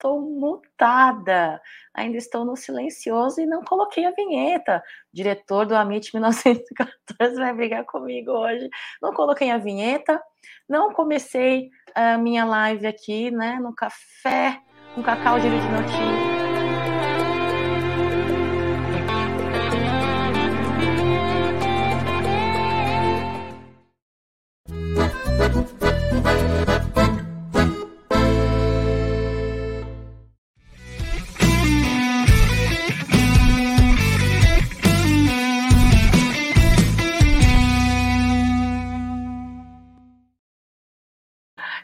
estou 0.00 0.18
mutada, 0.22 1.60
ainda 1.92 2.16
estou 2.16 2.44
no 2.44 2.56
silencioso 2.56 3.40
e 3.40 3.46
não 3.46 3.62
coloquei 3.62 4.06
a 4.06 4.10
vinheta. 4.10 4.82
O 5.12 5.16
diretor 5.16 5.66
do 5.66 5.76
Amit 5.76 6.10
1914 6.16 7.36
vai 7.36 7.52
brigar 7.52 7.84
comigo 7.84 8.32
hoje. 8.32 8.68
Não 9.02 9.12
coloquei 9.12 9.50
a 9.50 9.58
vinheta, 9.58 10.20
não 10.66 10.92
comecei 10.94 11.68
a 11.94 12.16
minha 12.16 12.46
live 12.46 12.86
aqui, 12.86 13.30
né, 13.30 13.58
no 13.60 13.74
café, 13.74 14.58
com 14.94 15.02
cacau 15.02 15.38
de 15.38 15.48
notícias. 15.48 16.49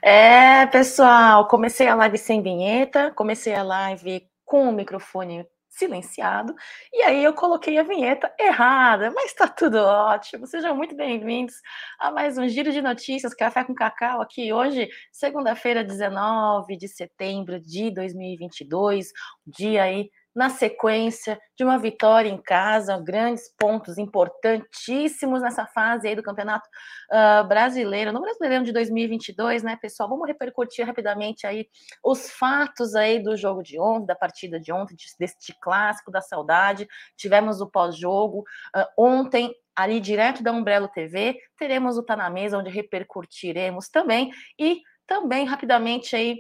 É, 0.09 0.65
pessoal, 0.67 1.49
comecei 1.49 1.89
a 1.89 1.95
live 1.97 2.17
sem 2.17 2.41
vinheta, 2.41 3.11
comecei 3.11 3.53
a 3.57 3.65
live 3.65 4.25
com 4.45 4.69
o 4.69 4.73
microfone 4.73 5.45
silenciado, 5.69 6.55
e 6.93 7.03
aí 7.03 7.25
eu 7.25 7.35
coloquei 7.35 7.77
a 7.77 7.83
vinheta 7.83 8.33
errada, 8.39 9.11
mas 9.11 9.35
tá 9.35 9.49
tudo 9.49 9.79
ótimo. 9.79 10.47
Sejam 10.47 10.77
muito 10.77 10.95
bem-vindos 10.95 11.57
a 11.99 12.13
mais 12.13 12.39
um 12.39 12.47
Giro 12.47 12.71
de 12.71 12.81
Notícias 12.81 13.35
Café 13.35 13.65
com 13.65 13.75
Cacau 13.75 14.21
aqui 14.21 14.53
hoje, 14.53 14.89
segunda-feira, 15.11 15.83
19 15.83 16.77
de 16.77 16.87
setembro 16.87 17.59
de 17.59 17.91
2022, 17.91 19.09
dia 19.45 19.83
aí 19.83 20.09
na 20.37 20.51
sequência 20.51 21.41
de 21.57 21.65
uma 21.65 21.79
vitória 21.79 22.29
em 22.29 22.37
casa, 22.37 23.01
grandes 23.01 23.51
pontos 23.59 23.97
importantíssimos 23.97 25.41
nessa 25.41 25.65
fase 25.65 26.07
aí 26.07 26.15
do 26.15 26.23
Campeonato 26.23 26.69
uh, 27.11 27.49
Brasileiro, 27.49 28.13
no 28.13 28.21
Brasileirão 28.21 28.63
de 28.63 28.71
2022, 28.71 29.63
né, 29.63 29.79
pessoal? 29.81 30.11
Vamos 30.11 30.29
repercutir 30.29 30.87
rapidamente 30.87 31.47
aí 31.47 31.67
os 32.05 32.31
fatos 32.31 32.95
aí 32.95 33.19
do 33.19 33.35
jogo 33.35 33.63
de 33.63 33.81
ontem, 33.81 34.05
da 34.05 34.15
partida 34.15 34.61
de 34.61 34.71
ontem, 34.71 34.95
deste 35.19 35.59
clássico 35.59 36.11
da 36.11 36.21
saudade. 36.21 36.87
Tivemos 37.17 37.63
o 37.63 37.67
pós-jogo 37.67 38.41
uh, 38.77 38.85
ontem 39.03 39.55
ali 39.75 40.01
direto 40.01 40.43
da 40.43 40.53
Umbrello 40.53 40.89
TV, 40.89 41.39
teremos 41.57 41.97
o 41.97 42.03
Tá 42.03 42.15
na 42.15 42.29
Mesa, 42.29 42.59
onde 42.59 42.69
repercutiremos 42.69 43.89
também, 43.89 44.31
e 44.59 44.83
também 45.07 45.47
rapidamente 45.47 46.15
aí 46.15 46.37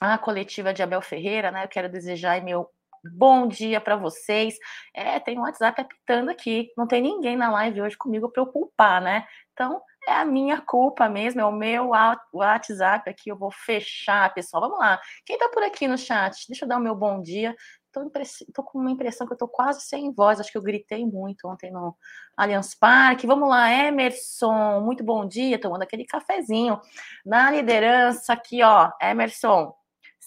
a 0.00 0.18
coletiva 0.18 0.74
de 0.74 0.82
Abel 0.82 1.00
Ferreira, 1.00 1.52
né? 1.52 1.64
Eu 1.64 1.68
quero 1.68 1.88
desejar 1.88 2.42
meu 2.42 2.68
Bom 3.04 3.48
dia 3.48 3.80
para 3.80 3.96
vocês. 3.96 4.54
É, 4.94 5.18
tem 5.18 5.36
um 5.36 5.42
WhatsApp 5.42 5.80
apitando 5.80 6.30
aqui. 6.30 6.70
Não 6.76 6.86
tem 6.86 7.02
ninguém 7.02 7.36
na 7.36 7.50
live 7.50 7.82
hoje 7.82 7.96
comigo 7.96 8.28
para 8.30 8.42
eu 8.42 8.46
culpar, 8.46 9.02
né? 9.02 9.26
Então, 9.52 9.82
é 10.06 10.12
a 10.12 10.24
minha 10.24 10.60
culpa 10.60 11.08
mesmo, 11.08 11.40
é 11.40 11.44
o 11.44 11.50
meu 11.50 11.90
WhatsApp 12.32 13.10
aqui. 13.10 13.28
Eu 13.28 13.36
vou 13.36 13.50
fechar, 13.50 14.32
pessoal. 14.32 14.62
Vamos 14.62 14.78
lá. 14.78 15.00
Quem 15.26 15.36
tá 15.36 15.48
por 15.48 15.64
aqui 15.64 15.88
no 15.88 15.98
chat? 15.98 16.46
Deixa 16.48 16.64
eu 16.64 16.68
dar 16.68 16.76
o 16.76 16.80
meu 16.80 16.94
bom 16.94 17.20
dia. 17.20 17.56
Tô, 17.92 18.02
impress... 18.04 18.44
com 18.54 18.78
uma 18.78 18.90
impressão 18.90 19.26
que 19.26 19.32
eu 19.32 19.38
tô 19.38 19.48
quase 19.48 19.82
sem 19.82 20.12
voz. 20.12 20.38
Acho 20.38 20.52
que 20.52 20.58
eu 20.58 20.62
gritei 20.62 21.04
muito 21.04 21.48
ontem 21.48 21.72
no 21.72 21.96
Allianz 22.36 22.72
Parque. 22.74 23.26
Vamos 23.26 23.48
lá, 23.48 23.68
Emerson. 23.70 24.80
Muito 24.80 25.02
bom 25.02 25.26
dia. 25.26 25.60
Tomando 25.60 25.82
aquele 25.82 26.04
cafezinho. 26.04 26.80
Na 27.26 27.50
liderança 27.50 28.32
aqui, 28.32 28.62
ó. 28.62 28.90
Emerson, 29.00 29.74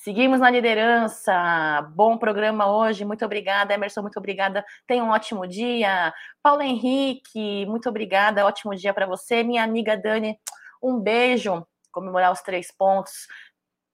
Seguimos 0.05 0.39
na 0.39 0.51
liderança. 0.51 1.81
Bom 1.95 2.15
programa 2.15 2.71
hoje. 2.71 3.03
Muito 3.03 3.25
obrigada, 3.25 3.73
Emerson. 3.73 4.03
Muito 4.03 4.19
obrigada. 4.19 4.63
Tenha 4.85 5.03
um 5.03 5.09
ótimo 5.09 5.47
dia. 5.47 6.13
Paulo 6.43 6.61
Henrique, 6.61 7.65
muito 7.65 7.89
obrigada. 7.89 8.45
Ótimo 8.45 8.75
dia 8.75 8.93
para 8.93 9.07
você. 9.07 9.41
Minha 9.41 9.63
amiga 9.63 9.97
Dani, 9.97 10.39
um 10.79 10.99
beijo. 10.99 11.65
Comemorar 11.91 12.31
os 12.31 12.39
três 12.41 12.71
pontos, 12.71 13.27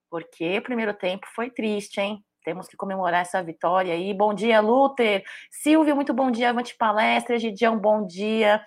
porque 0.09 0.57
o 0.57 0.61
primeiro 0.61 0.94
tempo 0.94 1.25
foi 1.33 1.49
triste, 1.49 2.01
hein? 2.01 2.22
Temos 2.43 2.67
que 2.67 2.75
comemorar 2.75 3.22
essa 3.22 3.41
vitória 3.41 3.93
aí. 3.93 4.13
Bom 4.13 4.33
dia, 4.33 4.59
Luther. 4.59 5.23
Silvio, 5.49 5.95
muito 5.95 6.13
bom 6.13 6.29
dia. 6.29 6.49
Avante 6.49 6.75
palestra. 6.75 7.39
Gidião, 7.39 7.79
bom 7.79 8.05
dia. 8.05 8.61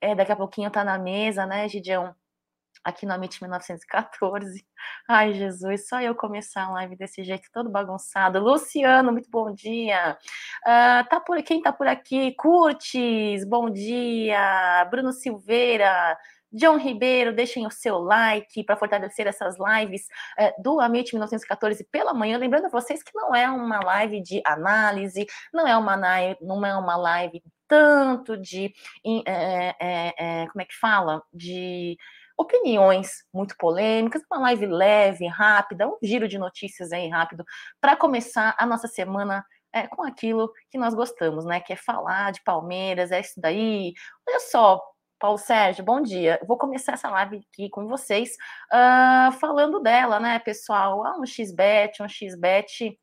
É, 0.00 0.16
daqui 0.16 0.32
a 0.32 0.36
pouquinho 0.36 0.68
tá 0.68 0.82
na 0.82 0.98
mesa, 0.98 1.46
né, 1.46 1.68
Gidião? 1.68 2.12
Aqui 2.84 3.06
no 3.06 3.14
Amit 3.14 3.42
1914. 3.42 4.64
Ai, 5.08 5.32
Jesus, 5.34 5.88
só 5.88 6.00
eu 6.00 6.14
começar 6.14 6.64
a 6.64 6.70
live 6.70 6.96
desse 6.96 7.24
jeito, 7.24 7.48
todo 7.52 7.70
bagunçado. 7.70 8.38
Luciano, 8.40 9.12
muito 9.12 9.30
bom 9.30 9.52
dia. 9.52 10.16
Uh, 10.66 11.08
tá 11.08 11.20
por, 11.20 11.42
quem 11.42 11.62
tá 11.62 11.72
por 11.72 11.86
aqui? 11.86 12.34
Curtis, 12.36 13.44
bom 13.44 13.70
dia. 13.70 14.86
Bruno 14.90 15.12
Silveira. 15.12 16.16
John 16.50 16.78
Ribeiro, 16.78 17.34
deixem 17.34 17.66
o 17.66 17.70
seu 17.70 17.98
like 17.98 18.64
para 18.64 18.76
fortalecer 18.76 19.26
essas 19.26 19.56
lives 19.58 20.06
é, 20.38 20.54
do 20.58 20.80
Amit 20.80 21.12
1914 21.12 21.84
pela 21.84 22.14
manhã. 22.14 22.38
Lembrando 22.38 22.66
a 22.66 22.70
vocês 22.70 23.02
que 23.02 23.14
não 23.14 23.34
é 23.34 23.50
uma 23.50 23.80
live 23.80 24.22
de 24.22 24.40
análise, 24.46 25.26
não 25.52 25.66
é 25.66 25.76
uma, 25.76 25.96
não 26.40 26.64
é 26.64 26.74
uma 26.74 26.96
live 26.96 27.42
tanto 27.68 28.36
de. 28.36 28.72
É, 29.26 29.74
é, 29.78 30.14
é, 30.18 30.46
como 30.46 30.62
é 30.62 30.64
que 30.64 30.74
fala? 30.74 31.22
De 31.32 31.98
opiniões 32.38 33.24
muito 33.34 33.56
polêmicas, 33.58 34.22
uma 34.30 34.42
live 34.42 34.66
leve, 34.66 35.26
rápida, 35.26 35.88
um 35.88 35.98
giro 36.02 36.28
de 36.28 36.38
notícias 36.38 36.92
aí 36.92 37.08
rápido, 37.08 37.44
para 37.80 37.96
começar 37.96 38.54
a 38.56 38.64
nossa 38.64 38.86
semana 38.86 39.44
é, 39.72 39.86
com 39.88 40.02
aquilo 40.02 40.52
que 40.70 40.78
nós 40.78 40.94
gostamos, 40.94 41.44
né? 41.44 41.60
Que 41.60 41.72
é 41.72 41.76
falar 41.76 42.32
de 42.32 42.42
Palmeiras, 42.44 43.10
é 43.10 43.20
isso 43.20 43.40
daí. 43.40 43.92
Olha 44.26 44.40
só, 44.40 44.80
Paulo 45.18 45.36
Sérgio, 45.36 45.84
bom 45.84 46.00
dia. 46.00 46.40
vou 46.46 46.56
começar 46.56 46.92
essa 46.92 47.10
live 47.10 47.40
aqui 47.52 47.68
com 47.68 47.86
vocês, 47.88 48.36
uh, 48.72 49.32
falando 49.32 49.80
dela, 49.80 50.20
né, 50.20 50.38
pessoal? 50.38 51.04
Ah, 51.04 51.18
um 51.18 51.26
XBET, 51.26 52.02
um 52.02 52.08
XBET 52.08 52.98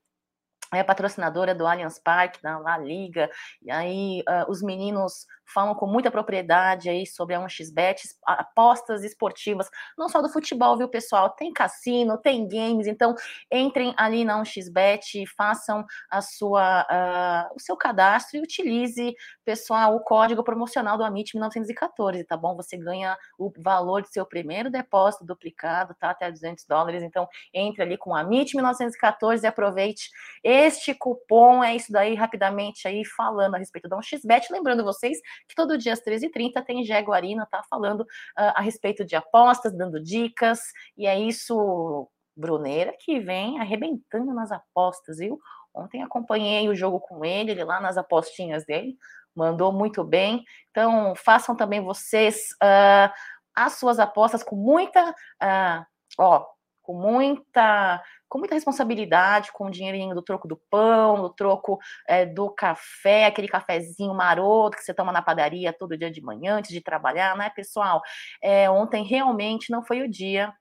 é 0.74 0.84
patrocinadora 0.84 1.54
do 1.54 1.68
Allianz 1.68 2.00
Parque, 2.00 2.42
da 2.42 2.58
La 2.58 2.78
Liga, 2.78 3.30
e 3.62 3.72
aí 3.72 4.22
uh, 4.22 4.50
os 4.50 4.62
meninos 4.62 5.26
falam 5.46 5.76
com 5.76 5.88
muita 5.88 6.12
propriedade 6.12 6.90
aí 6.90 7.06
sobre 7.06 7.36
a 7.36 7.40
1xBet, 7.40 8.02
apostas 8.26 9.04
esportivas, 9.04 9.70
não 9.98 10.10
só 10.10 10.22
do 10.22 10.30
futebol, 10.30 10.78
viu, 10.78 10.88
pessoal? 10.88 11.30
Tem 11.30 11.52
cassino, 11.54 12.18
tem 12.18 12.48
games, 12.48 12.88
então 12.88 13.16
entrem 13.52 13.94
ali 13.98 14.24
na 14.26 14.42
1xBet, 14.42 15.26
façam 15.38 15.86
a 16.10 16.22
sua, 16.22 16.82
uh, 16.82 17.56
o 17.56 17.60
seu 17.60 17.76
cadastro 17.78 18.38
e 18.38 18.42
utilize, 18.42 19.14
pessoal, 19.44 19.96
o 19.96 20.00
código 20.00 20.44
promocional 20.44 20.98
do 20.98 21.04
Amit 21.04 21.36
1914, 21.36 22.24
tá 22.24 22.36
bom? 22.36 22.56
Você 22.56 22.78
ganha 22.78 23.18
o 23.38 23.52
valor 23.58 24.02
do 24.02 24.08
seu 24.08 24.26
primeiro 24.26 24.70
depósito 24.70 25.26
duplicado, 25.26 25.94
tá? 25.96 26.10
Até 26.10 26.32
200 26.32 26.66
dólares, 26.66 27.04
então 27.04 27.28
entre 27.54 27.84
ali 27.84 27.98
com 27.98 28.12
o 28.12 28.16
Amit 28.16 28.56
1914 28.56 29.46
e 29.46 29.48
aproveite 29.48 30.10
este 30.44 30.94
cupom, 30.94 31.64
é 31.64 31.76
isso 31.76 31.92
daí, 31.92 32.16
rapidamente 32.16 32.88
aí, 32.88 33.06
falando 33.06 33.56
a 33.56 33.58
respeito 33.58 33.88
da 33.88 33.98
1xBet, 33.98 34.46
lembrando 34.52 34.84
vocês 34.84 35.18
que 35.48 35.56
todo 35.56 35.78
dia 35.78 35.94
às 35.94 36.02
13h30 36.02 36.64
tem 36.66 36.84
Jaguarina, 36.84 37.48
tá 37.50 37.64
falando 37.70 38.02
uh, 38.02 38.54
a 38.56 38.62
respeito 38.62 39.06
de 39.06 39.16
apostas, 39.16 39.76
dando 39.76 40.02
dicas, 40.02 40.60
e 40.98 41.08
é 41.08 41.20
isso, 41.20 42.10
Bruneira, 42.36 42.94
que 43.00 43.20
vem 43.20 43.60
arrebentando 43.60 44.34
nas 44.34 44.52
apostas, 44.52 45.18
viu? 45.18 45.40
Ontem 45.74 46.02
acompanhei 46.02 46.70
o 46.70 46.76
jogo 46.76 47.00
com 47.00 47.26
ele, 47.26 47.52
ele 47.52 47.64
lá 47.64 47.82
nas 47.82 47.98
apostinhas 47.98 48.66
dele, 48.66 48.98
mandou 49.36 49.72
muito 49.74 50.04
bem. 50.04 50.44
Então, 50.72 51.14
façam 51.16 51.56
também 51.56 51.82
vocês 51.82 52.52
uh, 52.64 53.12
as 53.54 53.74
suas 53.74 54.00
apostas 54.00 54.44
com 54.44 54.56
muita, 54.56 55.12
uh, 55.12 55.86
ó, 56.18 56.46
com 56.86 56.94
muita 56.94 58.02
com 58.28 58.40
muita 58.40 58.56
responsabilidade 58.56 59.52
com 59.52 59.68
o 59.68 59.72
dinheirinho 59.72 60.14
do 60.14 60.22
troco 60.22 60.48
do 60.48 60.58
pão, 60.70 61.22
do 61.22 61.30
troco 61.30 61.80
é, 62.08 62.26
do 62.26 62.50
café, 62.50 63.26
aquele 63.26 63.48
cafezinho 63.48 64.14
maroto 64.14 64.78
que 64.78 64.84
você 64.84 64.94
toma 64.94 65.12
na 65.12 65.22
padaria 65.22 65.72
todo 65.72 65.98
dia 65.98 66.12
de 66.12 66.22
manhã 66.22 66.58
antes 66.58 66.72
de 66.72 66.82
trabalhar, 66.82 67.38
né, 67.38 67.50
pessoal? 67.50 68.02
É, 68.42 68.70
ontem 68.70 69.04
realmente 69.04 69.72
não 69.72 69.84
foi 69.86 70.02
o 70.02 70.10
dia 70.10 70.54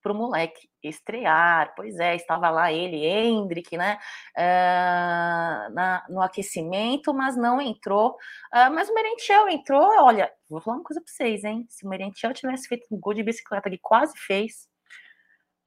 para 0.00 0.12
o 0.12 0.14
moleque 0.14 0.68
estrear, 0.82 1.74
pois 1.74 1.98
é, 1.98 2.14
estava 2.14 2.50
lá 2.50 2.72
ele, 2.72 3.04
Hendrick, 3.04 3.76
né, 3.76 3.98
uh, 4.36 5.74
na, 5.74 6.04
no 6.08 6.22
aquecimento, 6.22 7.12
mas 7.12 7.36
não 7.36 7.60
entrou, 7.60 8.10
uh, 8.12 8.72
mas 8.72 8.88
o 8.88 8.94
Merentiel 8.94 9.48
entrou, 9.48 9.82
olha, 10.04 10.32
vou 10.48 10.60
falar 10.60 10.76
uma 10.76 10.84
coisa 10.84 11.00
para 11.00 11.12
vocês, 11.12 11.42
hein, 11.44 11.66
se 11.68 11.84
o 11.84 11.88
Merentiel 11.88 12.32
tivesse 12.32 12.68
feito 12.68 12.86
um 12.92 12.98
gol 12.98 13.12
de 13.12 13.24
bicicleta, 13.24 13.68
ele 13.68 13.78
quase 13.82 14.16
fez, 14.16 14.67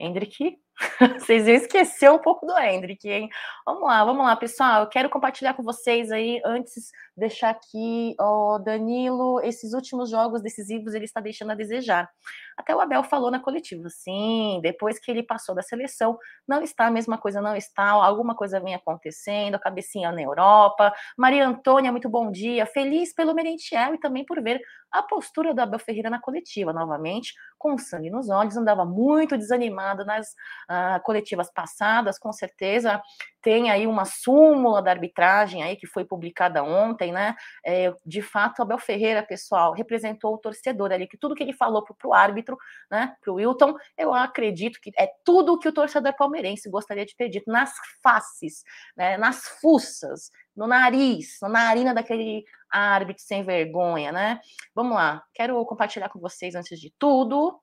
Hendrick 0.01 0.35
Vocês 1.19 1.47
iam 1.47 1.55
esquecer 1.55 2.09
um 2.09 2.19
pouco 2.19 2.45
do 2.45 2.57
Hendrick, 2.57 3.07
hein? 3.07 3.29
Vamos 3.65 3.83
lá, 3.83 4.03
vamos 4.03 4.25
lá, 4.25 4.35
pessoal. 4.35 4.81
Eu 4.83 4.87
quero 4.87 5.09
compartilhar 5.09 5.53
com 5.53 5.63
vocês 5.63 6.11
aí, 6.11 6.41
antes, 6.45 6.91
deixar 7.15 7.49
aqui, 7.49 8.15
ó, 8.19 8.57
Danilo, 8.57 9.39
esses 9.41 9.73
últimos 9.73 10.09
jogos 10.09 10.41
decisivos 10.41 10.93
ele 10.93 11.05
está 11.05 11.21
deixando 11.21 11.51
a 11.51 11.55
desejar. 11.55 12.09
Até 12.57 12.75
o 12.75 12.81
Abel 12.81 13.03
falou 13.03 13.31
na 13.31 13.39
coletiva, 13.39 13.89
sim, 13.89 14.59
depois 14.61 14.99
que 14.99 15.09
ele 15.09 15.23
passou 15.23 15.55
da 15.55 15.61
seleção, 15.61 16.17
não 16.47 16.61
está 16.61 16.87
a 16.87 16.91
mesma 16.91 17.17
coisa, 17.17 17.41
não 17.41 17.55
está, 17.55 17.89
alguma 17.89 18.35
coisa 18.35 18.59
vem 18.59 18.75
acontecendo, 18.75 19.55
a 19.55 19.59
cabecinha 19.59 20.11
na 20.11 20.21
Europa. 20.21 20.93
Maria 21.17 21.47
Antônia, 21.47 21.91
muito 21.91 22.09
bom 22.09 22.31
dia, 22.31 22.65
feliz 22.65 23.13
pelo 23.13 23.33
Merentiel 23.33 23.95
e 23.95 23.99
também 23.99 24.25
por 24.25 24.41
ver 24.41 24.61
a 24.91 25.01
postura 25.01 25.53
do 25.53 25.61
Abel 25.61 25.79
Ferreira 25.79 26.09
na 26.09 26.19
coletiva, 26.19 26.73
novamente, 26.73 27.33
com 27.57 27.77
sangue 27.77 28.09
nos 28.09 28.29
olhos, 28.29 28.57
andava 28.57 28.85
muito 28.85 29.37
desanimado 29.37 30.03
nas 30.05 30.27
uh, 30.69 31.01
coletivas 31.03 31.51
passadas, 31.53 32.19
com 32.19 32.31
certeza 32.31 33.01
tem 33.41 33.71
aí 33.71 33.87
uma 33.87 34.05
súmula 34.05 34.81
da 34.81 34.91
arbitragem 34.91 35.63
aí 35.63 35.75
que 35.75 35.87
foi 35.87 36.05
publicada 36.05 36.63
ontem, 36.63 37.11
né? 37.11 37.35
É, 37.65 37.93
de 38.05 38.21
fato, 38.21 38.61
Abel 38.61 38.77
Ferreira, 38.77 39.23
pessoal, 39.23 39.73
representou 39.73 40.35
o 40.35 40.37
torcedor 40.37 40.91
ali, 40.91 41.07
que 41.07 41.17
tudo 41.17 41.33
que 41.33 41.41
ele 41.41 41.53
falou 41.53 41.83
para 41.83 42.07
o 42.07 42.13
árbitro, 42.13 42.57
né, 42.89 43.15
para 43.21 43.31
o 43.31 43.35
Wilton, 43.35 43.75
eu 43.97 44.13
acredito 44.13 44.79
que 44.79 44.91
é 44.97 45.09
tudo 45.25 45.57
que 45.57 45.67
o 45.67 45.73
torcedor 45.73 46.15
palmeirense 46.15 46.69
gostaria 46.69 47.05
de 47.05 47.15
ter 47.15 47.29
dito, 47.29 47.49
nas 47.51 47.73
faces, 48.03 48.63
né, 48.95 49.17
nas 49.17 49.47
fuças, 49.59 50.29
no 50.55 50.67
nariz, 50.67 51.37
na 51.41 51.49
narina 51.49 51.93
daquele 51.93 52.43
árbitro 52.69 53.23
sem 53.23 53.43
vergonha, 53.43 54.11
né? 54.11 54.39
Vamos 54.75 54.95
lá, 54.95 55.23
quero 55.33 55.65
compartilhar 55.65 56.09
com 56.09 56.19
vocês, 56.19 56.53
antes 56.53 56.79
de 56.79 56.93
tudo, 56.99 57.59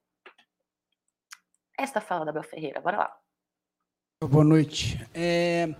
esta 1.79 2.01
fala 2.01 2.25
da 2.25 2.31
Abel 2.31 2.43
Ferreira, 2.43 2.81
bora 2.81 2.99
lá. 2.99 3.17
Boa 4.25 4.45
noite. 4.45 4.99
É, 5.15 5.73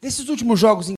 desses 0.00 0.28
últimos 0.28 0.60
jogos. 0.60 0.90
Em... 0.90 0.94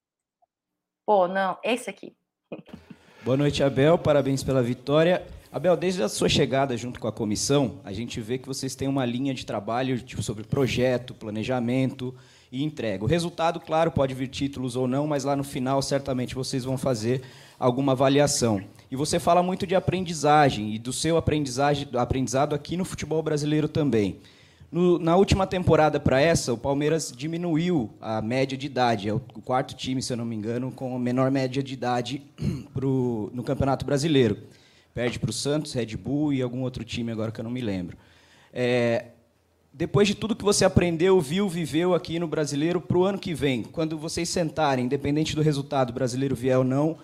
Pô, 1.05 1.27
não, 1.27 1.57
esse 1.63 1.89
aqui. 1.89 2.15
Boa 3.23 3.37
noite, 3.37 3.63
Abel. 3.63 3.97
Parabéns 3.97 4.43
pela 4.43 4.61
vitória. 4.61 5.25
Abel, 5.51 5.75
desde 5.75 6.03
a 6.03 6.09
sua 6.09 6.29
chegada 6.29 6.77
junto 6.77 6.99
com 6.99 7.07
a 7.07 7.11
comissão, 7.11 7.81
a 7.83 7.91
gente 7.91 8.21
vê 8.21 8.37
que 8.37 8.47
vocês 8.47 8.75
têm 8.75 8.87
uma 8.87 9.05
linha 9.05 9.33
de 9.33 9.45
trabalho 9.45 9.99
tipo, 9.99 10.21
sobre 10.21 10.43
projeto, 10.43 11.13
planejamento 11.13 12.15
e 12.51 12.63
entrega. 12.63 13.03
O 13.03 13.07
resultado, 13.07 13.59
claro, 13.59 13.91
pode 13.91 14.13
vir 14.13 14.27
títulos 14.27 14.75
ou 14.75 14.87
não, 14.87 15.07
mas 15.07 15.23
lá 15.23 15.35
no 15.35 15.43
final 15.43 15.81
certamente 15.81 16.35
vocês 16.35 16.63
vão 16.63 16.77
fazer 16.77 17.21
alguma 17.59 17.93
avaliação. 17.93 18.61
E 18.89 18.95
você 18.95 19.19
fala 19.19 19.43
muito 19.43 19.67
de 19.67 19.75
aprendizagem 19.75 20.73
e 20.73 20.79
do 20.79 20.93
seu 20.93 21.17
aprendizagem, 21.17 21.87
aprendizado 21.93 22.55
aqui 22.55 22.77
no 22.77 22.85
futebol 22.85 23.21
brasileiro 23.21 23.67
também. 23.67 24.19
No, 24.69 24.99
na 24.99 25.15
última 25.15 25.47
temporada 25.47 25.99
para 25.99 26.19
essa, 26.19 26.53
o 26.53 26.57
Palmeiras 26.57 27.13
diminuiu 27.15 27.89
a 28.01 28.21
média 28.21 28.57
de 28.57 28.65
idade. 28.65 29.07
É 29.07 29.13
o 29.13 29.19
quarto 29.19 29.73
time, 29.73 30.01
se 30.01 30.11
eu 30.11 30.17
não 30.17 30.25
me 30.25 30.35
engano, 30.35 30.71
com 30.71 30.95
a 30.95 30.99
menor 30.99 31.31
média 31.31 31.63
de 31.63 31.73
idade 31.73 32.21
pro, 32.73 33.31
no 33.33 33.43
Campeonato 33.43 33.85
Brasileiro. 33.85 34.37
Perde 34.93 35.19
para 35.19 35.29
o 35.29 35.33
Santos, 35.33 35.73
Red 35.73 35.95
Bull 35.95 36.33
e 36.33 36.41
algum 36.41 36.63
outro 36.63 36.83
time 36.83 37.11
agora 37.11 37.31
que 37.31 37.39
eu 37.39 37.43
não 37.43 37.51
me 37.51 37.61
lembro. 37.61 37.97
É, 38.51 39.05
depois 39.77 40.07
de 40.07 40.15
tudo 40.15 40.35
que 40.35 40.43
você 40.43 40.65
aprendeu, 40.65 41.21
viu, 41.21 41.47
viveu 41.47 41.93
aqui 41.93 42.17
no 42.17 42.27
Brasileiro, 42.27 42.81
para 42.81 42.97
o 42.97 43.03
ano 43.03 43.19
que 43.19 43.31
vem, 43.31 43.61
quando 43.61 43.95
vocês 43.95 44.27
sentarem, 44.27 44.85
independente 44.85 45.35
do 45.35 45.41
resultado, 45.43 45.93
brasileiro 45.93 46.35
vier 46.35 46.57
ou 46.57 46.63
não, 46.63 46.97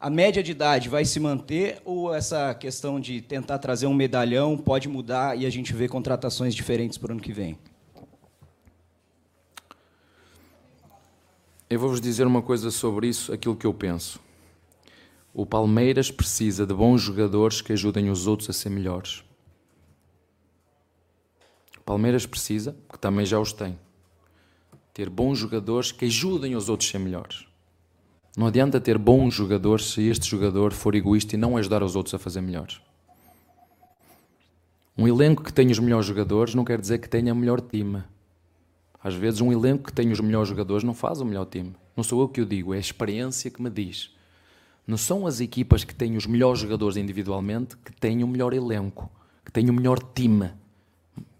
a 0.00 0.08
média 0.08 0.42
de 0.42 0.50
idade 0.50 0.88
vai 0.88 1.04
se 1.04 1.20
manter 1.20 1.78
ou 1.84 2.14
essa 2.14 2.54
questão 2.54 2.98
de 2.98 3.20
tentar 3.20 3.58
trazer 3.58 3.86
um 3.86 3.92
medalhão 3.92 4.56
pode 4.56 4.88
mudar 4.88 5.38
e 5.38 5.44
a 5.44 5.50
gente 5.50 5.74
vê 5.74 5.86
contratações 5.88 6.54
diferentes 6.54 6.96
para 6.96 7.10
o 7.10 7.12
ano 7.12 7.20
que 7.20 7.34
vem? 7.34 7.58
Eu 11.68 11.78
vou-vos 11.78 12.00
dizer 12.00 12.26
uma 12.26 12.40
coisa 12.40 12.70
sobre 12.70 13.08
isso, 13.08 13.30
aquilo 13.30 13.54
que 13.54 13.66
eu 13.66 13.74
penso. 13.74 14.18
O 15.34 15.44
Palmeiras 15.44 16.10
precisa 16.10 16.66
de 16.66 16.72
bons 16.72 17.02
jogadores 17.02 17.60
que 17.60 17.74
ajudem 17.74 18.08
os 18.08 18.26
outros 18.26 18.48
a 18.48 18.54
ser 18.54 18.70
melhores. 18.70 19.25
Palmeiras 21.86 22.26
precisa, 22.26 22.76
que 22.92 22.98
também 22.98 23.24
já 23.24 23.38
os 23.38 23.52
tem, 23.52 23.78
ter 24.92 25.08
bons 25.08 25.38
jogadores 25.38 25.92
que 25.92 26.06
ajudem 26.06 26.56
os 26.56 26.68
outros 26.68 26.88
a 26.88 26.92
ser 26.92 26.98
melhores. 26.98 27.46
Não 28.36 28.48
adianta 28.48 28.80
ter 28.80 28.98
bons 28.98 29.32
jogadores 29.32 29.92
se 29.92 30.02
este 30.02 30.28
jogador 30.28 30.72
for 30.72 30.96
egoísta 30.96 31.36
e 31.36 31.38
não 31.38 31.56
ajudar 31.56 31.84
os 31.84 31.94
outros 31.94 32.12
a 32.12 32.18
fazer 32.18 32.40
melhores. 32.40 32.80
Um 34.98 35.06
elenco 35.06 35.44
que 35.44 35.52
tenha 35.52 35.70
os 35.70 35.78
melhores 35.78 36.06
jogadores 36.06 36.56
não 36.56 36.64
quer 36.64 36.80
dizer 36.80 36.98
que 36.98 37.08
tenha 37.08 37.32
o 37.32 37.36
melhor 37.36 37.60
time. 37.60 38.02
Às 39.00 39.14
vezes, 39.14 39.40
um 39.40 39.52
elenco 39.52 39.84
que 39.84 39.92
tem 39.92 40.10
os 40.10 40.18
melhores 40.18 40.48
jogadores 40.48 40.82
não 40.82 40.92
faz 40.92 41.20
o 41.20 41.24
melhor 41.24 41.46
time. 41.46 41.72
Não 41.96 42.02
sou 42.02 42.20
eu 42.20 42.28
que 42.28 42.40
o 42.40 42.46
digo, 42.46 42.74
é 42.74 42.78
a 42.78 42.80
experiência 42.80 43.48
que 43.48 43.62
me 43.62 43.70
diz. 43.70 44.10
Não 44.84 44.96
são 44.96 45.24
as 45.24 45.38
equipas 45.38 45.84
que 45.84 45.94
têm 45.94 46.16
os 46.16 46.26
melhores 46.26 46.58
jogadores 46.58 46.96
individualmente 46.96 47.76
que 47.76 47.92
têm 47.92 48.24
o 48.24 48.26
melhor 48.26 48.52
elenco, 48.52 49.08
que 49.44 49.52
têm 49.52 49.70
o 49.70 49.72
melhor 49.72 50.00
time. 50.00 50.50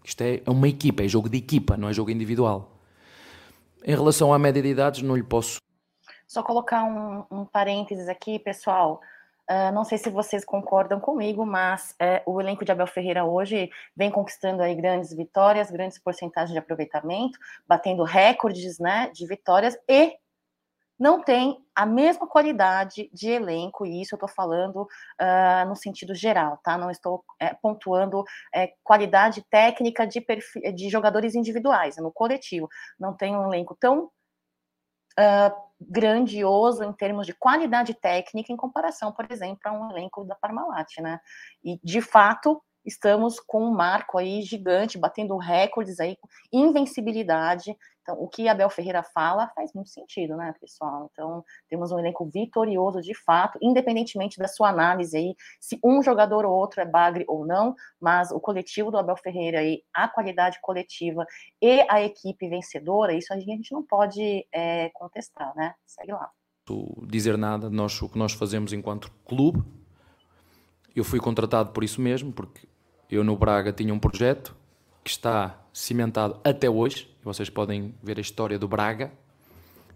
Isto 0.07 0.21
é, 0.21 0.41
é 0.45 0.49
uma 0.49 0.69
equipa, 0.69 1.03
é 1.03 1.07
jogo 1.07 1.27
de 1.27 1.37
equipa, 1.37 1.75
não 1.75 1.89
é 1.89 1.93
jogo 1.93 2.09
individual. 2.09 2.71
Em 3.83 3.91
relação 3.91 4.33
à 4.33 4.39
média 4.39 4.61
de 4.61 4.69
idades, 4.69 5.01
não 5.01 5.17
lhe 5.17 5.23
posso 5.23 5.59
só 6.25 6.41
colocar 6.41 6.83
um, 6.83 7.25
um 7.31 7.45
parênteses 7.45 8.07
aqui, 8.07 8.39
pessoal. 8.39 9.01
Uh, 9.49 9.71
não 9.73 9.85
sei 9.85 9.97
se 9.97 10.09
vocês 10.09 10.43
concordam 10.43 10.99
comigo, 10.99 11.45
mas 11.45 11.95
uh, 12.01 12.31
o 12.31 12.41
elenco 12.41 12.65
de 12.65 12.71
Abel 12.71 12.87
Ferreira 12.87 13.23
hoje 13.25 13.69
vem 13.95 14.11
conquistando 14.11 14.61
aí 14.61 14.75
grandes 14.75 15.13
vitórias, 15.13 15.71
grandes 15.71 15.97
porcentagens 15.97 16.51
de 16.51 16.57
aproveitamento, 16.57 17.37
batendo 17.65 18.03
recordes 18.03 18.77
né, 18.77 19.09
de 19.13 19.25
vitórias 19.25 19.77
e 19.87 20.17
não 20.99 21.21
tem 21.21 21.63
a 21.75 21.85
mesma 21.85 22.27
qualidade 22.27 23.09
de 23.13 23.29
elenco, 23.29 23.85
e 23.85 24.01
isso 24.01 24.15
eu 24.15 24.17
estou 24.17 24.29
falando 24.29 24.81
uh, 24.81 25.67
no 25.67 25.75
sentido 25.75 26.15
geral, 26.15 26.57
tá? 26.63 26.77
Não 26.77 26.89
estou 26.89 27.23
é, 27.39 27.53
pontuando 27.53 28.23
é, 28.53 28.73
qualidade 28.83 29.45
técnica 29.49 30.07
de, 30.07 30.25
de 30.73 30.89
jogadores 30.89 31.35
individuais, 31.35 31.97
no 31.97 32.11
coletivo. 32.11 32.67
Não 32.99 33.13
tem 33.13 33.35
um 33.35 33.45
elenco 33.45 33.77
tão 33.79 34.05
uh, 34.05 35.67
grandioso 35.79 36.83
em 36.83 36.93
termos 36.93 37.27
de 37.27 37.33
qualidade 37.33 37.93
técnica 37.93 38.51
em 38.51 38.57
comparação, 38.57 39.11
por 39.11 39.31
exemplo, 39.31 39.59
a 39.65 39.71
um 39.71 39.91
elenco 39.91 40.23
da 40.25 40.35
Parmalat, 40.35 40.97
né? 40.99 41.19
E 41.63 41.79
de 41.83 42.01
fato 42.01 42.61
estamos 42.87 43.39
com 43.39 43.65
um 43.65 43.71
marco 43.71 44.17
aí 44.17 44.41
gigante, 44.41 44.97
batendo 44.97 45.35
recordes 45.37 45.99
aí, 45.99 46.17
invencibilidade. 46.51 47.75
Então, 48.01 48.15
o 48.23 48.27
que 48.29 48.47
Abel 48.47 48.69
Ferreira 48.69 49.03
fala 49.03 49.49
faz 49.49 49.73
muito 49.73 49.89
sentido, 49.89 50.37
né, 50.37 50.55
pessoal? 50.61 51.09
Então, 51.11 51.43
temos 51.67 51.91
um 51.91 51.99
elenco 51.99 52.25
vitorioso 52.25 53.01
de 53.01 53.13
fato, 53.13 53.59
independentemente 53.61 54.39
da 54.39 54.47
sua 54.47 54.69
análise 54.69 55.17
aí, 55.17 55.35
se 55.59 55.77
um 55.83 56.01
jogador 56.01 56.45
ou 56.45 56.53
outro 56.53 56.79
é 56.79 56.85
bagre 56.85 57.25
ou 57.27 57.45
não, 57.45 57.75
mas 57.99 58.31
o 58.31 58.39
coletivo 58.39 58.89
do 58.89 58.97
Abel 58.97 59.17
Ferreira 59.17 59.59
aí, 59.59 59.83
a 59.93 60.07
qualidade 60.07 60.57
coletiva 60.61 61.25
e 61.61 61.85
a 61.89 62.01
equipe 62.01 62.47
vencedora, 62.47 63.13
isso 63.13 63.33
a 63.33 63.39
gente 63.39 63.73
não 63.73 63.83
pode 63.83 64.47
é, 64.53 64.89
contestar, 64.93 65.53
né? 65.53 65.75
Segue 65.85 66.13
lá. 66.13 66.31
Dizer 67.07 67.37
nada, 67.37 67.69
nós, 67.69 68.01
o 68.01 68.07
que 68.07 68.17
nós 68.17 68.31
fazemos 68.31 68.71
enquanto 68.71 69.11
clube, 69.25 69.63
eu 70.95 71.03
fui 71.03 71.19
contratado 71.19 71.71
por 71.71 71.83
isso 71.83 72.01
mesmo, 72.01 72.31
porque 72.31 72.67
eu 73.15 73.23
no 73.23 73.35
Braga 73.37 73.71
tinha 73.71 73.93
um 73.93 73.99
projeto 73.99 74.55
que 75.03 75.09
está 75.09 75.57
cimentado 75.71 76.39
até 76.43 76.69
hoje. 76.69 77.09
Vocês 77.23 77.49
podem 77.49 77.93
ver 78.03 78.17
a 78.17 78.21
história 78.21 78.59
do 78.59 78.67
Braga, 78.67 79.11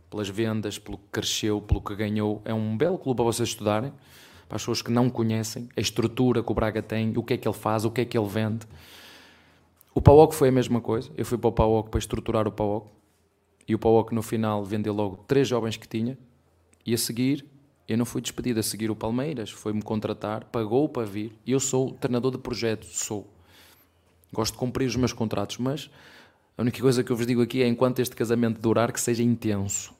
pelas 0.09 0.29
vendas, 0.29 0.79
pelo 0.79 0.97
que 0.97 1.05
cresceu, 1.11 1.61
pelo 1.61 1.81
que 1.81 1.95
ganhou. 1.95 2.41
É 2.45 2.53
um 2.53 2.77
belo 2.77 2.97
clube 2.97 3.17
para 3.17 3.25
vocês 3.25 3.49
estudarem, 3.49 3.91
para 4.47 4.55
as 4.55 4.61
pessoas 4.61 4.81
que 4.81 4.91
não 4.91 5.09
conhecem 5.09 5.67
a 5.75 5.81
estrutura 5.81 6.41
que 6.41 6.51
o 6.51 6.55
Braga 6.55 6.81
tem, 6.81 7.13
o 7.17 7.23
que 7.23 7.33
é 7.33 7.37
que 7.37 7.47
ele 7.47 7.57
faz, 7.57 7.83
o 7.83 7.91
que 7.91 8.01
é 8.01 8.05
que 8.05 8.17
ele 8.17 8.27
vende. 8.27 8.65
O 9.93 10.01
PAOC 10.01 10.33
foi 10.33 10.47
a 10.47 10.51
mesma 10.51 10.79
coisa. 10.79 11.11
Eu 11.17 11.25
fui 11.25 11.37
para 11.37 11.49
o 11.49 11.51
PAOC 11.51 11.89
para 11.89 11.99
estruturar 11.99 12.47
o 12.47 12.51
PAOC. 12.51 12.87
E 13.67 13.75
o 13.75 13.79
PAOC 13.79 14.13
no 14.13 14.21
final 14.21 14.63
vendeu 14.63 14.93
logo 14.93 15.17
três 15.27 15.47
jovens 15.47 15.75
que 15.75 15.87
tinha. 15.87 16.17
E 16.85 16.93
a 16.93 16.97
seguir 16.97 17.45
eu 17.91 17.97
não 17.97 18.05
fui 18.05 18.21
despedido 18.21 18.59
a 18.59 18.63
seguir 18.63 18.89
o 18.89 18.95
Palmeiras, 18.95 19.49
foi-me 19.49 19.81
contratar, 19.81 20.45
pagou 20.45 20.87
para 20.87 21.05
vir. 21.05 21.33
Eu 21.45 21.59
sou 21.59 21.91
treinador 21.91 22.31
de 22.31 22.37
projeto, 22.37 22.85
sou. 22.85 23.29
Gosto 24.31 24.53
de 24.53 24.59
cumprir 24.59 24.87
os 24.87 24.95
meus 24.95 25.11
contratos, 25.11 25.57
mas 25.57 25.89
a 26.57 26.61
única 26.61 26.79
coisa 26.79 27.03
que 27.03 27.11
eu 27.11 27.17
vos 27.17 27.27
digo 27.27 27.41
aqui 27.41 27.61
é 27.61 27.67
enquanto 27.67 27.99
este 27.99 28.15
casamento 28.15 28.61
durar, 28.61 28.93
que 28.93 29.01
seja 29.01 29.21
intenso. 29.21 29.93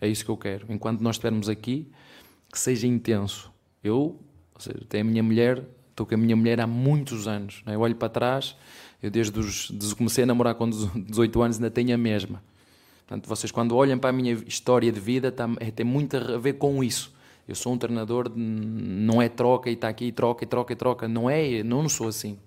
É 0.00 0.08
isso 0.08 0.24
que 0.24 0.30
eu 0.32 0.36
quero. 0.36 0.66
Enquanto 0.68 1.00
nós 1.00 1.14
estivermos 1.14 1.48
aqui, 1.48 1.86
que 2.50 2.58
seja 2.58 2.88
intenso. 2.88 3.52
Eu, 3.84 4.18
ou 4.52 4.60
seja, 4.60 4.80
tenho 4.88 5.04
a 5.04 5.08
minha 5.08 5.22
mulher, 5.22 5.64
estou 5.90 6.04
com 6.04 6.16
a 6.16 6.18
minha 6.18 6.34
mulher 6.34 6.60
há 6.60 6.66
muitos 6.66 7.28
anos. 7.28 7.62
Né? 7.64 7.76
Eu 7.76 7.80
olho 7.80 7.94
para 7.94 8.08
trás, 8.08 8.56
eu 9.00 9.12
desde 9.12 9.38
os, 9.38 9.70
desde 9.70 9.94
comecei 9.94 10.24
a 10.24 10.26
namorar 10.26 10.56
com 10.56 10.68
18 10.68 11.40
anos 11.40 11.56
ainda 11.58 11.70
tenho 11.70 11.94
a 11.94 11.98
mesma. 11.98 12.42
Portanto, 13.06 13.28
vocês 13.28 13.52
quando 13.52 13.76
olham 13.76 13.96
para 13.96 14.10
a 14.10 14.12
minha 14.12 14.32
história 14.32 14.90
de 14.90 14.98
vida, 14.98 15.32
é, 15.60 15.70
tem 15.70 15.86
muito 15.86 16.16
a 16.16 16.36
ver 16.36 16.54
com 16.54 16.82
isso. 16.82 17.16
Eu 17.48 17.54
sou 17.54 17.72
um 17.72 17.78
treinador, 17.78 18.30
não 18.36 19.22
é 19.22 19.28
troca 19.28 19.70
e 19.70 19.72
está 19.72 19.88
aqui, 19.88 20.12
troca 20.12 20.44
e 20.44 20.46
troca 20.46 20.72
e 20.74 20.76
troca. 20.76 21.08
Não 21.08 21.30
é, 21.30 21.62
não 21.62 21.88
sou 21.88 22.06
assim. 22.06 22.38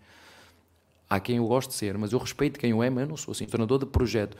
Há 1.09 1.19
quem 1.19 1.37
eu 1.37 1.47
gosto 1.47 1.69
de 1.69 1.75
ser, 1.75 1.97
mas 1.97 2.13
eu 2.13 2.19
respeito 2.19 2.59
quem 2.59 2.69
eu 2.69 2.83
é, 2.83 2.89
mas 2.89 3.01
eu 3.01 3.09
não 3.09 3.17
sou 3.17 3.31
assim, 3.31 3.45
treinador 3.45 3.79
de 3.79 3.87
projeto. 3.87 4.37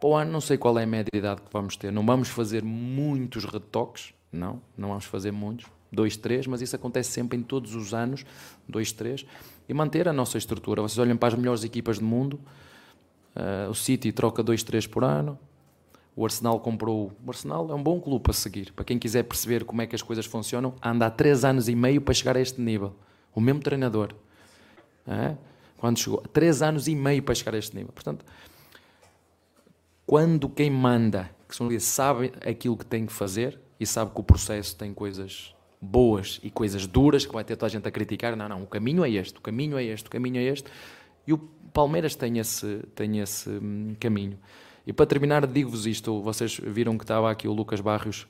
Para 0.00 0.08
o 0.08 0.16
ano 0.16 0.32
não 0.32 0.40
sei 0.40 0.56
qual 0.56 0.76
é 0.78 0.84
a 0.84 0.86
média 0.86 1.10
de 1.12 1.18
idade 1.18 1.42
que 1.42 1.52
vamos 1.52 1.76
ter. 1.76 1.92
Não 1.92 2.04
vamos 2.04 2.28
fazer 2.28 2.64
muitos 2.64 3.44
retoques, 3.44 4.14
não, 4.32 4.60
não 4.76 4.88
vamos 4.88 5.04
fazer 5.04 5.30
muitos, 5.30 5.66
dois, 5.92 6.16
três, 6.16 6.46
mas 6.46 6.62
isso 6.62 6.74
acontece 6.74 7.12
sempre 7.12 7.36
em 7.38 7.42
todos 7.42 7.74
os 7.74 7.92
anos, 7.92 8.24
dois, 8.66 8.90
três, 8.90 9.26
e 9.68 9.74
manter 9.74 10.08
a 10.08 10.12
nossa 10.12 10.38
estrutura. 10.38 10.80
Vocês 10.80 10.98
olham 10.98 11.16
para 11.16 11.28
as 11.28 11.34
melhores 11.34 11.62
equipas 11.62 11.98
do 11.98 12.04
mundo, 12.04 12.40
uh, 13.36 13.70
o 13.70 13.74
City 13.74 14.10
troca 14.10 14.42
dois, 14.42 14.62
três 14.62 14.86
por 14.86 15.04
ano, 15.04 15.38
o 16.14 16.24
Arsenal 16.24 16.60
comprou. 16.60 17.12
O 17.24 17.30
Arsenal 17.30 17.70
é 17.70 17.74
um 17.74 17.82
bom 17.82 18.00
clube 18.00 18.22
para 18.22 18.32
seguir. 18.32 18.72
Para 18.72 18.84
quem 18.84 18.98
quiser 18.98 19.22
perceber 19.24 19.64
como 19.64 19.80
é 19.82 19.86
que 19.86 19.94
as 19.94 20.02
coisas 20.02 20.26
funcionam, 20.26 20.74
anda 20.82 21.06
há 21.06 21.10
três 21.10 21.44
anos 21.44 21.68
e 21.68 21.74
meio 21.74 22.00
para 22.00 22.14
chegar 22.14 22.36
a 22.36 22.40
este 22.40 22.60
nível. 22.60 22.94
O 23.34 23.40
mesmo 23.40 23.60
treinador. 23.60 24.14
É? 25.06 25.36
Quando 25.78 25.98
chegou, 25.98 26.20
três 26.32 26.62
anos 26.62 26.86
e 26.86 26.94
meio 26.94 27.22
para 27.22 27.34
chegar 27.34 27.54
a 27.54 27.58
este 27.58 27.74
nível. 27.74 27.92
Portanto, 27.92 28.24
quando 30.06 30.48
quem 30.48 30.70
manda, 30.70 31.30
que 31.48 31.56
são 31.56 31.68
sabe 31.80 32.32
aquilo 32.46 32.76
que 32.76 32.84
tem 32.84 33.06
que 33.06 33.12
fazer 33.12 33.58
e 33.80 33.86
sabe 33.86 34.12
que 34.14 34.20
o 34.20 34.22
processo 34.22 34.76
tem 34.76 34.92
coisas 34.92 35.54
boas 35.80 36.38
e 36.44 36.50
coisas 36.50 36.86
duras 36.86 37.26
que 37.26 37.32
vai 37.32 37.42
ter 37.42 37.56
toda 37.56 37.66
a 37.66 37.70
gente 37.70 37.88
a 37.88 37.90
criticar, 37.90 38.36
não, 38.36 38.48
não, 38.48 38.62
o 38.62 38.66
caminho 38.66 39.04
é 39.04 39.10
este, 39.10 39.38
o 39.38 39.40
caminho 39.40 39.76
é 39.76 39.82
este, 39.82 40.06
o 40.06 40.10
caminho 40.10 40.38
é 40.38 40.44
este, 40.44 40.70
e 41.26 41.32
o 41.32 41.38
Palmeiras 41.38 42.14
tem 42.14 42.38
esse, 42.38 42.80
tem 42.94 43.18
esse 43.18 43.48
hum, 43.50 43.96
caminho. 43.98 44.38
E 44.86 44.92
para 44.92 45.06
terminar, 45.06 45.46
digo-vos 45.46 45.86
isto: 45.86 46.20
vocês 46.20 46.58
viram 46.58 46.98
que 46.98 47.04
estava 47.04 47.30
aqui 47.30 47.46
o 47.46 47.52
Lucas 47.52 47.80
Barrios 47.80 48.26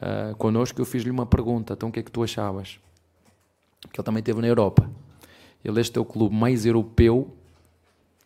uh, 0.00 0.34
connosco, 0.36 0.80
eu 0.80 0.84
fiz-lhe 0.84 1.10
uma 1.10 1.26
pergunta, 1.26 1.74
então 1.74 1.88
o 1.88 1.92
que 1.92 2.00
é 2.00 2.02
que 2.02 2.10
tu 2.10 2.22
achavas? 2.22 2.80
Porque 3.80 4.00
ele 4.00 4.04
também 4.04 4.20
esteve 4.20 4.40
na 4.40 4.48
Europa. 4.48 4.90
Ele 5.64 5.80
este 5.80 5.98
é 5.98 6.00
o 6.00 6.04
clube 6.04 6.34
mais 6.34 6.64
europeu 6.66 7.34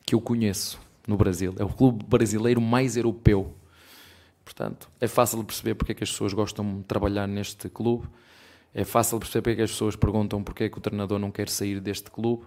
que 0.06 0.14
eu 0.14 0.20
conheço 0.20 0.80
no 1.06 1.16
Brasil. 1.16 1.54
É 1.58 1.64
o 1.64 1.68
clube 1.68 2.04
brasileiro 2.04 2.60
mais 2.60 2.96
europeu. 2.96 3.54
Portanto, 4.44 4.88
é 5.00 5.08
fácil 5.08 5.38
de 5.38 5.44
perceber 5.44 5.74
porque 5.74 5.92
é 5.92 5.94
que 5.94 6.04
as 6.04 6.10
pessoas 6.10 6.32
gostam 6.32 6.78
de 6.78 6.84
trabalhar 6.84 7.26
neste 7.26 7.68
clube. 7.68 8.06
É 8.74 8.84
fácil 8.84 9.18
de 9.18 9.24
perceber 9.24 9.42
porque 9.42 9.52
é 9.52 9.56
que 9.56 9.62
as 9.62 9.70
pessoas 9.70 9.96
perguntam 9.96 10.42
porque 10.42 10.64
é 10.64 10.68
que 10.68 10.78
o 10.78 10.80
treinador 10.80 11.18
não 11.18 11.30
quer 11.30 11.48
sair 11.48 11.80
deste 11.80 12.10
clube. 12.10 12.44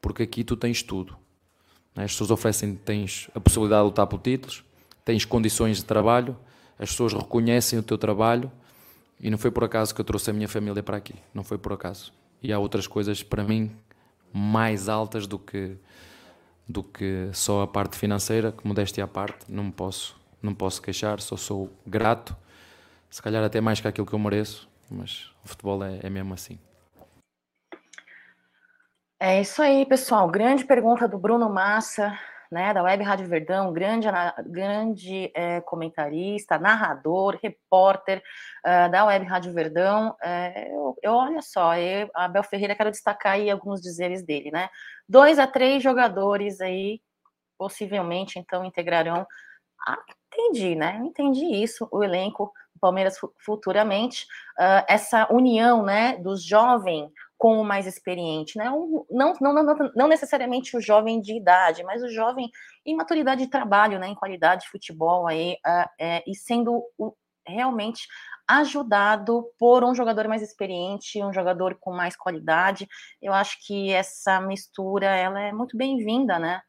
Porque 0.00 0.22
aqui 0.22 0.42
tu 0.42 0.56
tens 0.56 0.82
tudo. 0.82 1.16
As 1.96 2.12
pessoas 2.12 2.30
oferecem, 2.30 2.74
tens 2.74 3.28
a 3.34 3.40
possibilidade 3.40 3.82
de 3.82 3.86
lutar 3.86 4.06
por 4.06 4.20
títulos, 4.20 4.64
tens 5.04 5.24
condições 5.24 5.78
de 5.78 5.84
trabalho, 5.84 6.36
as 6.78 6.90
pessoas 6.90 7.12
reconhecem 7.12 7.78
o 7.78 7.82
teu 7.82 7.98
trabalho 7.98 8.50
e 9.20 9.28
não 9.28 9.36
foi 9.36 9.50
por 9.50 9.64
acaso 9.64 9.94
que 9.94 10.00
eu 10.00 10.04
trouxe 10.04 10.30
a 10.30 10.32
minha 10.32 10.48
família 10.48 10.82
para 10.82 10.96
aqui. 10.96 11.14
Não 11.34 11.44
foi 11.44 11.58
por 11.58 11.72
acaso. 11.72 12.12
E 12.42 12.52
há 12.52 12.58
outras 12.58 12.86
coisas 12.86 13.22
para 13.22 13.44
mim 13.44 13.70
mais 14.32 14.88
altas 14.88 15.26
do 15.26 15.38
que 15.38 15.76
do 16.66 16.84
que 16.84 17.28
só 17.32 17.62
a 17.62 17.66
parte 17.66 17.96
financeira, 17.96 18.52
que 18.52 18.64
modéstia 18.64 19.02
à 19.02 19.06
parte, 19.08 19.44
não 19.48 19.64
me 19.64 19.72
posso, 19.72 20.16
não 20.40 20.54
posso 20.54 20.80
queixar, 20.80 21.20
só 21.20 21.36
sou 21.36 21.68
grato, 21.84 22.36
se 23.10 23.20
calhar 23.20 23.42
até 23.42 23.60
mais 23.60 23.80
que 23.80 23.88
aquilo 23.88 24.06
que 24.06 24.12
eu 24.12 24.18
mereço, 24.20 24.68
mas 24.88 25.32
o 25.44 25.48
futebol 25.48 25.82
é, 25.82 25.98
é 26.00 26.08
mesmo 26.08 26.32
assim. 26.32 26.60
É 29.22 29.38
isso 29.38 29.60
aí, 29.60 29.84
pessoal. 29.84 30.26
Grande 30.30 30.64
pergunta 30.64 31.06
do 31.06 31.18
Bruno 31.18 31.50
Massa, 31.50 32.18
né, 32.50 32.72
da 32.72 32.82
Web 32.82 33.04
Rádio 33.04 33.28
Verdão, 33.28 33.70
grande, 33.70 34.08
grande 34.46 35.30
é, 35.34 35.60
comentarista, 35.60 36.58
narrador, 36.58 37.38
repórter 37.42 38.22
uh, 38.64 38.90
da 38.90 39.04
Web 39.04 39.26
Rádio 39.26 39.52
Verdão. 39.52 40.16
É, 40.22 40.72
eu, 40.74 40.96
eu, 41.02 41.12
olha 41.12 41.42
só, 41.42 41.76
eu, 41.76 42.08
Abel 42.14 42.42
Ferreira, 42.42 42.74
quero 42.74 42.90
destacar 42.90 43.34
aí 43.34 43.50
alguns 43.50 43.82
dizeres 43.82 44.22
dele, 44.22 44.50
né? 44.50 44.70
Dois 45.06 45.38
a 45.38 45.46
três 45.46 45.82
jogadores 45.82 46.58
aí, 46.62 47.02
possivelmente, 47.58 48.38
então, 48.38 48.64
integrarão. 48.64 49.26
Ah, 49.86 49.98
entendi, 50.32 50.74
né? 50.74 50.98
Entendi 51.04 51.44
isso, 51.44 51.86
o 51.92 52.02
elenco 52.02 52.50
do 52.74 52.80
Palmeiras 52.80 53.18
futuramente. 53.44 54.24
Uh, 54.58 54.82
essa 54.88 55.30
união, 55.30 55.82
né, 55.82 56.16
dos 56.16 56.42
jovens 56.42 57.12
com 57.40 57.58
o 57.58 57.64
mais 57.64 57.86
experiente, 57.86 58.58
né? 58.58 58.66
Não, 59.10 59.32
não, 59.40 59.54
não, 59.54 59.74
não, 59.96 60.06
necessariamente 60.06 60.76
o 60.76 60.80
jovem 60.80 61.22
de 61.22 61.34
idade, 61.34 61.82
mas 61.82 62.02
o 62.02 62.10
jovem 62.10 62.50
em 62.84 62.94
maturidade 62.94 63.42
de 63.42 63.50
trabalho, 63.50 63.98
né? 63.98 64.08
Em 64.08 64.14
qualidade 64.14 64.64
de 64.64 64.68
futebol 64.68 65.26
aí, 65.26 65.54
uh, 65.66 65.88
é, 65.98 66.22
e 66.26 66.36
sendo 66.36 66.82
o, 66.98 67.14
realmente 67.46 68.06
ajudado 68.46 69.46
por 69.58 69.82
um 69.82 69.94
jogador 69.94 70.28
mais 70.28 70.42
experiente, 70.42 71.24
um 71.24 71.32
jogador 71.32 71.78
com 71.80 71.90
mais 71.90 72.14
qualidade. 72.14 72.86
Eu 73.22 73.32
acho 73.32 73.56
que 73.66 73.90
essa 73.90 74.38
mistura 74.42 75.06
ela 75.06 75.40
é 75.40 75.50
muito 75.50 75.78
bem-vinda, 75.78 76.38
né? 76.38 76.60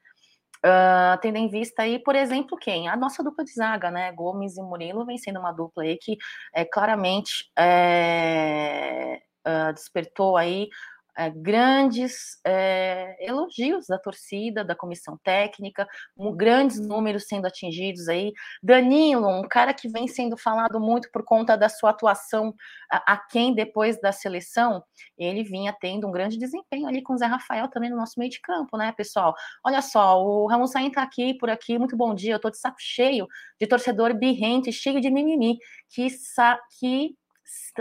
Uh, 0.65 1.19
tendo 1.21 1.35
em 1.35 1.49
vista 1.49 1.81
aí, 1.81 1.99
por 1.99 2.15
exemplo, 2.15 2.57
quem? 2.57 2.87
A 2.87 2.95
nossa 2.95 3.21
dupla 3.21 3.43
de 3.43 3.53
zaga, 3.53 3.91
né? 3.91 4.09
Gomes 4.13 4.55
e 4.55 4.61
Murilo 4.61 5.05
vem 5.05 5.17
sendo 5.17 5.39
uma 5.41 5.51
dupla 5.51 5.83
aí 5.83 5.97
que 5.97 6.17
é, 6.53 6.63
claramente 6.63 7.51
é, 7.59 9.19
uh, 9.47 9.73
despertou 9.73 10.37
aí 10.37 10.69
uh, 11.17 11.31
grandes 11.41 12.39
uh, 12.45 13.15
elogios 13.19 13.87
da 13.87 13.97
torcida, 13.97 14.63
da 14.63 14.75
comissão 14.75 15.17
técnica, 15.23 15.87
um, 16.17 16.35
grandes 16.35 16.79
números 16.79 17.27
sendo 17.27 17.45
atingidos 17.45 18.07
aí. 18.07 18.31
Danilo, 18.61 19.27
um 19.27 19.47
cara 19.47 19.73
que 19.73 19.89
vem 19.89 20.07
sendo 20.07 20.37
falado 20.37 20.79
muito 20.79 21.09
por 21.11 21.23
conta 21.23 21.57
da 21.57 21.69
sua 21.69 21.91
atuação 21.91 22.53
a, 22.91 23.13
a 23.13 23.17
quem 23.17 23.53
depois 23.53 23.99
da 23.99 24.11
seleção, 24.11 24.83
ele 25.17 25.43
vinha 25.43 25.75
tendo 25.79 26.07
um 26.07 26.11
grande 26.11 26.37
desempenho 26.37 26.87
ali 26.87 27.01
com 27.01 27.13
o 27.13 27.17
Zé 27.17 27.25
Rafael 27.25 27.67
também 27.67 27.89
no 27.89 27.97
nosso 27.97 28.13
meio 28.17 28.31
de 28.31 28.39
campo, 28.41 28.77
né, 28.77 28.91
pessoal? 28.91 29.35
Olha 29.63 29.81
só, 29.81 30.23
o 30.23 30.47
Ramon 30.47 30.67
Sain 30.67 30.91
tá 30.91 31.03
aqui 31.03 31.33
por 31.35 31.49
aqui, 31.49 31.77
muito 31.77 31.95
bom 31.95 32.13
dia, 32.13 32.33
eu 32.33 32.39
tô 32.39 32.49
de 32.49 32.57
saco 32.57 32.77
cheio 32.79 33.27
de 33.59 33.67
torcedor 33.67 34.13
birrente, 34.13 34.71
cheio 34.71 35.01
de 35.01 35.09
mimimi, 35.09 35.57
que, 35.89 36.07
que 36.79 37.15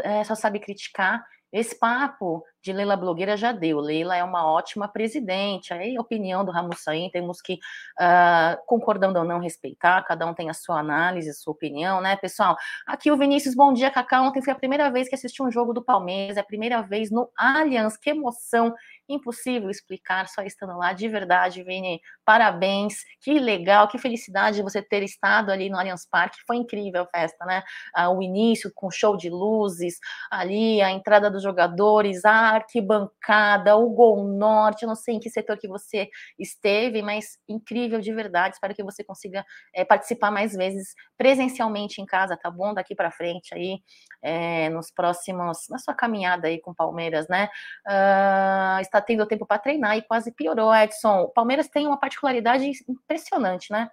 é, 0.03 0.25
só 0.25 0.35
sabe 0.35 0.59
criticar 0.59 1.25
esse 1.53 1.75
papo 1.75 2.45
de 2.63 2.73
Leila 2.73 2.97
blogueira 2.97 3.37
já 3.37 3.53
deu. 3.53 3.81
Leila 3.81 4.17
é 4.17 4.23
uma 4.23 4.47
ótima 4.47 4.87
presidente. 4.87 5.73
Aí 5.73 5.97
a 5.97 6.01
opinião 6.01 6.45
do 6.45 6.53
Ramussain 6.53 7.11
temos 7.11 7.41
que, 7.41 7.55
uh, 7.55 8.57
concordando 8.67 9.19
ou 9.19 9.25
não, 9.25 9.39
respeitar. 9.39 10.03
Cada 10.05 10.27
um 10.27 10.35
tem 10.35 10.51
a 10.51 10.55
sua 10.55 10.79
análise, 10.79 11.31
a 11.31 11.35
sua 11.35 11.53
opinião, 11.53 12.01
né, 12.01 12.17
pessoal? 12.17 12.57
Aqui 12.87 13.11
o 13.11 13.17
Vinícius, 13.17 13.55
bom 13.55 13.73
dia, 13.73 13.91
Cacá. 13.91 14.21
Ontem 14.23 14.43
foi 14.43 14.53
a 14.53 14.57
primeira 14.57 14.91
vez 14.91 15.09
que 15.09 15.15
assisti 15.15 15.43
um 15.43 15.51
jogo 15.51 15.73
do 15.73 15.83
Palmeiras, 15.83 16.37
é 16.37 16.41
a 16.41 16.45
primeira 16.45 16.83
vez 16.83 17.11
no 17.11 17.31
Allianz. 17.37 17.97
Que 17.97 18.11
emoção! 18.11 18.75
Impossível 19.09 19.71
explicar 19.71 20.29
só 20.29 20.43
estando 20.43 20.77
lá. 20.77 20.93
De 20.93 21.09
verdade, 21.09 21.65
Vini, 21.65 22.01
parabéns. 22.25 22.95
Que 23.21 23.41
legal, 23.41 23.89
que 23.89 23.99
felicidade 23.99 24.63
você 24.63 24.81
ter 24.81 25.03
estado 25.03 25.51
ali 25.51 25.69
no 25.69 25.79
Allianz 25.79 26.07
Parque. 26.09 26.39
Foi 26.47 26.57
incrível 26.57 27.03
a 27.03 27.07
festa, 27.07 27.45
né? 27.45 27.63
Uh, 27.97 28.17
o 28.17 28.23
início 28.23 28.71
com 28.75 28.91
show 28.91 29.17
de 29.17 29.29
luzes, 29.29 29.99
ali 30.31 30.81
a 30.81 30.91
entrada 30.91 31.31
dos 31.31 31.43
jogadores, 31.43 32.25
arquibancada, 32.57 33.77
o 33.77 33.91
Gol 33.91 34.25
Norte, 34.25 34.87
não 34.87 34.95
sei 34.95 35.15
em 35.15 35.21
que 35.21 35.31
setor 35.31 35.59
que 35.59 35.69
você 35.69 36.09
esteve, 36.39 37.03
mas 37.03 37.39
incrível 37.49 38.01
de 38.01 38.13
verdade. 38.13 38.55
Espero 38.55 38.75
que 38.75 38.83
você 38.83 39.03
consiga 39.05 39.45
é, 39.75 39.85
participar 39.85 40.31
mais 40.31 40.53
vezes 40.55 40.95
presencialmente 41.17 42.01
em 42.01 42.07
casa, 42.07 42.37
tá 42.37 42.51
bom? 42.51 42.75
Daqui 42.75 42.95
para 42.95 43.11
frente 43.11 43.55
aí, 43.55 43.81
é, 44.23 44.69
nos 44.71 44.91
próximos, 44.91 45.67
na 45.69 45.79
sua 45.79 45.95
caminhada 45.95 46.49
aí 46.49 46.61
com 46.61 46.71
o 46.73 46.75
Palmeiras, 46.75 47.29
né? 47.29 47.49
Uh, 47.87 48.81
está 48.81 49.01
tendo 49.01 49.27
tempo 49.27 49.47
para 49.47 49.59
treinar 49.59 49.97
e 49.97 50.03
quase 50.03 50.33
piorou, 50.33 50.75
Edson. 50.75 51.23
O 51.23 51.29
Palmeiras 51.29 51.69
tem 51.69 51.87
uma 51.87 51.99
particularidade 51.99 52.71
impressionante, 52.89 53.73
né? 53.73 53.89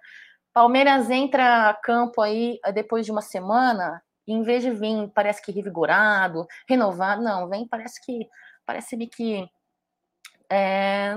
Palmeiras 0.52 1.08
entra 1.10 1.70
a 1.70 1.74
campo 1.74 2.20
aí 2.20 2.58
eh, 2.64 2.72
depois 2.72 3.06
de 3.06 3.12
uma 3.12 3.22
semana, 3.22 4.02
em 4.26 4.42
vez 4.42 4.62
de 4.62 4.70
vir, 4.70 5.08
parece 5.14 5.40
que 5.40 5.52
revigorado, 5.52 6.46
renovado, 6.68 7.22
não, 7.22 7.48
vem, 7.48 7.66
parece 7.66 8.04
que 8.04 8.26
parece-me 8.68 9.06
que 9.06 9.48
é, 10.50 11.14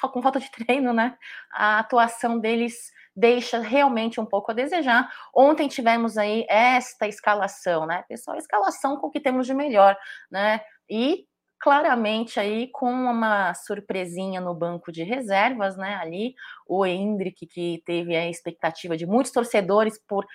com 0.00 0.20
falta 0.20 0.40
de 0.40 0.50
treino, 0.50 0.92
né? 0.92 1.16
A 1.52 1.78
atuação 1.78 2.40
deles 2.40 2.90
deixa 3.14 3.60
realmente 3.60 4.20
um 4.20 4.26
pouco 4.26 4.50
a 4.50 4.54
desejar. 4.54 5.08
Ontem 5.32 5.68
tivemos 5.68 6.18
aí 6.18 6.44
esta 6.48 7.06
escalação, 7.06 7.86
né? 7.86 8.04
Pessoal, 8.08 8.36
escalação 8.36 8.96
com 8.96 9.06
o 9.06 9.10
que 9.10 9.20
temos 9.20 9.46
de 9.46 9.54
melhor, 9.54 9.96
né? 10.28 10.60
E 10.90 11.24
claramente 11.60 12.40
aí 12.40 12.68
com 12.72 12.90
uma 12.90 13.54
surpresinha 13.54 14.40
no 14.40 14.52
banco 14.52 14.90
de 14.90 15.04
reservas, 15.04 15.76
né? 15.76 15.94
Ali 15.94 16.34
o 16.66 16.84
Hendrick 16.84 17.46
que 17.46 17.80
teve 17.86 18.16
a 18.16 18.28
expectativa 18.28 18.96
de 18.96 19.06
muitos 19.06 19.30
torcedores 19.30 19.96
por 20.08 20.26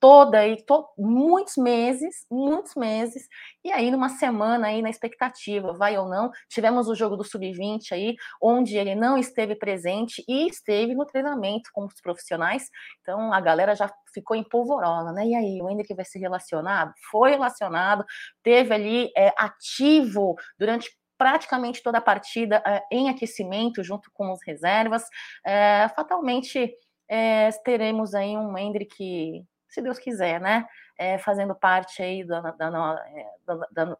toda 0.00 0.38
aí, 0.38 0.62
to, 0.64 0.86
muitos 0.98 1.56
meses, 1.56 2.26
muitos 2.30 2.74
meses, 2.74 3.26
e 3.64 3.72
aí 3.72 3.90
numa 3.90 4.08
semana 4.08 4.68
aí 4.68 4.82
na 4.82 4.90
expectativa, 4.90 5.72
vai 5.72 5.96
ou 5.98 6.08
não, 6.08 6.30
tivemos 6.48 6.88
o 6.88 6.94
jogo 6.94 7.16
do 7.16 7.24
Sub-20 7.24 7.92
aí, 7.92 8.16
onde 8.40 8.76
ele 8.76 8.94
não 8.94 9.18
esteve 9.18 9.54
presente 9.54 10.24
e 10.28 10.46
esteve 10.48 10.94
no 10.94 11.06
treinamento 11.06 11.70
com 11.72 11.84
os 11.84 12.00
profissionais, 12.00 12.68
então 13.00 13.32
a 13.32 13.40
galera 13.40 13.74
já 13.74 13.90
ficou 14.12 14.36
em 14.36 14.44
polvorosa, 14.44 15.12
né, 15.12 15.26
e 15.26 15.34
aí, 15.34 15.62
o 15.62 15.70
Hendrick 15.70 15.94
vai 15.94 16.04
ser 16.04 16.18
relacionado? 16.18 16.92
Foi 17.10 17.30
relacionado, 17.30 18.04
teve 18.42 18.74
ali 18.74 19.10
é, 19.16 19.32
ativo 19.36 20.34
durante 20.58 20.90
praticamente 21.18 21.82
toda 21.82 21.98
a 21.98 22.02
partida 22.02 22.62
é, 22.66 22.82
em 22.92 23.08
aquecimento, 23.08 23.82
junto 23.82 24.10
com 24.12 24.32
os 24.32 24.40
reservas. 24.46 25.02
É, 25.44 25.88
fatalmente 25.94 26.72
é, 27.08 27.50
teremos 27.64 28.14
aí 28.14 28.36
um 28.36 28.56
Hendrick, 28.56 29.44
se 29.76 29.82
Deus 29.82 29.98
quiser, 29.98 30.40
né? 30.40 30.66
É, 30.98 31.18
fazendo 31.18 31.54
parte 31.54 32.02
aí 32.02 32.24
da, 32.24 32.40
da, 32.40 32.70
da, 33.70 33.96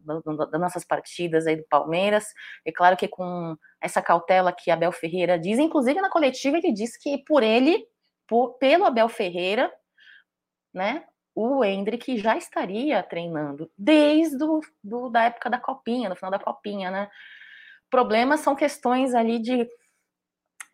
das 0.46 0.60
nossas 0.60 0.84
partidas 0.84 1.46
aí 1.46 1.56
do 1.56 1.64
Palmeiras. 1.68 2.32
É 2.64 2.72
claro 2.72 2.96
que 2.96 3.06
com 3.06 3.54
essa 3.80 4.00
cautela 4.00 4.52
que 4.52 4.70
Abel 4.70 4.90
Ferreira 4.92 5.38
diz, 5.38 5.58
inclusive 5.58 6.00
na 6.00 6.10
coletiva 6.10 6.56
ele 6.56 6.72
disse 6.72 6.98
que 6.98 7.18
por 7.18 7.42
ele, 7.42 7.86
por, 8.26 8.54
pelo 8.54 8.86
Abel 8.86 9.08
Ferreira, 9.10 9.70
né, 10.72 11.04
o 11.34 11.62
Hendrick 11.62 12.16
já 12.16 12.34
estaria 12.34 13.02
treinando 13.02 13.70
desde 13.76 14.38
do, 14.38 14.60
do, 14.82 15.10
da 15.10 15.24
época 15.24 15.50
da 15.50 15.58
copinha, 15.58 16.08
no 16.08 16.16
final 16.16 16.30
da 16.30 16.38
copinha, 16.38 16.90
né? 16.90 17.10
Problemas 17.90 18.40
são 18.40 18.56
questões 18.56 19.14
ali 19.14 19.38
de 19.38 19.68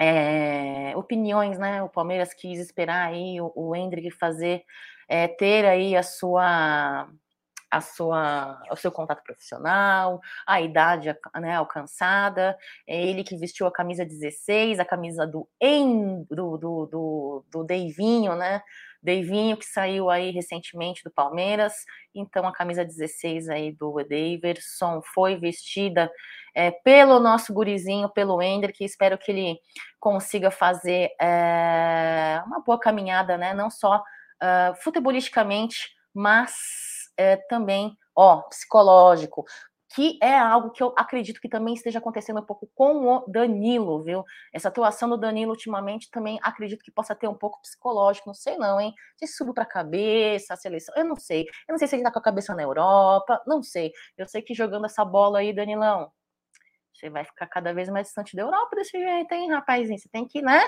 é, 0.02 0.97
opiniões, 0.97 1.59
né? 1.59 1.82
O 1.82 1.88
Palmeiras 1.88 2.35
quis 2.35 2.59
esperar 2.59 3.09
aí 3.09 3.40
o, 3.40 3.52
o 3.54 3.76
Hendrick 3.76 4.11
fazer, 4.11 4.64
é, 5.09 5.28
ter 5.28 5.64
aí 5.64 5.97
a 5.97 6.02
sua 6.02 7.09
a 7.71 7.80
sua, 7.80 8.62
o 8.71 8.76
seu 8.76 8.92
contato 8.92 9.23
profissional, 9.23 10.21
a 10.47 10.61
idade 10.61 11.09
né, 11.40 11.54
alcançada, 11.54 12.54
é 12.87 13.02
ele 13.02 13.25
que 13.25 13.35
vestiu 13.35 13.66
a 13.66 13.73
camisa 13.73 14.04
16, 14.04 14.78
a 14.78 14.85
camisa 14.85 15.26
do, 15.26 15.49
do, 16.30 16.59
do, 16.59 16.87
do, 16.87 17.44
do 17.50 17.64
Deivinho, 17.64 18.37
né? 18.37 18.62
Deivinho, 19.02 19.56
que 19.56 19.64
saiu 19.64 20.09
aí 20.09 20.30
recentemente 20.30 21.02
do 21.02 21.11
Palmeiras, 21.11 21.73
então 22.14 22.47
a 22.47 22.52
camisa 22.52 22.85
16 22.85 23.49
aí 23.49 23.73
do 23.73 23.94
Daverson 24.04 25.02
foi 25.14 25.37
vestida 25.37 26.11
é, 26.54 26.71
pelo 26.71 27.18
nosso 27.18 27.52
gurizinho, 27.52 28.09
pelo 28.09 28.40
Ender, 28.40 28.73
que 28.73 28.85
espero 28.85 29.18
que 29.18 29.32
ele 29.32 29.59
consiga 29.99 30.50
fazer 30.50 31.11
é, 31.21 32.42
uma 32.47 32.61
boa 32.61 32.78
caminhada, 32.78 33.37
né? 33.37 33.54
Não 33.54 33.71
só 33.71 33.97
uh, 33.99 34.75
futebolisticamente, 34.82 35.90
mas 36.14 36.52
é, 37.16 37.37
também, 37.37 37.97
ó, 38.14 38.42
psicológico, 38.42 39.44
que 39.94 40.18
é 40.22 40.38
algo 40.38 40.70
que 40.70 40.82
eu 40.82 40.94
acredito 40.96 41.40
que 41.40 41.49
também 41.49 41.75
esteja 41.75 41.99
acontecendo 41.99 42.40
um 42.40 42.44
pouco 42.44 42.68
com 42.75 43.06
o 43.06 43.25
Danilo, 43.28 44.02
viu? 44.02 44.25
Essa 44.52 44.68
atuação 44.68 45.08
do 45.08 45.16
Danilo 45.16 45.50
ultimamente 45.52 46.11
também 46.11 46.38
acredito 46.42 46.82
que 46.82 46.90
possa 46.90 47.14
ter 47.14 47.28
um 47.28 47.34
pouco 47.34 47.61
psicológico, 47.61 48.28
não 48.28 48.34
sei 48.34 48.56
não, 48.56 48.80
hein? 48.80 48.94
Se 49.16 49.26
subiu 49.26 49.54
para 49.54 49.64
a 49.64 49.66
cabeça, 49.66 50.54
a 50.54 50.56
seleção, 50.56 50.94
eu 50.96 51.04
não 51.04 51.16
sei. 51.16 51.42
Eu 51.68 51.72
não 51.72 51.78
sei 51.78 51.88
se 51.88 51.96
ele 51.96 52.02
tá 52.02 52.11
com 52.12 52.18
a 52.18 52.22
cabeça 52.22 52.54
na 52.54 52.62
Europa, 52.62 53.42
não 53.46 53.62
sei. 53.62 53.92
Eu 54.16 54.26
sei 54.26 54.42
que 54.42 54.54
jogando 54.54 54.87
essa 54.87 55.04
bola 55.04 55.40
aí, 55.40 55.52
Danilão, 55.52 56.11
você 56.92 57.11
vai 57.11 57.25
ficar 57.25 57.46
cada 57.49 57.72
vez 57.75 57.88
mais 57.88 58.06
distante 58.06 58.37
da 58.37 58.42
Europa 58.42 58.76
desse 58.76 58.99
jeito, 58.99 59.32
hein, 59.32 59.50
rapazinho? 59.50 59.99
Você 59.99 60.08
tem 60.08 60.26
que, 60.26 60.40
né, 60.40 60.61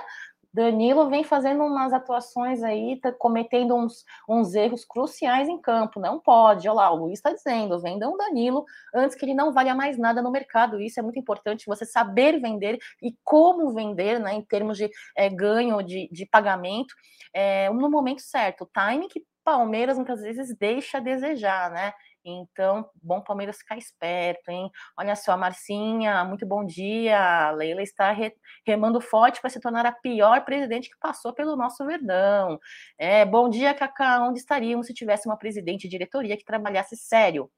Danilo 0.54 1.10
vem 1.10 1.24
fazendo 1.24 1.64
umas 1.64 1.92
atuações 1.92 2.62
aí, 2.62 3.00
tá 3.00 3.10
cometendo 3.10 3.74
uns, 3.74 4.04
uns 4.28 4.54
erros 4.54 4.84
cruciais 4.84 5.48
em 5.48 5.60
campo. 5.60 5.98
Não 5.98 6.20
pode, 6.20 6.68
olha 6.68 6.76
lá, 6.76 6.92
o 6.92 6.96
Luiz 6.96 7.18
está 7.18 7.32
dizendo, 7.32 7.80
vendam 7.80 8.16
Danilo 8.16 8.64
antes 8.94 9.16
que 9.16 9.24
ele 9.24 9.34
não 9.34 9.52
valha 9.52 9.74
mais 9.74 9.98
nada 9.98 10.22
no 10.22 10.30
mercado. 10.30 10.80
Isso 10.80 11.00
é 11.00 11.02
muito 11.02 11.18
importante, 11.18 11.66
você 11.66 11.84
saber 11.84 12.40
vender 12.40 12.78
e 13.02 13.16
como 13.24 13.74
vender, 13.74 14.20
né, 14.20 14.32
em 14.34 14.42
termos 14.42 14.78
de 14.78 14.88
é, 15.16 15.28
ganho 15.28 15.82
de, 15.82 16.08
de 16.12 16.24
pagamento, 16.24 16.94
é, 17.34 17.68
no 17.70 17.90
momento 17.90 18.22
certo. 18.22 18.62
O 18.62 18.66
timing 18.66 19.08
que 19.08 19.24
Palmeiras 19.44 19.96
muitas 19.96 20.22
vezes 20.22 20.56
deixa 20.56 20.98
a 20.98 21.00
desejar, 21.00 21.70
né? 21.70 21.92
Então, 22.24 22.88
bom 23.02 23.20
Palmeiras 23.20 23.58
ficar 23.58 23.76
esperto, 23.76 24.50
hein? 24.50 24.70
Olha 24.96 25.14
só, 25.14 25.36
Marcinha, 25.36 26.24
muito 26.24 26.46
bom 26.46 26.64
dia. 26.64 27.48
A 27.48 27.50
Leila 27.50 27.82
está 27.82 28.10
re, 28.12 28.34
remando 28.66 28.98
forte 28.98 29.42
para 29.42 29.50
se 29.50 29.60
tornar 29.60 29.84
a 29.84 29.92
pior 29.92 30.42
presidente 30.42 30.88
que 30.88 30.96
passou 30.98 31.34
pelo 31.34 31.54
nosso 31.54 31.84
Verdão. 31.84 32.58
É, 32.98 33.26
bom 33.26 33.50
dia, 33.50 33.74
Cacá. 33.74 34.26
Onde 34.26 34.38
estaríamos 34.38 34.86
se 34.86 34.94
tivesse 34.94 35.28
uma 35.28 35.36
presidente 35.36 35.82
de 35.82 35.90
diretoria 35.90 36.36
que 36.36 36.44
trabalhasse 36.44 36.96
sério? 36.96 37.50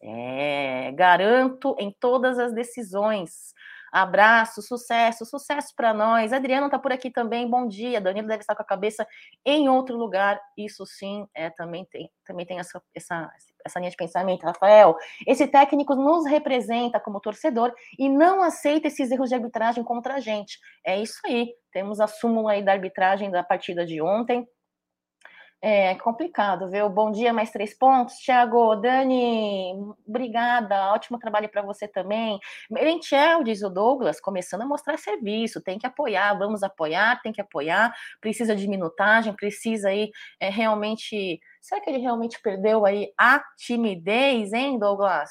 É, 0.00 0.92
garanto 0.92 1.74
em 1.78 1.90
todas 1.98 2.38
as 2.38 2.52
decisões. 2.54 3.52
Abraço, 3.90 4.60
sucesso, 4.60 5.24
sucesso 5.24 5.72
para 5.76 5.94
nós. 5.94 6.32
Adriano 6.32 6.66
está 6.66 6.78
por 6.78 6.92
aqui 6.92 7.10
também. 7.10 7.48
Bom 7.48 7.66
dia. 7.66 8.00
Danilo 8.00 8.28
deve 8.28 8.42
estar 8.42 8.54
com 8.54 8.62
a 8.62 8.66
cabeça 8.66 9.06
em 9.44 9.68
outro 9.68 9.96
lugar. 9.96 10.40
Isso 10.56 10.84
sim, 10.84 11.26
é, 11.34 11.50
também 11.50 11.84
tem, 11.86 12.10
também 12.24 12.44
tem 12.44 12.58
essa, 12.58 12.82
essa, 12.94 13.30
essa 13.64 13.78
linha 13.78 13.90
de 13.90 13.96
pensamento. 13.96 14.44
Rafael, 14.44 14.96
esse 15.26 15.46
técnico 15.46 15.94
nos 15.94 16.26
representa 16.26 17.00
como 17.00 17.20
torcedor 17.20 17.72
e 17.98 18.08
não 18.08 18.42
aceita 18.42 18.88
esses 18.88 19.10
erros 19.10 19.28
de 19.28 19.34
arbitragem 19.34 19.82
contra 19.82 20.14
a 20.14 20.20
gente. 20.20 20.58
É 20.84 21.00
isso 21.00 21.20
aí. 21.24 21.54
Temos 21.72 22.00
a 22.00 22.06
súmula 22.06 22.52
aí 22.52 22.62
da 22.62 22.72
arbitragem 22.72 23.30
da 23.30 23.42
partida 23.42 23.84
de 23.84 24.00
ontem. 24.00 24.46
É 25.66 25.94
complicado, 25.94 26.68
viu? 26.68 26.90
Bom 26.90 27.10
dia, 27.10 27.32
mais 27.32 27.50
três 27.50 27.72
pontos. 27.72 28.16
Thiago, 28.18 28.76
Dani, 28.76 29.72
obrigada, 30.06 30.92
ótimo 30.92 31.18
trabalho 31.18 31.48
para 31.48 31.62
você 31.62 31.88
também. 31.88 32.38
Merentiel, 32.70 33.42
diz 33.42 33.62
o 33.62 33.70
Douglas, 33.70 34.20
começando 34.20 34.60
a 34.60 34.66
mostrar 34.66 34.98
serviço, 34.98 35.62
tem 35.62 35.78
que 35.78 35.86
apoiar, 35.86 36.34
vamos 36.34 36.62
apoiar, 36.62 37.18
tem 37.22 37.32
que 37.32 37.40
apoiar, 37.40 37.94
precisa 38.20 38.54
de 38.54 38.68
minutagem, 38.68 39.32
precisa 39.32 39.88
aí 39.88 40.10
é, 40.38 40.50
realmente. 40.50 41.40
Será 41.62 41.80
que 41.80 41.88
ele 41.88 41.98
realmente 41.98 42.38
perdeu 42.42 42.84
aí 42.84 43.10
a 43.18 43.42
timidez, 43.56 44.52
hein, 44.52 44.78
Douglas? 44.78 45.30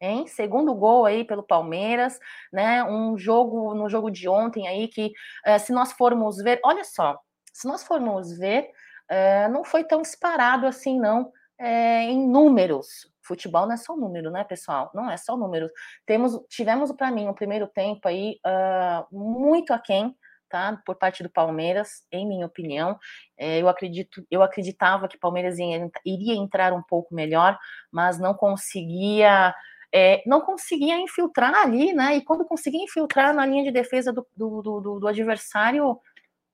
Hein? 0.00 0.28
Segundo 0.28 0.72
gol 0.72 1.04
aí 1.04 1.24
pelo 1.24 1.42
Palmeiras, 1.42 2.16
né? 2.52 2.84
Um 2.84 3.18
jogo 3.18 3.74
no 3.74 3.88
jogo 3.88 4.08
de 4.08 4.28
ontem 4.28 4.68
aí 4.68 4.86
que, 4.86 5.10
é, 5.44 5.58
se 5.58 5.72
nós 5.72 5.90
formos 5.94 6.36
ver, 6.36 6.60
olha 6.64 6.84
só, 6.84 7.18
se 7.52 7.66
nós 7.66 7.82
formos 7.82 8.38
ver 8.38 8.70
é, 9.08 9.48
não 9.48 9.64
foi 9.64 9.84
tão 9.84 10.02
disparado 10.02 10.66
assim, 10.66 10.98
não, 10.98 11.32
é, 11.58 12.04
em 12.04 12.28
números. 12.28 13.10
Futebol 13.22 13.66
não 13.66 13.74
é 13.74 13.76
só 13.76 13.96
número, 13.96 14.30
né, 14.30 14.44
pessoal? 14.44 14.90
Não 14.94 15.10
é 15.10 15.16
só 15.16 15.36
números. 15.36 15.70
Temos, 16.06 16.38
tivemos 16.48 16.92
para 16.92 17.10
mim 17.10 17.28
um 17.28 17.34
primeiro 17.34 17.66
tempo 17.66 18.08
aí 18.08 18.38
uh, 18.46 19.06
muito 19.14 19.72
aquém, 19.72 20.16
tá? 20.48 20.80
Por 20.86 20.96
parte 20.96 21.22
do 21.22 21.28
Palmeiras, 21.28 22.06
em 22.10 22.26
minha 22.26 22.46
opinião. 22.46 22.98
É, 23.36 23.60
eu 23.60 23.68
acredito, 23.68 24.24
eu 24.30 24.42
acreditava 24.42 25.08
que 25.08 25.16
o 25.16 25.20
Palmeiras 25.20 25.58
ia, 25.58 25.90
iria 26.06 26.34
entrar 26.34 26.72
um 26.72 26.82
pouco 26.82 27.14
melhor, 27.14 27.58
mas 27.92 28.18
não 28.18 28.34
conseguia. 28.34 29.54
É, 29.92 30.22
não 30.26 30.42
conseguia 30.42 30.98
infiltrar 30.98 31.54
ali, 31.54 31.94
né? 31.94 32.16
E 32.16 32.22
quando 32.22 32.44
conseguia 32.44 32.82
infiltrar 32.82 33.34
na 33.34 33.46
linha 33.46 33.64
de 33.64 33.70
defesa 33.70 34.12
do, 34.12 34.26
do, 34.36 34.62
do, 34.62 35.00
do 35.00 35.08
adversário, 35.08 35.98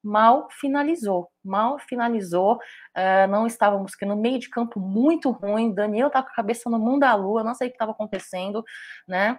mal 0.05 0.49
finalizou, 0.51 1.31
mal 1.43 1.79
finalizou, 1.79 2.57
uh, 2.57 3.27
não 3.29 3.47
estávamos 3.47 3.95
que 3.95 4.05
no 4.05 4.17
meio 4.17 4.39
de 4.39 4.51
campo 4.51 4.79
muito 4.79 5.31
ruim, 5.31 5.73
Daniel 5.73 6.11
tá 6.11 6.23
com 6.23 6.29
a 6.29 6.35
cabeça 6.35 6.69
no 6.69 6.79
mundo 6.79 7.01
da 7.01 7.15
lua, 7.15 7.43
não 7.43 7.55
sei 7.55 7.69
o 7.69 7.71
que 7.71 7.77
estava 7.77 7.93
acontecendo, 7.93 8.63
né? 9.09 9.39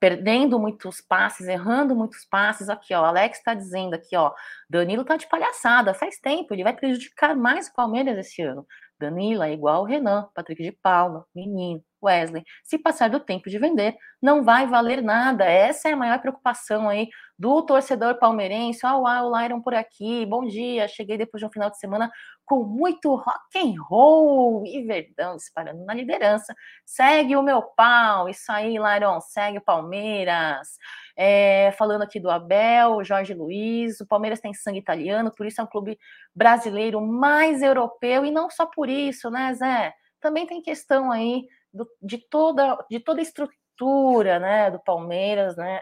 Perdendo 0.00 0.60
muitos 0.60 1.00
passes, 1.00 1.48
errando 1.48 1.96
muitos 1.96 2.24
passes. 2.24 2.68
Aqui, 2.68 2.94
ó, 2.94 3.04
Alex 3.04 3.38
está 3.38 3.54
dizendo 3.54 3.94
aqui, 3.94 4.16
ó, 4.16 4.32
Danilo 4.70 5.04
tá 5.04 5.16
de 5.16 5.28
palhaçada, 5.28 5.94
faz 5.94 6.18
tempo, 6.20 6.54
ele 6.54 6.62
vai 6.62 6.74
prejudicar 6.74 7.34
mais 7.34 7.68
o 7.68 7.74
Palmeiras 7.74 8.16
esse 8.18 8.42
ano. 8.42 8.66
Danilo 9.00 9.42
é 9.42 9.52
igual 9.52 9.82
o 9.82 9.86
Renan, 9.86 10.28
Patrick 10.34 10.62
de 10.62 10.72
Paula, 10.72 11.24
menino. 11.34 11.82
Wesley, 12.02 12.44
se 12.64 12.78
passar 12.78 13.10
do 13.10 13.20
tempo 13.20 13.50
de 13.50 13.58
vender, 13.58 13.96
não 14.20 14.42
vai 14.42 14.66
valer 14.66 15.02
nada. 15.02 15.44
Essa 15.44 15.88
é 15.88 15.92
a 15.92 15.96
maior 15.96 16.20
preocupação 16.20 16.88
aí 16.88 17.08
do 17.38 17.62
torcedor 17.62 18.18
palmeirense. 18.18 18.80
Ah, 18.84 18.96
o 18.96 19.36
Lyron 19.36 19.60
por 19.60 19.74
aqui, 19.74 20.26
bom 20.26 20.44
dia. 20.44 20.88
Cheguei 20.88 21.16
depois 21.16 21.40
de 21.40 21.46
um 21.46 21.50
final 21.50 21.70
de 21.70 21.78
semana 21.78 22.10
com 22.44 22.64
muito 22.64 23.14
rock 23.14 23.58
and 23.58 23.74
roll 23.88 24.64
e 24.66 24.82
Verdão 24.82 25.36
disparando 25.36 25.84
na 25.84 25.94
liderança. 25.94 26.54
Segue 26.84 27.36
o 27.36 27.42
meu 27.42 27.62
pau. 27.62 28.28
Isso 28.28 28.50
aí, 28.50 28.76
Lyron, 28.78 29.20
segue 29.20 29.58
o 29.58 29.62
Palmeiras. 29.62 30.78
É, 31.16 31.72
falando 31.72 32.02
aqui 32.02 32.18
do 32.18 32.30
Abel, 32.30 33.04
Jorge 33.04 33.34
Luiz, 33.34 34.00
o 34.00 34.06
Palmeiras 34.06 34.40
tem 34.40 34.54
sangue 34.54 34.78
italiano, 34.78 35.32
por 35.36 35.46
isso 35.46 35.60
é 35.60 35.64
um 35.64 35.66
clube 35.66 35.98
brasileiro 36.34 37.00
mais 37.00 37.60
europeu, 37.60 38.24
e 38.24 38.30
não 38.30 38.48
só 38.48 38.66
por 38.66 38.88
isso, 38.88 39.28
né, 39.28 39.52
Zé? 39.54 39.92
Também 40.20 40.46
tem 40.46 40.62
questão 40.62 41.10
aí 41.10 41.42
do, 41.72 41.88
de, 42.02 42.18
toda, 42.18 42.76
de 42.90 43.00
toda 43.00 43.20
a 43.20 43.22
estrutura 43.22 44.38
né, 44.38 44.70
do 44.70 44.80
Palmeiras, 44.80 45.56
né? 45.56 45.80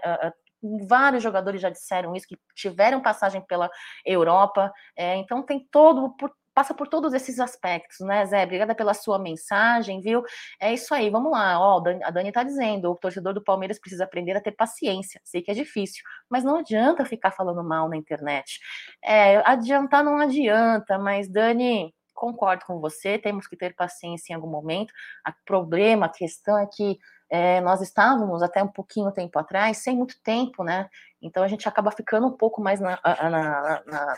vários 0.88 1.22
jogadores 1.22 1.60
já 1.60 1.70
disseram 1.70 2.14
isso, 2.14 2.26
que 2.26 2.38
tiveram 2.54 3.00
passagem 3.00 3.40
pela 3.40 3.70
Europa, 4.04 4.72
é, 4.96 5.16
então 5.16 5.42
tem 5.42 5.66
todo, 5.70 6.10
por, 6.16 6.32
passa 6.56 6.72
por 6.72 6.88
todos 6.88 7.12
esses 7.12 7.38
aspectos, 7.38 8.00
né, 8.00 8.24
Zé? 8.24 8.42
Obrigada 8.44 8.74
pela 8.74 8.94
sua 8.94 9.18
mensagem, 9.18 10.00
viu? 10.00 10.22
É 10.58 10.72
isso 10.72 10.94
aí, 10.94 11.10
vamos 11.10 11.30
lá. 11.30 11.60
Ó, 11.60 11.82
a 12.02 12.10
Dani 12.10 12.32
tá 12.32 12.42
dizendo: 12.42 12.90
o 12.90 12.96
torcedor 12.96 13.34
do 13.34 13.44
Palmeiras 13.44 13.78
precisa 13.78 14.04
aprender 14.04 14.36
a 14.36 14.40
ter 14.40 14.52
paciência. 14.52 15.20
Sei 15.22 15.42
que 15.42 15.50
é 15.50 15.54
difícil, 15.54 16.02
mas 16.30 16.42
não 16.44 16.56
adianta 16.56 17.04
ficar 17.04 17.30
falando 17.30 17.62
mal 17.62 17.90
na 17.90 17.96
internet. 17.96 18.58
É, 19.04 19.36
adiantar 19.48 20.02
não 20.02 20.16
adianta, 20.18 20.98
mas 20.98 21.28
Dani, 21.28 21.94
concordo 22.16 22.64
com 22.66 22.80
você, 22.80 23.18
temos 23.18 23.46
que 23.46 23.56
ter 23.56 23.74
paciência 23.74 24.32
em 24.32 24.36
algum 24.36 24.48
momento. 24.48 24.92
O 25.28 25.32
problema, 25.44 26.06
a 26.06 26.08
questão 26.08 26.58
é 26.58 26.66
que 26.66 26.98
é, 27.28 27.60
nós 27.60 27.80
estávamos 27.80 28.42
até 28.42 28.62
um 28.62 28.68
pouquinho 28.68 29.12
tempo 29.12 29.38
atrás, 29.38 29.78
sem 29.78 29.96
muito 29.96 30.20
tempo, 30.22 30.64
né? 30.64 30.88
Então 31.20 31.42
a 31.42 31.48
gente 31.48 31.68
acaba 31.68 31.90
ficando 31.90 32.26
um 32.26 32.36
pouco 32.36 32.60
mais 32.60 32.80
na, 32.80 33.00
na, 33.04 33.82
na, 33.84 34.12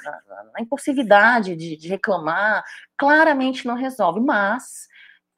na 0.54 0.61
impulsividade 0.61 1.56
de, 1.56 1.76
de 1.76 1.88
reclamar. 1.88 2.62
Claramente 2.96 3.66
não 3.66 3.74
resolve, 3.74 4.20
mas 4.20 4.88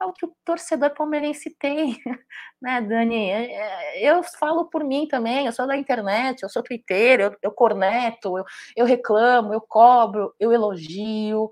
é 0.03 0.07
o 0.07 0.13
que 0.13 0.25
o 0.25 0.35
torcedor 0.45 0.91
palmeirense 0.91 1.55
tem, 1.59 1.97
né, 2.61 2.81
Dani? 2.81 3.31
É, 3.31 3.53
é, 3.53 4.11
eu 4.11 4.23
falo 4.23 4.65
por 4.65 4.83
mim 4.83 5.07
também, 5.07 5.47
eu 5.47 5.53
sou 5.53 5.67
da 5.67 5.77
internet, 5.77 6.43
eu 6.43 6.49
sou 6.49 6.63
twitteiro, 6.63 7.25
eu, 7.25 7.37
eu 7.43 7.53
corneto, 7.53 8.39
eu, 8.39 8.45
eu 8.75 8.87
reclamo, 8.87 9.53
eu 9.53 9.61
cobro, 9.61 10.35
eu 10.41 10.53
elogio. 10.53 11.51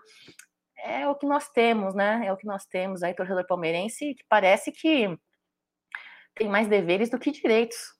É 0.84 1.08
o 1.08 1.14
que 1.14 1.26
nós 1.26 1.48
temos, 1.48 1.94
né? 1.94 2.26
É 2.26 2.32
o 2.32 2.36
que 2.36 2.46
nós 2.46 2.64
temos 2.66 3.02
aí, 3.02 3.14
torcedor 3.14 3.46
palmeirense, 3.46 4.14
que 4.14 4.24
parece 4.28 4.70
que 4.72 5.18
tem 6.34 6.48
mais 6.48 6.68
deveres 6.68 7.10
do 7.10 7.18
que 7.18 7.32
direitos 7.32 7.97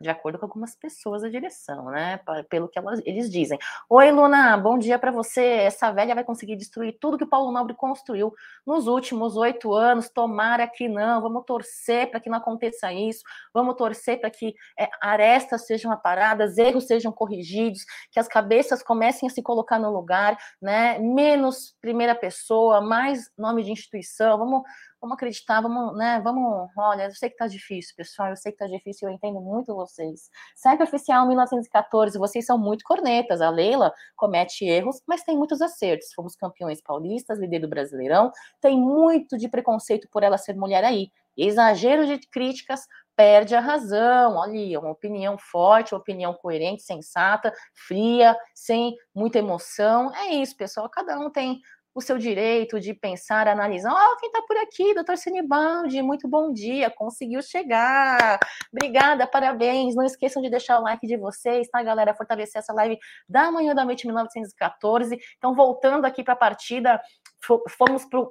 de 0.00 0.10
acordo 0.10 0.38
com 0.38 0.44
algumas 0.44 0.74
pessoas 0.74 1.22
da 1.22 1.28
direção, 1.28 1.86
né? 1.86 2.20
Pelo 2.50 2.68
que 2.68 2.78
elas, 2.78 3.00
eles 3.06 3.30
dizem. 3.30 3.58
Oi, 3.88 4.10
Luna, 4.10 4.56
bom 4.56 4.76
dia 4.76 4.98
para 4.98 5.10
você. 5.10 5.42
Essa 5.42 5.90
velha 5.90 6.14
vai 6.14 6.22
conseguir 6.22 6.54
destruir 6.54 6.98
tudo 7.00 7.16
que 7.16 7.24
o 7.24 7.28
Paulo 7.28 7.50
Nobre 7.50 7.74
construiu 7.74 8.34
nos 8.66 8.86
últimos 8.86 9.36
oito 9.36 9.72
anos. 9.74 10.10
Tomara 10.10 10.66
que 10.68 10.86
não. 10.86 11.22
Vamos 11.22 11.44
torcer 11.46 12.10
para 12.10 12.20
que 12.20 12.28
não 12.28 12.38
aconteça 12.38 12.92
isso. 12.92 13.22
Vamos 13.54 13.74
torcer 13.76 14.20
para 14.20 14.30
que 14.30 14.54
é, 14.78 14.88
arestas 15.00 15.66
sejam 15.66 15.90
aparadas, 15.90 16.58
erros 16.58 16.86
sejam 16.86 17.10
corrigidos, 17.10 17.84
que 18.10 18.20
as 18.20 18.28
cabeças 18.28 18.82
comecem 18.82 19.26
a 19.28 19.32
se 19.32 19.42
colocar 19.42 19.78
no 19.78 19.90
lugar, 19.90 20.36
né? 20.60 20.98
Menos 20.98 21.74
primeira 21.80 22.14
pessoa, 22.14 22.82
mais 22.82 23.30
nome 23.36 23.62
de 23.62 23.72
instituição. 23.72 24.36
Vamos 24.36 24.62
vamos 25.00 25.14
acreditar, 25.14 25.60
vamos, 25.60 25.96
né, 25.96 26.20
vamos, 26.22 26.68
olha, 26.76 27.04
eu 27.04 27.14
sei 27.14 27.30
que 27.30 27.36
tá 27.36 27.46
difícil, 27.46 27.94
pessoal, 27.96 28.30
eu 28.30 28.36
sei 28.36 28.52
que 28.52 28.58
tá 28.58 28.66
difícil, 28.66 29.08
eu 29.08 29.14
entendo 29.14 29.40
muito 29.40 29.74
vocês. 29.74 30.30
Sempre 30.54 30.84
oficial 30.84 31.26
1914, 31.26 32.18
vocês 32.18 32.44
são 32.46 32.58
muito 32.58 32.84
cornetas, 32.84 33.40
a 33.40 33.50
Leila 33.50 33.92
comete 34.16 34.64
erros, 34.64 35.00
mas 35.06 35.22
tem 35.22 35.36
muitos 35.36 35.60
acertos, 35.60 36.12
fomos 36.14 36.34
campeões 36.36 36.80
paulistas, 36.80 37.38
líder 37.38 37.60
do 37.60 37.68
Brasileirão, 37.68 38.30
tem 38.60 38.80
muito 38.80 39.36
de 39.36 39.48
preconceito 39.48 40.08
por 40.10 40.22
ela 40.22 40.38
ser 40.38 40.56
mulher 40.56 40.84
aí, 40.84 41.10
exagero 41.36 42.06
de 42.06 42.18
críticas, 42.28 42.80
perde 43.14 43.54
a 43.54 43.60
razão, 43.60 44.36
olha, 44.36 44.78
uma 44.78 44.90
opinião 44.90 45.38
forte, 45.38 45.94
uma 45.94 46.00
opinião 46.00 46.34
coerente, 46.34 46.82
sensata, 46.82 47.52
fria, 47.74 48.36
sem 48.54 48.94
muita 49.14 49.38
emoção, 49.38 50.14
é 50.14 50.34
isso, 50.34 50.56
pessoal, 50.56 50.88
cada 50.88 51.18
um 51.18 51.30
tem 51.30 51.60
o 51.96 52.00
seu 52.02 52.18
direito 52.18 52.78
de 52.78 52.92
pensar, 52.92 53.48
analisar. 53.48 53.90
Ó, 53.90 53.96
oh, 53.96 54.16
quem 54.18 54.28
está 54.28 54.42
por 54.42 54.54
aqui, 54.58 54.92
doutor 54.92 55.16
Sinibaldi, 55.16 56.02
muito 56.02 56.28
bom 56.28 56.52
dia, 56.52 56.90
conseguiu 56.90 57.40
chegar. 57.42 58.38
Obrigada, 58.70 59.26
parabéns. 59.26 59.94
Não 59.94 60.04
esqueçam 60.04 60.42
de 60.42 60.50
deixar 60.50 60.78
o 60.78 60.82
like 60.82 61.06
de 61.06 61.16
vocês, 61.16 61.66
tá, 61.68 61.82
galera? 61.82 62.14
Fortalecer 62.14 62.58
essa 62.58 62.74
live 62.74 62.98
da 63.26 63.50
manhã 63.50 63.74
da 63.74 63.82
noite 63.82 64.04
1914. 64.04 65.18
Então, 65.38 65.54
voltando 65.54 66.04
aqui 66.04 66.22
para 66.22 66.34
a 66.34 66.36
partida, 66.36 67.00
fomos 67.40 68.04
para 68.04 68.20
o 68.20 68.30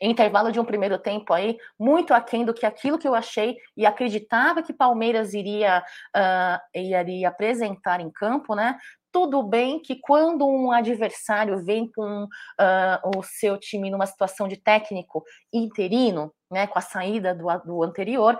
intervalo 0.00 0.52
de 0.52 0.60
um 0.60 0.64
primeiro 0.64 0.96
tempo 0.96 1.32
aí, 1.32 1.56
muito 1.76 2.14
aquém 2.14 2.44
do 2.44 2.54
que 2.54 2.64
aquilo 2.64 2.98
que 2.98 3.08
eu 3.08 3.14
achei 3.14 3.56
e 3.76 3.84
acreditava 3.84 4.62
que 4.62 4.72
Palmeiras 4.72 5.34
iria, 5.34 5.82
uh, 6.16 6.78
iria 6.78 7.28
apresentar 7.28 8.00
em 8.00 8.10
campo, 8.10 8.54
né? 8.54 8.78
Tudo 9.14 9.44
bem 9.44 9.78
que 9.78 9.94
quando 9.94 10.44
um 10.44 10.72
adversário 10.72 11.64
vem 11.64 11.88
com 11.88 12.24
uh, 12.24 13.16
o 13.16 13.22
seu 13.22 13.56
time 13.56 13.88
numa 13.88 14.06
situação 14.06 14.48
de 14.48 14.56
técnico 14.56 15.22
interino, 15.52 16.34
né, 16.50 16.66
com 16.66 16.80
a 16.80 16.82
saída 16.82 17.32
do, 17.32 17.46
do 17.64 17.84
anterior, 17.84 18.36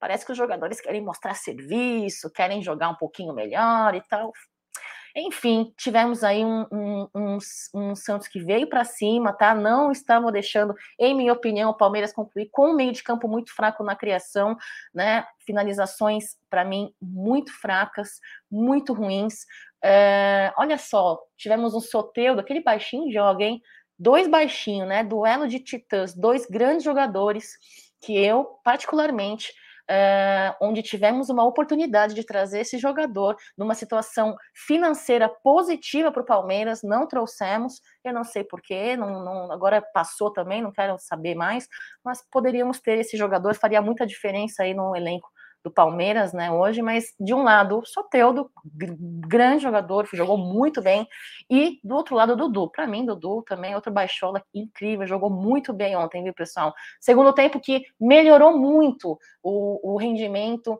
parece 0.00 0.24
que 0.24 0.32
os 0.32 0.38
jogadores 0.38 0.80
querem 0.80 1.02
mostrar 1.02 1.34
serviço, 1.34 2.32
querem 2.32 2.62
jogar 2.62 2.88
um 2.88 2.94
pouquinho 2.94 3.34
melhor 3.34 3.94
e 3.94 4.00
tal. 4.08 4.32
Enfim, 5.16 5.72
tivemos 5.76 6.24
aí 6.24 6.44
um, 6.44 6.66
um, 6.72 7.08
um, 7.14 7.38
um 7.72 7.94
Santos 7.94 8.26
que 8.26 8.40
veio 8.40 8.68
para 8.68 8.82
cima, 8.84 9.32
tá? 9.32 9.54
Não 9.54 9.92
estamos 9.92 10.32
deixando, 10.32 10.74
em 10.98 11.14
minha 11.14 11.32
opinião, 11.32 11.70
o 11.70 11.76
Palmeiras 11.76 12.12
concluir 12.12 12.48
com 12.50 12.70
um 12.70 12.74
meio 12.74 12.90
de 12.90 13.00
campo 13.00 13.28
muito 13.28 13.54
fraco 13.54 13.84
na 13.84 13.94
criação, 13.94 14.56
né? 14.92 15.24
Finalizações, 15.46 16.36
para 16.50 16.64
mim, 16.64 16.92
muito 17.00 17.52
fracas, 17.60 18.18
muito 18.50 18.92
ruins. 18.92 19.46
É, 19.86 20.50
olha 20.56 20.78
só, 20.78 21.20
tivemos 21.36 21.74
um 21.74 21.80
sorteio 21.80 22.34
daquele 22.34 22.62
baixinho 22.62 23.12
joga, 23.12 23.44
hein? 23.44 23.60
Dois 23.98 24.26
baixinhos, 24.26 24.88
né? 24.88 25.04
Duelo 25.04 25.46
de 25.46 25.60
titãs, 25.60 26.14
dois 26.14 26.46
grandes 26.46 26.82
jogadores 26.82 27.50
que 28.00 28.16
eu, 28.16 28.46
particularmente, 28.64 29.52
uh, 29.90 30.56
onde 30.58 30.82
tivemos 30.82 31.28
uma 31.28 31.44
oportunidade 31.44 32.14
de 32.14 32.24
trazer 32.24 32.60
esse 32.60 32.78
jogador 32.78 33.36
numa 33.58 33.74
situação 33.74 34.34
financeira 34.54 35.28
positiva 35.28 36.10
para 36.10 36.22
o 36.22 36.26
Palmeiras, 36.26 36.82
não 36.82 37.06
trouxemos, 37.06 37.82
eu 38.02 38.14
não 38.14 38.24
sei 38.24 38.42
porquê, 38.42 38.96
não, 38.96 39.22
não, 39.22 39.52
agora 39.52 39.82
passou 39.92 40.32
também, 40.32 40.62
não 40.62 40.72
quero 40.72 40.96
saber 40.98 41.34
mais, 41.34 41.68
mas 42.02 42.22
poderíamos 42.30 42.80
ter 42.80 43.00
esse 43.00 43.18
jogador, 43.18 43.54
faria 43.54 43.82
muita 43.82 44.06
diferença 44.06 44.62
aí 44.62 44.72
no 44.72 44.96
elenco 44.96 45.28
do 45.64 45.70
Palmeiras, 45.70 46.34
né, 46.34 46.50
hoje, 46.50 46.82
mas 46.82 47.14
de 47.18 47.32
um 47.32 47.42
lado, 47.42 47.78
o 47.78 47.86
Soteudo, 47.86 48.50
grande 49.26 49.62
jogador, 49.62 50.06
jogou 50.12 50.36
muito 50.36 50.82
bem, 50.82 51.08
e 51.50 51.80
do 51.82 51.94
outro 51.94 52.14
lado, 52.14 52.34
o 52.34 52.36
Dudu. 52.36 52.70
Para 52.70 52.86
mim, 52.86 53.06
Dudu 53.06 53.42
também 53.42 53.72
é 53.72 53.74
outro 53.74 53.90
baixola 53.90 54.44
incrível, 54.52 55.06
jogou 55.06 55.30
muito 55.30 55.72
bem 55.72 55.96
ontem, 55.96 56.22
viu, 56.22 56.34
pessoal? 56.34 56.74
Segundo 57.00 57.32
tempo 57.32 57.58
que 57.58 57.82
melhorou 57.98 58.58
muito 58.58 59.18
o, 59.42 59.94
o 59.94 59.96
rendimento 59.96 60.78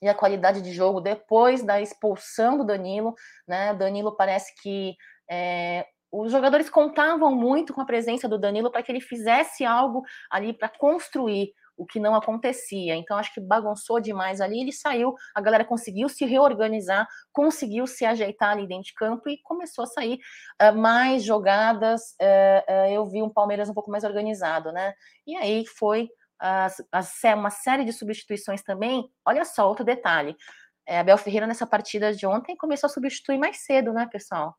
e 0.00 0.08
a 0.08 0.14
qualidade 0.14 0.62
de 0.62 0.72
jogo 0.72 1.00
depois 1.00 1.62
da 1.62 1.80
expulsão 1.80 2.56
do 2.56 2.64
Danilo, 2.64 3.14
né? 3.46 3.74
Danilo 3.74 4.16
parece 4.16 4.54
que 4.62 4.94
é, 5.30 5.86
os 6.10 6.32
jogadores 6.32 6.70
contavam 6.70 7.34
muito 7.34 7.74
com 7.74 7.82
a 7.82 7.86
presença 7.86 8.26
do 8.26 8.38
Danilo 8.38 8.70
para 8.70 8.82
que 8.82 8.90
ele 8.90 9.00
fizesse 9.00 9.64
algo 9.64 10.02
ali 10.30 10.54
para 10.54 10.68
construir 10.68 11.52
o 11.76 11.84
que 11.84 12.00
não 12.00 12.14
acontecia. 12.14 12.94
Então, 12.94 13.16
acho 13.16 13.32
que 13.32 13.40
bagunçou 13.40 14.00
demais 14.00 14.40
ali, 14.40 14.60
ele 14.60 14.72
saiu, 14.72 15.14
a 15.34 15.40
galera 15.40 15.64
conseguiu 15.64 16.08
se 16.08 16.24
reorganizar, 16.24 17.06
conseguiu 17.32 17.86
se 17.86 18.04
ajeitar 18.04 18.50
ali 18.50 18.66
dentro 18.66 18.84
de 18.84 18.94
campo 18.94 19.28
e 19.28 19.40
começou 19.42 19.84
a 19.84 19.86
sair 19.86 20.18
uh, 20.62 20.76
mais 20.76 21.22
jogadas. 21.22 22.16
Uh, 22.20 22.72
uh, 22.72 22.92
eu 22.92 23.04
vi 23.06 23.22
um 23.22 23.30
Palmeiras 23.30 23.68
um 23.68 23.74
pouco 23.74 23.90
mais 23.90 24.04
organizado, 24.04 24.72
né? 24.72 24.94
E 25.26 25.36
aí 25.36 25.66
foi 25.66 26.08
uma 27.34 27.50
série 27.50 27.84
de 27.84 27.92
substituições 27.92 28.62
também. 28.62 29.08
Olha 29.24 29.44
só, 29.44 29.66
outro 29.66 29.84
detalhe. 29.84 30.36
É, 30.86 31.00
Abel 31.00 31.18
Ferreira, 31.18 31.46
nessa 31.46 31.66
partida 31.66 32.14
de 32.14 32.26
ontem, 32.26 32.56
começou 32.56 32.88
a 32.88 32.90
substituir 32.90 33.38
mais 33.38 33.64
cedo, 33.64 33.92
né, 33.92 34.06
pessoal? 34.10 34.54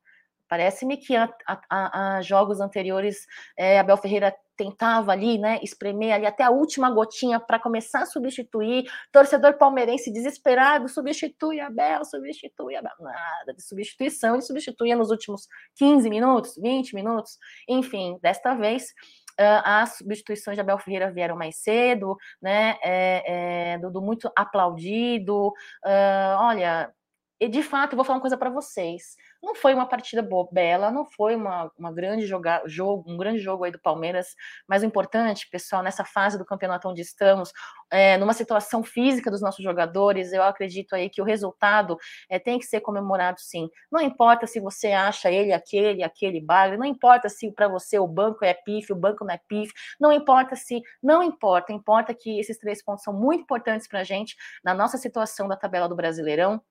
Parece-me 0.47 0.97
que 0.97 1.15
a, 1.15 1.29
a, 1.47 2.17
a, 2.17 2.21
jogos 2.21 2.59
anteriores, 2.59 3.25
é, 3.57 3.79
Abel 3.79 3.97
Ferreira 3.97 4.33
tentava 4.57 5.11
ali, 5.11 5.37
né, 5.37 5.59
espremer 5.61 6.13
ali 6.13 6.25
até 6.25 6.43
a 6.43 6.49
última 6.49 6.89
gotinha 6.89 7.39
para 7.39 7.59
começar 7.59 8.01
a 8.01 8.05
substituir. 8.05 8.85
Torcedor 9.11 9.57
palmeirense 9.57 10.11
desesperado, 10.11 10.89
substitui 10.89 11.59
Abel, 11.59 12.03
substitui 12.03 12.75
Abel. 12.75 12.91
Nada 12.99 13.53
de 13.53 13.61
substituição, 13.61 14.33
ele 14.33 14.41
substituía 14.41 14.95
nos 14.95 15.11
últimos 15.11 15.47
15 15.75 16.09
minutos, 16.09 16.55
20 16.57 16.95
minutos. 16.95 17.37
Enfim, 17.69 18.17
desta 18.21 18.55
vez. 18.55 18.93
Uh, 19.39 19.61
as 19.63 19.97
substituições 19.97 20.57
de 20.57 20.61
Abel 20.61 20.79
Ferreira 20.79 21.11
vieram 21.11 21.35
mais 21.35 21.57
cedo, 21.57 22.17
né? 22.41 22.75
É, 22.83 23.73
é, 23.73 23.77
do, 23.77 24.01
muito 24.01 24.31
aplaudido. 24.35 25.49
Uh, 25.85 26.37
olha, 26.39 26.91
e 27.39 27.47
de 27.47 27.61
fato, 27.61 27.95
vou 27.95 28.03
falar 28.03 28.17
uma 28.17 28.21
coisa 28.21 28.37
para 28.37 28.49
vocês. 28.49 29.15
Não 29.43 29.53
foi 29.53 29.73
uma 29.73 29.85
partida 29.85 30.23
boa, 30.23 30.47
bela, 30.51 30.89
não 30.89 31.05
foi 31.05 31.35
uma, 31.35 31.71
uma 31.77 31.91
grande 31.91 32.25
joga, 32.25 32.63
jogo, 32.65 33.11
um 33.11 33.15
grande 33.15 33.39
jogo 33.39 33.63
aí 33.63 33.71
do 33.71 33.79
Palmeiras, 33.79 34.35
mas 34.67 34.81
o 34.81 34.85
importante, 34.87 35.47
pessoal, 35.49 35.83
nessa 35.83 36.03
fase 36.03 36.37
do 36.37 36.45
campeonato 36.45 36.89
onde 36.89 37.01
estamos, 37.01 37.53
é, 37.91 38.17
numa 38.17 38.33
situação 38.33 38.83
física 38.83 39.29
dos 39.29 39.41
nossos 39.41 39.63
jogadores, 39.63 40.33
eu 40.33 40.41
acredito 40.41 40.95
aí 40.95 41.09
que 41.09 41.21
o 41.21 41.25
resultado 41.25 41.97
é, 42.27 42.39
tem 42.39 42.57
que 42.57 42.65
ser 42.65 42.81
comemorado 42.81 43.39
sim. 43.39 43.69
Não 43.91 44.01
importa 44.01 44.47
se 44.47 44.59
você 44.59 44.87
acha 44.87 45.31
ele 45.31 45.53
aquele, 45.53 46.03
aquele 46.03 46.41
bagre, 46.41 46.75
não 46.75 46.85
importa 46.85 47.29
se 47.29 47.51
para 47.51 47.67
você 47.67 47.99
o 47.99 48.07
banco 48.07 48.43
é 48.43 48.53
pif, 48.55 48.91
o 48.91 48.95
banco 48.95 49.23
não 49.23 49.33
é 49.33 49.39
pif, 49.47 49.71
não 49.99 50.11
importa 50.11 50.55
se, 50.55 50.81
não 51.03 51.21
importa, 51.21 51.71
importa 51.71 52.15
que 52.15 52.39
esses 52.39 52.57
três 52.57 52.83
pontos 52.83 53.03
são 53.03 53.13
muito 53.13 53.43
importantes 53.43 53.87
para 53.87 53.99
a 53.99 54.03
gente 54.03 54.35
na 54.63 54.73
nossa 54.73 54.97
situação 54.97 55.47
da 55.47 55.55
tabela 55.55 55.87
do 55.87 55.95
Brasileirão 55.95 56.61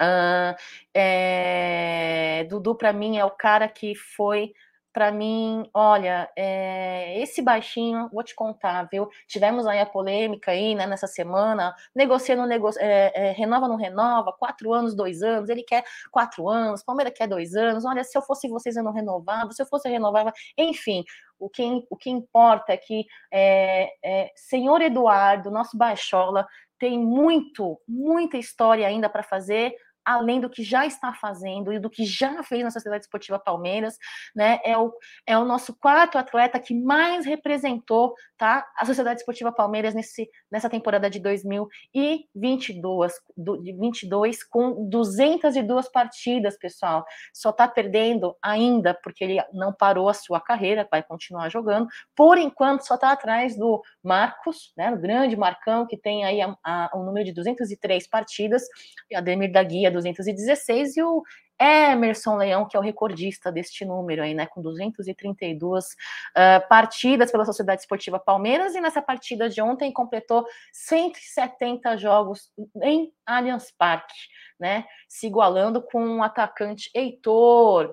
Uh, 0.00 0.54
é, 0.94 2.44
Dudu, 2.48 2.74
para 2.74 2.92
mim, 2.92 3.18
é 3.18 3.24
o 3.24 3.30
cara 3.30 3.68
que 3.68 3.94
foi 3.94 4.52
para 4.98 5.12
mim, 5.12 5.68
olha, 5.72 6.28
é, 6.34 7.20
esse 7.20 7.40
baixinho, 7.40 8.08
vou 8.12 8.24
te 8.24 8.34
contar, 8.34 8.88
viu? 8.90 9.08
Tivemos 9.28 9.64
aí 9.64 9.78
a 9.78 9.86
polêmica 9.86 10.50
aí, 10.50 10.74
né, 10.74 10.88
nessa 10.88 11.06
semana, 11.06 11.72
negociando, 11.94 12.44
nego, 12.46 12.68
é, 12.78 13.28
é, 13.28 13.30
renova, 13.30 13.68
não 13.68 13.76
renova, 13.76 14.32
quatro 14.32 14.72
anos, 14.72 14.96
dois 14.96 15.22
anos, 15.22 15.48
ele 15.50 15.62
quer 15.62 15.84
quatro 16.10 16.48
anos, 16.48 16.82
Palmeiras 16.82 17.12
quer 17.16 17.28
dois 17.28 17.54
anos, 17.54 17.84
olha, 17.84 18.02
se 18.02 18.18
eu 18.18 18.22
fosse 18.22 18.48
vocês 18.48 18.76
eu 18.76 18.82
não 18.82 18.92
renovava, 18.92 19.52
se 19.52 19.62
eu 19.62 19.66
fosse 19.66 19.88
renovar, 19.88 20.32
enfim, 20.56 21.04
o 21.38 21.48
que, 21.48 21.62
o 21.88 21.96
que 21.96 22.10
importa 22.10 22.72
é 22.72 22.76
que 22.76 23.06
é, 23.30 23.92
é, 24.02 24.32
senhor 24.34 24.82
Eduardo, 24.82 25.48
nosso 25.48 25.78
baixola, 25.78 26.44
tem 26.78 26.98
muito, 26.98 27.80
muita 27.86 28.36
história 28.36 28.86
ainda 28.86 29.08
para 29.08 29.22
fazer, 29.22 29.74
além 30.08 30.40
do 30.40 30.48
que 30.48 30.62
já 30.62 30.86
está 30.86 31.12
fazendo 31.12 31.70
e 31.70 31.78
do 31.78 31.90
que 31.90 32.06
já 32.06 32.42
fez 32.42 32.64
na 32.64 32.70
Sociedade 32.70 33.04
Esportiva 33.04 33.38
Palmeiras, 33.38 33.98
né? 34.34 34.58
É 34.64 34.76
o, 34.78 34.90
é 35.26 35.36
o 35.36 35.44
nosso 35.44 35.76
quarto 35.78 36.16
atleta 36.16 36.58
que 36.58 36.74
mais 36.74 37.26
representou, 37.26 38.14
tá? 38.38 38.66
A 38.78 38.86
Sociedade 38.86 39.20
Esportiva 39.20 39.52
Palmeiras 39.52 39.94
nesse, 39.94 40.30
nessa 40.50 40.70
temporada 40.70 41.10
de 41.10 41.20
2022, 41.20 43.12
do, 43.36 43.58
de 43.58 43.74
22 43.74 44.42
com 44.44 44.88
202 44.88 45.90
partidas, 45.90 46.56
pessoal. 46.56 47.04
Só 47.34 47.50
está 47.50 47.68
perdendo 47.68 48.34
ainda 48.42 48.94
porque 48.94 49.24
ele 49.24 49.44
não 49.52 49.74
parou 49.74 50.08
a 50.08 50.14
sua 50.14 50.40
carreira, 50.40 50.88
vai 50.90 51.02
continuar 51.02 51.50
jogando. 51.50 51.86
Por 52.16 52.38
enquanto, 52.38 52.86
só 52.86 52.94
está 52.94 53.12
atrás 53.12 53.58
do 53.58 53.82
Marcos, 54.02 54.72
né? 54.74 54.90
O 54.90 54.98
grande 54.98 55.36
Marcão 55.36 55.86
que 55.86 55.98
tem 55.98 56.24
aí 56.24 56.40
a, 56.40 56.90
um 56.94 57.04
número 57.04 57.26
de 57.26 57.34
203 57.34 58.08
partidas, 58.08 58.62
e 59.10 59.14
Ademir 59.14 59.52
da 59.52 59.62
Guia 59.62 59.97
216 59.98 60.96
e 60.96 61.02
o 61.02 61.22
Emerson 61.60 62.36
Leão, 62.36 62.66
que 62.66 62.76
é 62.76 62.80
o 62.80 62.82
recordista 62.82 63.50
deste 63.50 63.84
número 63.84 64.22
aí, 64.22 64.32
né, 64.32 64.46
com 64.46 64.62
232 64.62 65.86
uh, 65.86 66.68
partidas 66.68 67.32
pela 67.32 67.44
Sociedade 67.44 67.80
Esportiva 67.80 68.18
Palmeiras, 68.18 68.74
e 68.74 68.80
nessa 68.80 69.02
partida 69.02 69.48
de 69.48 69.60
ontem 69.60 69.92
completou 69.92 70.46
170 70.72 71.96
jogos 71.96 72.52
em 72.82 73.12
Allianz 73.26 73.72
Parque, 73.76 74.14
né, 74.58 74.86
se 75.08 75.26
igualando 75.26 75.82
com 75.82 76.18
o 76.18 76.22
atacante 76.22 76.90
Heitor. 76.94 77.92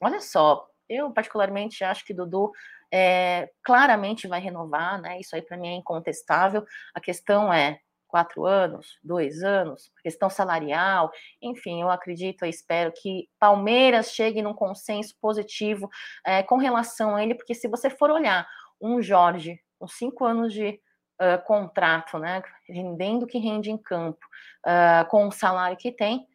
Olha 0.00 0.20
só, 0.20 0.68
eu 0.88 1.10
particularmente 1.10 1.82
acho 1.82 2.04
que 2.04 2.12
Dudu 2.12 2.52
é, 2.92 3.50
claramente 3.62 4.28
vai 4.28 4.40
renovar, 4.40 5.00
né, 5.00 5.18
isso 5.18 5.34
aí 5.34 5.40
para 5.40 5.56
mim 5.56 5.68
é 5.68 5.76
incontestável, 5.76 6.62
a 6.94 7.00
questão 7.00 7.50
é, 7.50 7.80
quatro 8.12 8.44
anos, 8.44 8.98
dois 9.02 9.42
anos, 9.42 9.90
questão 10.02 10.28
salarial, 10.28 11.10
enfim, 11.40 11.80
eu 11.80 11.90
acredito, 11.90 12.44
eu 12.44 12.48
espero 12.50 12.92
que 12.94 13.26
Palmeiras 13.38 14.12
chegue 14.12 14.42
num 14.42 14.52
consenso 14.52 15.16
positivo 15.18 15.88
é, 16.26 16.42
com 16.42 16.58
relação 16.58 17.16
a 17.16 17.22
ele, 17.22 17.34
porque 17.34 17.54
se 17.54 17.66
você 17.68 17.88
for 17.88 18.10
olhar 18.10 18.46
um 18.78 19.00
Jorge 19.00 19.58
com 19.78 19.88
cinco 19.88 20.26
anos 20.26 20.52
de 20.52 20.78
uh, 21.22 21.42
contrato, 21.46 22.18
né, 22.18 22.42
rendendo 22.68 23.22
o 23.22 23.26
que 23.26 23.38
rende 23.38 23.70
em 23.70 23.78
campo, 23.78 24.20
uh, 24.66 25.08
com 25.08 25.28
o 25.28 25.32
salário 25.32 25.78
que 25.78 25.90
tem, 25.90 26.28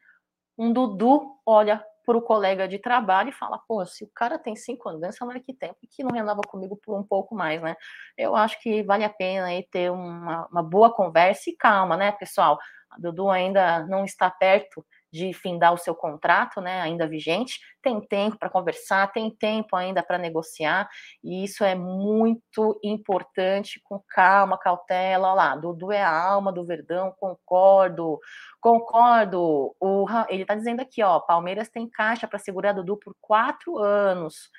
um 0.57 0.73
Dudu 0.73 1.29
olha 1.45 1.85
para 2.07 2.17
o 2.17 2.21
colega 2.21 2.69
de 2.69 2.79
trabalho 2.79 3.29
e 3.29 3.33
fala, 3.33 3.59
pô, 3.67 3.85
se 3.85 4.05
o 4.05 4.09
cara 4.15 4.39
tem 4.39 4.55
cinco 4.55 4.87
anos, 4.87 5.01
ganha 5.01 5.11
salário 5.11 5.43
que 5.43 5.53
tem, 5.53 5.73
por 5.73 5.89
que 5.89 6.03
não 6.05 6.15
renova 6.15 6.39
comigo 6.47 6.77
por 6.77 6.97
um 6.97 7.03
pouco 7.03 7.35
mais, 7.35 7.61
né? 7.61 7.75
Eu 8.17 8.33
acho 8.33 8.57
que 8.61 8.81
vale 8.81 9.03
a 9.03 9.09
pena 9.09 9.47
aí 9.47 9.67
ter 9.69 9.91
uma, 9.91 10.47
uma 10.49 10.63
boa 10.63 10.89
conversa 10.93 11.49
e 11.49 11.55
calma, 11.57 11.97
né, 11.97 12.13
pessoal? 12.13 12.57
A 12.89 12.97
Dudu 12.97 13.29
ainda 13.29 13.85
não 13.87 14.05
está 14.05 14.31
perto 14.31 14.85
de 15.17 15.33
findar 15.33 15.73
o 15.73 15.77
seu 15.77 15.95
contrato, 15.95 16.61
né, 16.61 16.79
ainda 16.79 17.07
vigente, 17.07 17.59
tem 17.81 17.99
tempo 17.99 18.37
para 18.37 18.49
conversar, 18.49 19.11
tem 19.11 19.31
tempo 19.31 19.75
ainda 19.75 20.03
para 20.03 20.17
negociar, 20.17 20.87
e 21.23 21.43
isso 21.43 21.63
é 21.63 21.73
muito 21.73 22.79
importante, 22.83 23.81
com 23.83 23.99
calma, 24.07 24.57
cautela, 24.57 25.29
olha 25.29 25.35
lá, 25.35 25.55
Dudu 25.55 25.91
é 25.91 26.03
a 26.03 26.21
alma 26.21 26.51
do 26.51 26.63
Verdão, 26.63 27.13
concordo, 27.19 28.19
concordo, 28.61 29.75
o, 29.79 30.05
ele 30.29 30.43
está 30.43 30.53
dizendo 30.53 30.81
aqui, 30.81 31.01
ó, 31.01 31.19
Palmeiras 31.19 31.69
tem 31.69 31.89
caixa 31.89 32.27
para 32.27 32.39
segurar 32.39 32.73
Dudu 32.73 32.97
por 32.97 33.15
quatro 33.19 33.77
anos, 33.79 34.51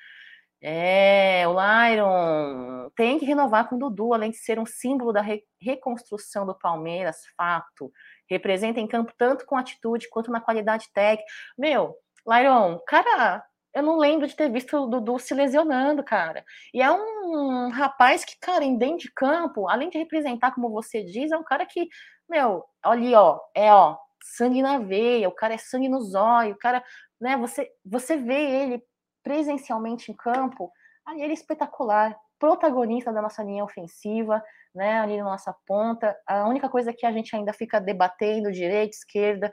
é, 0.61 1.47
o 1.47 1.53
Lyron 1.53 2.89
tem 2.93 3.17
que 3.17 3.25
renovar 3.25 3.69
com 3.69 3.77
o 3.77 3.79
Dudu, 3.79 4.13
além 4.13 4.29
de 4.31 4.37
ser 4.37 4.59
um 4.59 4.65
símbolo 4.65 5.13
da 5.13 5.21
re 5.21 5.41
reconstrução 5.61 6.45
do 6.45 6.57
Palmeiras, 6.57 7.17
fato 7.37 7.91
representa 8.29 8.79
em 8.79 8.87
campo 8.87 9.13
tanto 9.17 9.45
com 9.45 9.55
atitude 9.55 10.09
quanto 10.09 10.31
na 10.31 10.41
qualidade 10.41 10.87
técnica. 10.93 11.29
Meu, 11.57 11.95
Lyron, 12.27 12.79
cara, 12.87 13.43
eu 13.73 13.83
não 13.83 13.97
lembro 13.97 14.27
de 14.27 14.35
ter 14.35 14.51
visto 14.51 14.75
o 14.77 14.87
Dudu 14.87 15.19
se 15.19 15.33
lesionando, 15.33 16.03
cara. 16.03 16.43
E 16.73 16.81
é 16.81 16.91
um 16.91 17.69
rapaz 17.69 18.25
que, 18.25 18.37
cara, 18.39 18.63
em 18.63 18.77
dentro 18.77 18.99
de 18.99 19.13
campo, 19.13 19.69
além 19.69 19.89
de 19.89 19.97
representar, 19.97 20.53
como 20.53 20.69
você 20.69 21.03
diz, 21.03 21.31
é 21.31 21.37
um 21.37 21.43
cara 21.43 21.65
que, 21.65 21.87
meu, 22.27 22.65
ali, 22.83 23.13
ó, 23.13 23.39
é, 23.55 23.71
ó, 23.73 23.97
sangue 24.23 24.61
na 24.61 24.79
veia, 24.79 25.29
o 25.29 25.35
cara 25.35 25.53
é 25.53 25.57
sangue 25.57 25.89
no 25.89 26.01
zóio, 26.01 26.55
o 26.55 26.57
cara, 26.57 26.83
né, 27.21 27.37
você, 27.37 27.69
você 27.85 28.17
vê 28.17 28.63
ele 28.63 28.83
presencialmente 29.23 30.11
em 30.11 30.15
campo, 30.15 30.71
ali 31.05 31.21
ele 31.21 31.31
é 31.31 31.33
espetacular, 31.33 32.17
protagonista 32.39 33.11
da 33.11 33.21
nossa 33.21 33.43
linha 33.43 33.63
ofensiva, 33.63 34.41
né, 34.73 34.99
ali 34.99 35.17
na 35.17 35.25
nossa 35.25 35.53
ponta. 35.67 36.15
A 36.25 36.47
única 36.47 36.69
coisa 36.69 36.93
que 36.93 37.05
a 37.05 37.11
gente 37.11 37.35
ainda 37.35 37.53
fica 37.53 37.79
debatendo, 37.79 38.51
direita, 38.51 38.95
esquerda, 38.95 39.51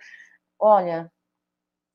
olha, 0.59 1.11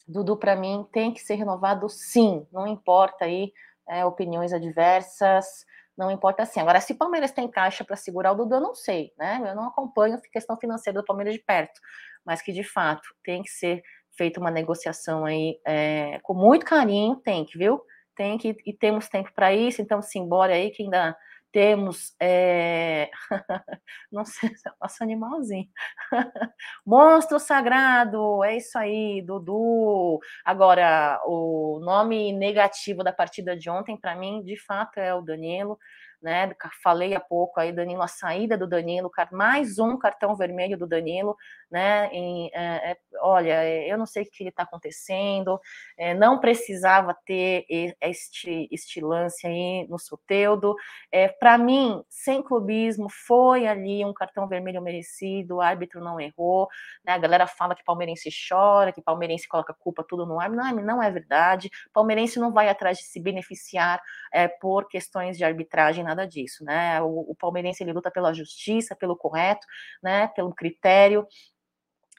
Dudu 0.08 0.38
para 0.38 0.56
mim 0.56 0.86
tem 0.92 1.14
que 1.14 1.22
ser 1.22 1.36
renovado 1.36 1.88
sim, 1.90 2.46
não 2.52 2.68
importa 2.68 3.26
aí 3.26 3.52
é, 3.88 4.06
opiniões 4.06 4.52
adversas, 4.52 5.66
não 5.98 6.12
importa 6.12 6.44
assim. 6.44 6.60
Agora, 6.60 6.82
se 6.82 6.94
o 6.94 6.98
Palmeiras 6.98 7.32
tem 7.32 7.50
caixa 7.50 7.84
para 7.84 7.96
segurar 7.96 8.32
o 8.32 8.36
Dudu, 8.36 8.56
eu 8.56 8.62
não 8.62 8.76
sei, 8.76 9.14
né? 9.18 9.42
Eu 9.46 9.56
não 9.56 9.68
acompanho 9.68 10.16
a 10.16 10.22
questão 10.32 10.58
financeira 10.58 11.00
do 11.00 11.06
Palmeiras 11.06 11.34
de 11.34 11.40
perto, 11.42 11.80
mas 12.26 12.42
que 12.42 12.52
de 12.52 12.64
fato 12.64 13.08
tem 13.24 13.42
que 13.44 13.50
ser 13.50 13.82
feita 14.18 14.40
uma 14.40 14.52
negociação 14.52 15.26
aí 15.26 15.60
é, 15.66 16.20
com 16.24 16.34
muito 16.34 16.66
carinho, 16.66 17.16
tem 17.18 17.46
que, 17.46 17.58
viu? 17.58 17.82
Tem 18.22 18.38
que, 18.38 18.56
e 18.68 18.72
temos 18.72 19.10
tempo 19.10 19.32
para 19.34 19.52
isso, 19.52 19.82
então 19.82 20.00
simbora 20.00 20.54
aí 20.54 20.70
que 20.70 20.84
ainda 20.84 21.18
temos, 21.52 22.14
é... 22.22 23.10
não 24.12 24.24
sei, 24.24 24.52
nosso 24.80 25.04
animalzinho, 25.04 25.68
monstro 26.86 27.40
sagrado, 27.40 28.44
é 28.44 28.58
isso 28.58 28.78
aí, 28.78 29.24
Dudu. 29.24 30.20
Agora, 30.46 31.20
o 31.26 31.80
nome 31.84 32.32
negativo 32.32 33.04
da 33.04 33.12
partida 33.12 33.58
de 33.58 33.72
ontem, 33.72 33.98
para 34.00 34.16
mim, 34.16 34.44
de 34.44 34.56
fato, 34.56 35.00
é 35.00 35.16
o 35.16 35.24
Danilo 35.24 35.80
né? 36.22 36.54
Falei 36.84 37.16
há 37.16 37.20
pouco 37.20 37.60
aí, 37.60 37.72
Danilo, 37.72 38.02
a 38.02 38.08
saída 38.08 38.58
do 38.58 38.68
Danilo, 38.68 39.12
mais 39.32 39.80
um 39.80 39.98
cartão 39.98 40.36
vermelho 40.36 40.78
do 40.78 40.86
Danilo, 40.86 41.36
né? 41.70 42.10
É, 42.14 42.92
é, 42.92 42.98
olha, 43.22 43.88
eu 43.88 43.98
não 43.98 44.06
sei 44.06 44.24
o 44.24 44.30
que 44.30 44.44
está 44.44 44.64
acontecendo, 44.64 45.60
é, 45.98 46.14
não 46.14 46.40
precisava 46.40 47.16
ter 47.26 47.66
este, 48.00 48.68
este 48.72 49.02
lance 49.02 49.48
aí 49.48 49.88
no 49.90 49.98
Soteudo. 49.98 50.76
É, 51.12 51.28
Para 51.28 51.58
mim, 51.58 52.04
sem 52.10 52.44
clubismo, 52.44 53.08
foi 53.10 53.66
ali 53.66 54.06
um 54.06 54.14
cartão 54.14 54.48
vermelho 54.48 54.82
merecido, 54.82 55.56
o 55.56 55.62
árbitro 55.62 56.02
não 56.02 56.20
errou, 56.20 56.68
né? 57.04 57.14
A 57.14 57.18
galera 57.18 57.48
fala 57.48 57.76
que 57.76 57.84
palmeirense 57.84 58.30
chora, 58.30 58.92
que 58.92 59.02
palmeirense 59.02 59.48
coloca 59.48 59.74
culpa 59.74 60.04
tudo 60.08 60.26
no 60.26 60.40
árbitro, 60.40 60.64
não, 60.64 60.84
não 60.84 61.04
é 61.04 61.10
verdade. 61.10 61.70
Palmeirense 61.94 62.40
não 62.40 62.52
vai 62.52 62.70
atrás 62.70 62.98
de 62.98 63.06
se 63.06 63.20
beneficiar 63.20 64.02
é, 64.32 64.48
por 64.48 64.88
questões 64.88 65.38
de 65.38 65.44
arbitragem 65.44 66.04
nada 66.16 66.28
disso, 66.28 66.64
né? 66.64 67.02
O, 67.02 67.32
o 67.32 67.36
palmeirense 67.36 67.84
ele 67.84 67.94
luta 67.94 68.12
pela 68.12 68.34
justiça, 68.34 68.96
pelo 68.96 69.16
correto, 69.16 69.66
né? 70.04 70.28
Pelo 70.30 70.54
critério 70.54 71.26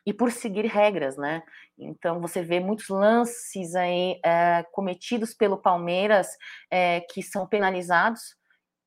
e 0.05 0.13
por 0.13 0.31
seguir 0.33 0.67
regras, 0.67 1.17
né? 1.17 1.43
Então 1.79 2.21
você 2.21 2.43
vê 2.43 2.61
muitos 2.61 2.89
lances 2.89 3.75
aí 3.75 4.21
é, 4.25 4.65
cometidos 4.73 5.35
pelo 5.35 5.57
Palmeiras 5.57 6.29
é, 6.71 7.01
que 7.01 7.23
são 7.23 7.47
penalizados 7.47 8.35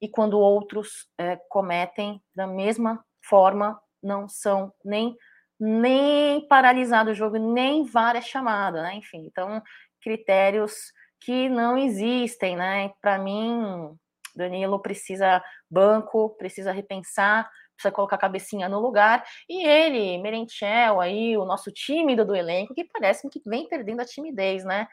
e 0.02 0.10
quando 0.10 0.40
outros 0.40 1.08
é, 1.18 1.38
cometem 1.50 2.22
da 2.36 2.46
mesma 2.46 3.04
forma 3.22 3.80
não 4.04 4.28
são 4.28 4.74
nem 4.84 5.16
nem 5.58 6.46
paralisado 6.50 7.12
o 7.12 7.16
jogo, 7.16 7.38
nem 7.38 7.86
várias 7.86 8.26
chamadas, 8.26 8.84
né? 8.84 8.96
Enfim, 8.96 9.26
então 9.26 9.64
critérios 10.02 10.92
que 11.22 11.50
não 11.50 11.78
existem, 11.78 12.58
né? 12.58 12.92
Para 13.02 13.18
mim, 13.18 13.98
Danilo 14.36 14.82
precisa 14.82 15.44
banco, 15.70 16.36
precisa 16.38 16.72
repensar, 16.72 17.50
precisa 17.76 17.92
colocar 17.92 18.16
a 18.16 18.20
cabecinha 18.20 18.70
no 18.70 18.80
lugar. 18.80 19.24
E 19.50 19.66
ele, 19.66 20.18
Merentiel, 20.18 21.00
aí, 21.00 21.38
o 21.38 21.46
nosso 21.46 21.72
tímido 21.72 22.26
do 22.26 22.36
elenco, 22.36 22.74
que 22.74 22.86
parece 22.86 23.30
que 23.30 23.42
vem 23.46 23.68
perdendo 23.68 24.02
a 24.02 24.06
timidez, 24.06 24.64
né? 24.64 24.88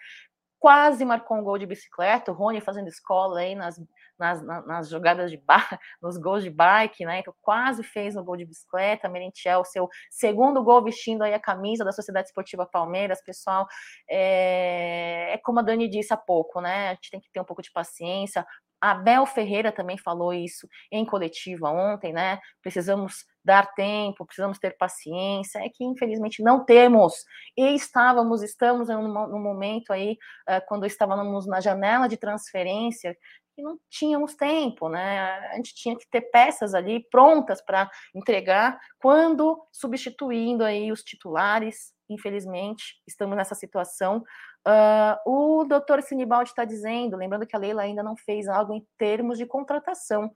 quase 0.63 1.05
marcou 1.05 1.37
um 1.37 1.43
gol 1.43 1.59
de 1.59 1.67
bicicleta, 1.67 2.31
o 2.31 2.35
Rony 2.37 2.61
fazendo 2.61 2.87
escola 2.87 3.41
aí 3.41 3.53
nas, 3.53 3.83
nas, 4.17 4.41
nas 4.65 4.89
jogadas 4.89 5.29
de 5.29 5.37
bar, 5.37 5.69
nos 6.01 6.17
gols 6.17 6.45
de 6.45 6.51
bike, 6.51 7.05
né? 7.05 7.19
Então 7.19 7.35
quase 7.43 7.83
fez 7.83 8.17
o 8.17 8.23
gol 8.23 8.37
de 8.37 8.45
bicicleta, 8.45 9.09
Merentiel, 9.09 9.65
seu 9.65 9.89
segundo 10.09 10.63
gol 10.63 10.85
vestindo 10.85 11.23
aí 11.23 11.35
a 11.35 11.41
camisa 11.41 11.85
da 11.85 11.91
Sociedade 11.91 12.29
Esportiva 12.29 12.65
Palmeiras, 12.65 13.21
pessoal. 13.25 13.67
É, 14.09 15.33
é 15.33 15.39
como 15.39 15.59
a 15.59 15.63
Dani 15.63 15.89
disse 15.89 16.15
há 16.15 16.17
pouco, 16.17 16.61
né? 16.61 16.91
A 16.91 16.95
gente 16.95 17.11
tem 17.11 17.21
que 17.21 17.29
ter 17.33 17.41
um 17.41 17.45
pouco 17.45 17.61
de 17.61 17.73
paciência. 17.73 18.47
Abel 18.83 19.25
Ferreira 19.25 19.71
também 19.71 19.97
falou 19.97 20.35
isso 20.35 20.69
em 20.91 21.07
coletiva 21.07 21.71
ontem, 21.71 22.13
né? 22.13 22.41
Precisamos 22.61 23.25
dar 23.45 23.73
tempo, 23.75 24.27
precisamos 24.27 24.59
ter 24.59 24.77
paciência. 24.77 25.61
É 25.61 25.69
que 25.69 25.85
infelizmente 25.85 26.43
não 26.43 26.65
temos. 26.65 27.15
E 27.57 27.75
estávamos, 27.75 28.43
estamos 28.43 28.89
no 28.89 29.39
momento 29.39 29.93
aí, 29.93 30.19
quando 30.67 30.85
estávamos 30.85 31.47
na 31.47 31.61
janela 31.61 32.09
de 32.09 32.17
transferência, 32.17 33.17
que 33.55 33.63
não 33.63 33.79
tínhamos 33.91 34.35
tempo, 34.35 34.89
né? 34.89 35.21
A 35.53 35.57
gente 35.57 35.75
tinha 35.75 35.97
que 35.97 36.09
ter 36.11 36.23
peças 36.23 36.75
ali 36.75 37.07
prontas 37.11 37.61
para 37.61 37.91
entregar 38.15 38.81
quando 38.99 39.63
substituindo 39.71 40.65
aí 40.65 40.91
os 40.91 41.03
titulares. 41.03 41.93
Infelizmente, 42.09 42.97
estamos 43.07 43.37
nessa 43.37 43.55
situação. 43.55 44.25
Uh, 44.67 45.19
o 45.27 45.65
doutor 45.65 46.03
Sinibaldi 46.03 46.51
está 46.51 46.65
dizendo, 46.65 47.17
lembrando 47.17 47.47
que 47.47 47.57
a 47.57 47.59
Leila 47.59 47.83
ainda 47.83 48.03
não 48.03 48.17
fez 48.17 48.47
algo 48.47 48.73
em 48.73 48.87
termos 48.97 49.37
de 49.37 49.45
contratação. 49.45 50.31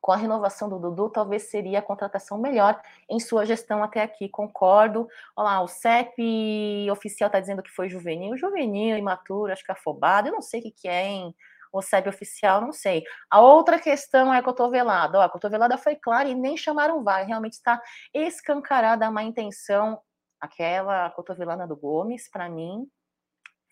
Com 0.00 0.12
a 0.12 0.16
renovação 0.16 0.68
do 0.68 0.80
Dudu, 0.80 1.08
talvez 1.10 1.44
seria 1.44 1.78
a 1.78 1.82
contratação 1.82 2.36
melhor 2.36 2.80
em 3.08 3.20
sua 3.20 3.46
gestão 3.46 3.82
até 3.84 4.02
aqui. 4.02 4.28
Concordo. 4.28 5.08
Olha 5.36 5.44
lá, 5.44 5.62
o 5.62 5.68
CEP 5.68 6.90
oficial 6.90 7.28
está 7.28 7.38
dizendo 7.38 7.62
que 7.62 7.70
foi 7.70 7.88
juvenil. 7.88 8.36
Juvenil, 8.36 8.96
imaturo, 8.96 9.52
acho 9.52 9.64
que 9.64 9.70
afobado. 9.70 10.28
Eu 10.28 10.32
não 10.32 10.42
sei 10.42 10.58
o 10.58 10.62
que, 10.64 10.70
que 10.72 10.88
é, 10.88 11.06
hein? 11.06 11.34
O 11.72 11.80
CEP 11.80 12.08
oficial, 12.08 12.60
não 12.60 12.72
sei. 12.72 13.04
A 13.30 13.40
outra 13.40 13.78
questão 13.78 14.34
é 14.34 14.38
a 14.38 14.42
cotovelada. 14.42 15.18
Ó, 15.18 15.22
a 15.22 15.30
cotovelada 15.30 15.78
foi 15.78 15.94
clara 15.94 16.28
e 16.28 16.34
nem 16.34 16.56
chamaram 16.56 17.04
VAR. 17.04 17.24
Realmente 17.24 17.54
está 17.54 17.80
escancarada 18.12 19.06
a 19.06 19.10
má 19.10 19.22
intenção 19.22 20.00
aquela 20.42 21.08
cotovelada 21.10 21.68
do 21.68 21.76
Gomes, 21.76 22.28
para 22.28 22.48
mim, 22.48 22.84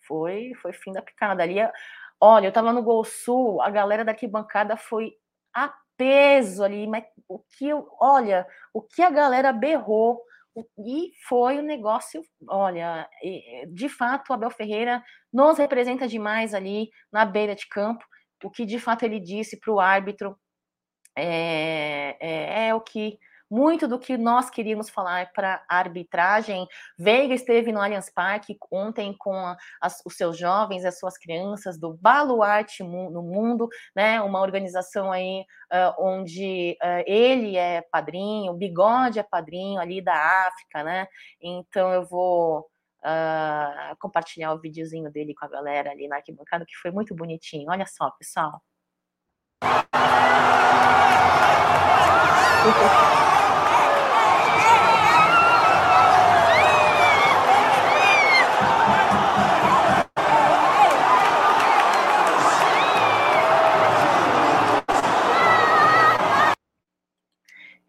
foi 0.07 0.53
foi 0.61 0.71
fim 0.71 0.93
da 0.93 1.01
picada. 1.01 1.43
Ali, 1.43 1.57
olha, 2.19 2.47
eu 2.47 2.53
tava 2.53 2.71
no 2.71 2.81
Gol 2.81 3.03
Sul, 3.03 3.61
a 3.61 3.69
galera 3.69 4.05
da 4.05 4.13
arquibancada 4.13 4.77
foi 4.77 5.13
a 5.53 5.73
peso 5.97 6.63
ali, 6.63 6.87
mas 6.87 7.03
o 7.27 7.39
que, 7.39 7.69
olha, 7.99 8.47
o 8.73 8.81
que 8.81 9.01
a 9.01 9.09
galera 9.09 9.51
berrou, 9.51 10.23
e 10.79 11.11
foi 11.27 11.57
o 11.57 11.59
um 11.59 11.65
negócio, 11.65 12.21
olha, 12.47 13.07
de 13.69 13.87
fato, 13.89 14.29
o 14.29 14.33
Abel 14.33 14.49
Ferreira 14.49 15.03
nos 15.31 15.57
representa 15.57 16.07
demais 16.07 16.53
ali 16.53 16.89
na 17.11 17.25
beira 17.25 17.53
de 17.55 17.67
campo, 17.67 18.03
o 18.43 18.49
que 18.49 18.65
de 18.65 18.79
fato 18.79 19.03
ele 19.03 19.19
disse 19.19 19.59
para 19.59 19.71
o 19.71 19.79
árbitro 19.79 20.37
é, 21.15 22.17
é, 22.19 22.67
é 22.69 22.75
o 22.75 22.81
que 22.81 23.19
muito 23.51 23.85
do 23.85 23.99
que 23.99 24.17
nós 24.17 24.49
queríamos 24.49 24.89
falar 24.89 25.33
para 25.33 25.61
a 25.69 25.77
arbitragem. 25.77 26.65
Veiga 26.97 27.33
esteve 27.33 27.73
no 27.73 27.81
Allianz 27.81 28.09
Parque 28.09 28.57
ontem 28.71 29.13
com 29.17 29.35
as, 29.81 30.01
os 30.05 30.15
seus 30.15 30.37
jovens, 30.37 30.85
as 30.85 30.97
suas 30.97 31.17
crianças 31.17 31.77
do 31.77 31.93
Baluarte 31.93 32.81
no 32.81 33.21
Mundo, 33.21 33.67
né? 33.93 34.21
Uma 34.21 34.39
organização 34.39 35.11
aí 35.11 35.45
uh, 35.71 35.93
onde 35.99 36.77
uh, 36.81 37.03
ele 37.05 37.57
é 37.57 37.81
padrinho, 37.91 38.53
o 38.53 38.55
Bigode 38.55 39.19
é 39.19 39.23
padrinho 39.23 39.81
ali 39.81 40.01
da 40.01 40.47
África, 40.47 40.81
né? 40.83 41.07
Então 41.41 41.91
eu 41.91 42.05
vou 42.05 42.69
Uh, 43.03 43.97
compartilhar 43.97 44.53
o 44.53 44.59
videozinho 44.59 45.11
dele 45.11 45.33
com 45.33 45.43
a 45.43 45.47
galera 45.47 45.89
ali 45.89 46.07
na 46.07 46.17
arquibancada, 46.17 46.63
que 46.67 46.75
foi 46.75 46.91
muito 46.91 47.15
bonitinho. 47.15 47.67
Olha 47.71 47.87
só, 47.87 48.11
pessoal. 48.11 48.61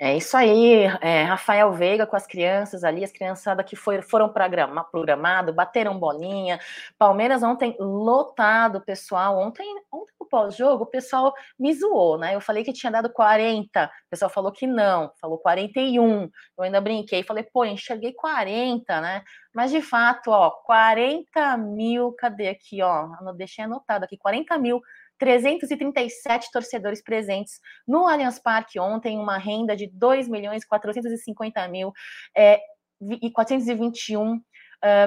É 0.04 0.16
isso 0.16 0.36
aí, 0.36 0.82
é, 1.00 1.22
Rafael 1.22 1.72
Veiga 1.72 2.04
com 2.08 2.16
as 2.16 2.26
crianças 2.26 2.82
ali, 2.82 3.04
as 3.04 3.12
criançadas 3.12 3.64
que 3.64 3.76
foi, 3.76 4.02
foram 4.02 4.32
programa, 4.32 4.82
programado, 4.82 5.52
bateram 5.52 5.96
bolinha. 5.96 6.58
Palmeiras 6.98 7.40
ontem 7.44 7.76
lotado, 7.78 8.80
pessoal. 8.80 9.38
Ontem, 9.38 9.64
ontem 9.92 10.12
no 10.18 10.26
pós-jogo, 10.26 10.82
o 10.82 10.86
pessoal 10.88 11.32
me 11.56 11.72
zoou, 11.72 12.18
né? 12.18 12.34
Eu 12.34 12.40
falei 12.40 12.64
que 12.64 12.72
tinha 12.72 12.90
dado 12.90 13.12
40, 13.12 13.84
o 13.84 14.10
pessoal 14.10 14.28
falou 14.28 14.50
que 14.50 14.66
não, 14.66 15.12
falou 15.20 15.38
41. 15.38 16.22
Eu 16.58 16.64
ainda 16.64 16.80
brinquei, 16.80 17.22
falei, 17.22 17.44
pô, 17.44 17.64
enxerguei 17.64 18.12
40, 18.12 19.00
né? 19.00 19.22
Mas 19.54 19.70
de 19.70 19.80
fato, 19.80 20.32
ó, 20.32 20.50
40 20.50 21.56
mil, 21.58 22.10
cadê 22.14 22.48
aqui, 22.48 22.82
ó? 22.82 23.06
Deixei 23.36 23.66
anotado 23.66 24.04
aqui, 24.04 24.16
40 24.16 24.58
mil 24.58 24.82
337 25.22 26.50
torcedores 26.50 27.00
presentes 27.00 27.60
no 27.86 28.08
Allianz 28.08 28.40
Parque 28.40 28.80
ontem, 28.80 29.16
uma 29.16 29.38
renda 29.38 29.76
de 29.76 29.86
2 29.86 30.26
milhões 30.26 30.64
450 30.64 31.68
mil 31.68 31.92
é, 32.36 32.60
e 33.00 33.30
421 33.30 34.42
Uh, 34.84 35.06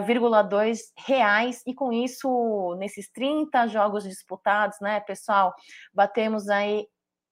reais, 1.05 1.61
e 1.67 1.73
com 1.73 1.91
isso, 1.91 2.77
nesses 2.79 3.11
30 3.11 3.67
jogos 3.67 4.05
disputados, 4.05 4.79
né, 4.79 5.01
pessoal, 5.01 5.53
batemos 5.93 6.47
aí 6.47 6.87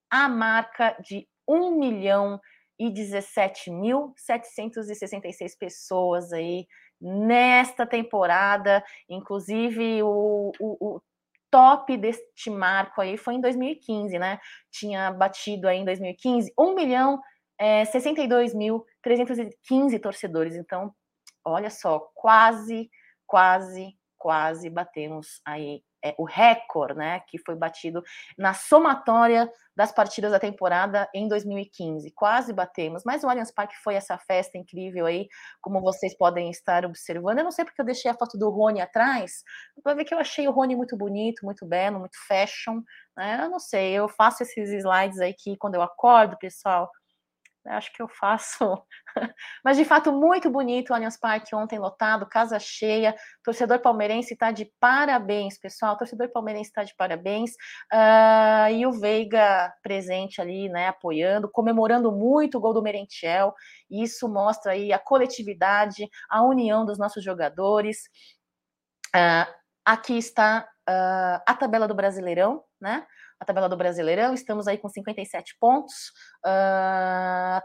a 0.10 0.28
marca 0.28 0.94
de 1.00 1.26
1 1.48 1.80
milhão 1.80 2.42
e 2.78 2.92
17.766 2.92 5.58
pessoas 5.58 6.34
aí 6.34 6.68
nesta 7.00 7.86
temporada, 7.86 8.84
inclusive 9.08 10.04
o, 10.04 10.52
o, 10.60 10.96
o 10.96 11.02
top 11.54 11.96
deste 11.98 12.50
marco 12.50 13.00
aí 13.00 13.16
foi 13.16 13.36
em 13.36 13.40
2015, 13.40 14.18
né? 14.18 14.40
Tinha 14.72 15.12
batido 15.12 15.68
aí 15.68 15.78
em 15.78 15.86
2015 15.86 16.52
1 16.58 16.74
milhão 16.74 17.22
é, 17.60 17.86
62 17.86 18.56
mil 18.56 18.84
315 19.04 20.00
torcedores. 20.00 20.56
Então, 20.56 20.92
olha 21.46 21.70
só, 21.70 22.00
quase, 22.16 22.90
quase, 23.28 23.96
quase 24.18 24.68
batemos 24.68 25.40
aí 25.46 25.84
é, 26.04 26.14
o 26.18 26.26
recorde, 26.26 26.96
né, 26.98 27.22
que 27.28 27.38
foi 27.38 27.56
batido 27.56 28.04
na 28.38 28.54
somatória 28.54 29.50
das 29.76 29.92
partidas 29.92 30.32
da 30.32 30.40
temporada 30.40 31.10
em 31.14 31.28
2015. 31.28 32.12
Quase 32.12 32.54
batemos, 32.54 33.04
mas 33.06 33.24
o 33.24 33.30
Allianz 33.30 33.52
Parque 33.52 33.76
foi 33.84 33.96
essa 33.96 34.18
festa 34.18 34.58
incrível 34.58 35.06
aí, 35.06 35.28
como 35.62 35.82
vocês 35.82 36.16
podem 36.16 36.50
estar 36.52 36.86
observando. 36.86 37.40
Eu 37.40 37.44
não 37.44 37.52
sei 37.52 37.66
porque 37.66 37.82
eu 37.82 37.86
deixei 37.86 38.12
a 38.12 38.14
foto 38.14 38.38
do 38.38 38.50
Rony 38.50 38.82
atrás, 38.82 39.44
para 39.84 39.96
ver 39.96 40.06
que 40.06 40.14
eu 40.14 40.20
achei 40.20 40.48
o 40.48 40.52
Rony 40.52 40.76
muito 40.76 40.96
bonito, 40.96 41.46
muito 41.46 41.66
belo, 41.66 42.00
muito 42.00 42.18
fashion, 42.28 42.82
né? 43.18 43.40
Eu 43.44 43.50
não 43.50 43.60
sei, 43.60 43.94
eu 43.94 44.08
faço 44.08 44.44
esses 44.44 44.72
slides 44.72 45.20
aí 45.20 45.34
que 45.34 45.58
quando 45.58 45.76
eu 45.76 45.82
acordo, 45.82 46.38
pessoal, 46.38 46.90
acho 47.66 47.92
que 47.94 48.02
eu 48.02 48.08
faço. 48.08 48.82
Mas 49.64 49.78
de 49.78 49.86
fato, 49.86 50.12
muito 50.12 50.50
bonito 50.50 50.90
o 50.90 50.94
Allianz 50.94 51.18
Parque 51.18 51.56
ontem 51.56 51.80
lotado, 51.80 52.28
casa 52.28 52.60
cheia. 52.60 53.16
Torcedor 53.44 53.80
palmeirense 53.80 54.34
está 54.34 54.52
de 54.52 54.72
parabéns, 54.80 55.58
pessoal. 55.58 55.98
Torcedor 55.98 56.30
palmeirense 56.30 56.70
está 56.70 56.84
de 56.84 56.96
parabéns. 56.96 57.52
Uh, 57.92 58.72
e 58.72 58.86
o 58.86 58.92
Veiga 58.92 59.74
presente 59.82 60.42
ali, 60.42 60.70
né, 60.70 60.90
apoiando, 60.90 61.50
comemorando 61.50 62.12
muito 62.12 62.58
o 62.58 62.62
gol 62.62 62.74
do 62.74 62.82
Merentiel. 62.82 63.54
Isso 63.90 64.28
mostra 64.28 64.74
aí 64.74 64.92
a 64.92 65.00
coletividade, 65.00 66.08
a 66.30 66.44
união 66.44 66.86
dos 66.86 66.98
nossos 66.98 67.24
jogadores. 67.24 68.04
Uh, 69.16 69.52
aqui 69.86 70.18
está 70.18 70.68
uh, 70.90 71.42
a 71.48 71.54
tabela 71.54 71.88
do 71.88 71.96
Brasileirão, 71.96 72.64
né? 72.80 73.06
A 73.44 73.46
tabela 73.46 73.68
do 73.68 73.78
Brasileirão, 73.78 74.34
estamos 74.34 74.68
aí 74.68 74.78
com 74.78 74.88
57 74.88 75.58
pontos, 75.60 76.14
uh, 76.46 77.62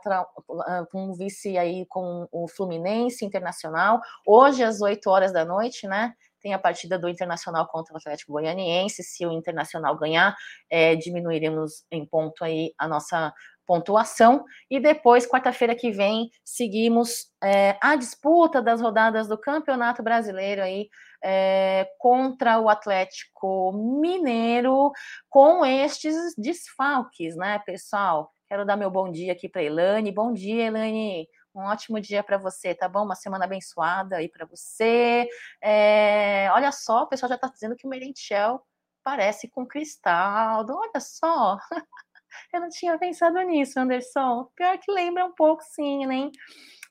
um 0.93 1.15
vice 1.15 1.57
aí 1.57 1.87
com 1.87 2.29
o 2.33 2.49
Fluminense 2.49 3.25
Internacional, 3.25 4.01
hoje 4.27 4.65
às 4.65 4.81
8 4.81 5.09
horas 5.09 5.33
da 5.33 5.45
noite, 5.45 5.87
né, 5.87 6.13
tem 6.41 6.53
a 6.53 6.59
partida 6.59 6.99
do 6.99 7.09
Internacional 7.09 7.67
contra 7.69 7.95
o 7.95 7.97
Atlético 7.97 8.33
Goianiense, 8.33 9.05
se 9.05 9.25
o 9.25 9.33
Internacional 9.33 9.97
ganhar, 9.97 10.37
é, 10.69 10.97
diminuiremos 10.97 11.85
em 11.91 12.05
ponto 12.05 12.45
aí 12.45 12.73
a 12.77 12.89
nossa 12.89 13.33
pontuação. 13.69 14.47
E 14.71 14.81
depois, 14.81 15.27
quarta-feira 15.27 15.75
que 15.77 15.91
vem, 15.91 16.31
seguimos 16.43 17.27
é, 17.45 17.77
a 17.83 17.95
disputa 17.95 18.63
das 18.63 18.81
rodadas 18.81 19.29
do 19.29 19.37
Campeonato 19.37 20.03
Brasileiro 20.03 20.63
aí 20.63 20.89
é, 21.23 21.87
contra 21.99 22.59
o 22.59 22.71
Atlético 22.71 23.73
Mineiro 24.01 24.91
com 25.29 25.67
estes 25.67 26.17
desfalques, 26.39 27.37
né, 27.37 27.59
pessoal? 27.67 28.33
Quero 28.49 28.65
dar 28.65 28.79
meu 28.79 28.91
bom 28.91 29.13
dia 29.13 29.33
aqui 29.33 29.47
para 29.51 29.63
Elane. 29.63 30.11
Bom 30.11 30.33
dia, 30.33 30.69
Elane. 30.69 31.29
Um 31.55 31.61
ótimo 31.61 32.01
dia 32.01 32.23
para 32.23 32.39
você, 32.39 32.75
tá 32.75 32.89
bom? 32.89 33.05
Uma 33.05 33.15
semana 33.15 33.45
abençoada 33.45 34.17
aí 34.17 34.29
para 34.31 34.47
você. 34.47 35.29
É, 35.61 36.49
olha 36.53 36.73
só, 36.73 37.03
o 37.03 37.07
pessoal 37.07 37.29
já 37.29 37.35
está 37.35 37.49
dizendo 37.49 37.77
que 37.77 37.87
o 37.87 37.91
Merentiel 37.91 38.65
parece 39.05 39.49
com 39.49 39.67
Cristaldo. 39.67 40.75
Olha 40.75 41.01
só. 41.01 41.59
Eu 42.53 42.61
não 42.61 42.69
tinha 42.69 42.99
pensado 42.99 43.41
nisso, 43.43 43.79
Anderson. 43.79 44.49
Pior 44.57 44.79
que 44.79 44.91
lembra 44.91 45.25
um 45.25 45.33
pouco, 45.33 45.63
sim, 45.63 46.07
né? 46.07 46.31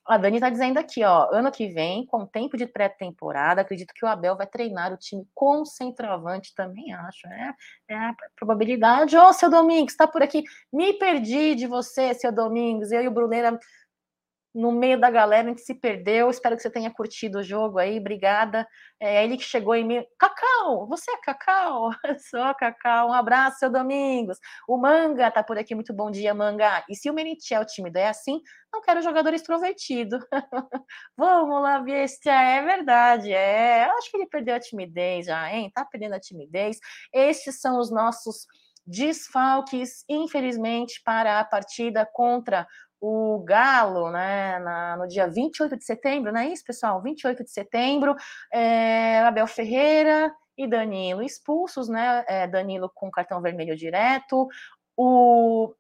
A 0.08 0.18
Dani 0.18 0.38
está 0.38 0.50
dizendo 0.50 0.78
aqui, 0.78 1.04
ó, 1.04 1.28
ano 1.34 1.52
que 1.52 1.68
vem, 1.68 2.06
com 2.06 2.26
tempo 2.26 2.56
de 2.56 2.66
pré-temporada, 2.66 3.60
acredito 3.60 3.94
que 3.94 4.06
o 4.06 4.08
Abel 4.08 4.38
vai 4.38 4.48
treinar 4.48 4.94
o 4.94 4.98
time 4.98 5.28
com 5.36 5.66
centroavante, 5.66 6.56
também 6.56 6.94
acho, 6.94 7.28
né? 7.28 7.54
É 7.90 7.96
a 7.96 8.16
probabilidade. 8.38 9.18
Ô, 9.18 9.34
seu 9.34 9.50
Domingos, 9.50 9.92
está 9.92 10.08
por 10.08 10.24
aqui. 10.24 10.46
Me 10.72 10.94
perdi 10.94 11.56
de 11.56 11.68
você, 11.68 12.14
seu 12.14 12.32
Domingos. 12.32 12.90
Eu 12.94 13.02
e 13.02 13.08
o 13.10 13.12
Bruneira 13.12 13.60
no 14.58 14.72
meio 14.72 15.00
da 15.00 15.12
galera, 15.12 15.50
gente 15.50 15.62
se 15.62 15.76
perdeu. 15.76 16.32
Espero 16.32 16.56
que 16.56 16.64
você 16.64 16.70
tenha 16.70 16.90
curtido 16.90 17.38
o 17.38 17.44
jogo 17.44 17.78
aí. 17.78 18.00
Obrigada. 18.00 18.68
É 19.00 19.24
ele 19.24 19.38
que 19.38 19.44
chegou 19.44 19.76
em 19.76 19.86
mim. 19.86 20.04
Cacau, 20.18 20.88
você 20.88 21.12
é 21.12 21.18
Cacau? 21.18 21.92
Eu 22.04 22.18
sou 22.20 22.56
Cacau. 22.56 23.10
Um 23.10 23.14
abraço, 23.14 23.60
seu 23.60 23.70
Domingos. 23.70 24.40
O 24.68 24.76
Manga 24.76 25.30
tá 25.30 25.44
por 25.44 25.60
aqui. 25.60 25.76
Muito 25.76 25.94
bom 25.94 26.10
dia, 26.10 26.34
Manga. 26.34 26.84
E 26.90 26.96
se 26.96 27.08
o 27.08 27.14
Meritiel, 27.14 27.62
o 27.62 27.66
time 27.66 27.92
é 27.94 28.08
assim, 28.08 28.42
não 28.74 28.82
quero 28.82 29.04
jogador 29.04 29.32
extrovertido. 29.32 30.18
Vamos 31.16 31.62
lá, 31.62 31.80
bestia. 31.80 32.34
É 32.34 32.64
verdade. 32.64 33.32
É, 33.32 33.86
eu 33.88 33.98
acho 34.00 34.10
que 34.10 34.18
ele 34.18 34.26
perdeu 34.26 34.56
a 34.56 34.60
timidez 34.60 35.28
já, 35.28 35.54
hein? 35.54 35.70
Tá 35.72 35.86
perdendo 35.86 36.16
a 36.16 36.20
timidez. 36.20 36.80
Estes 37.14 37.62
são 37.62 37.80
os 37.80 37.92
nossos 37.92 38.48
desfalques, 38.88 40.06
infelizmente, 40.08 41.02
para 41.04 41.42
a 41.42 41.44
partida 41.46 42.08
contra 42.12 42.66
o 43.00 43.44
Galo, 43.44 44.12
né, 44.12 44.60
na, 44.60 44.98
no 44.98 45.08
dia 45.08 45.28
28 45.28 45.78
de 45.78 45.86
setembro, 45.86 46.32
não 46.32 46.42
é 46.42 46.48
isso, 46.48 46.64
pessoal? 46.64 47.02
28 47.02 47.44
de 47.44 47.52
setembro, 47.52 48.16
é, 48.52 49.20
Abel 49.20 49.48
Ferreira 49.48 50.34
e 50.58 50.68
Danilo 50.68 51.22
expulsos, 51.22 51.88
né? 51.88 52.26
É, 52.28 52.48
Danilo 52.48 52.92
com 52.94 53.12
cartão 53.12 53.42
vermelho 53.42 53.76
direto, 53.76 54.48
o 54.96 55.74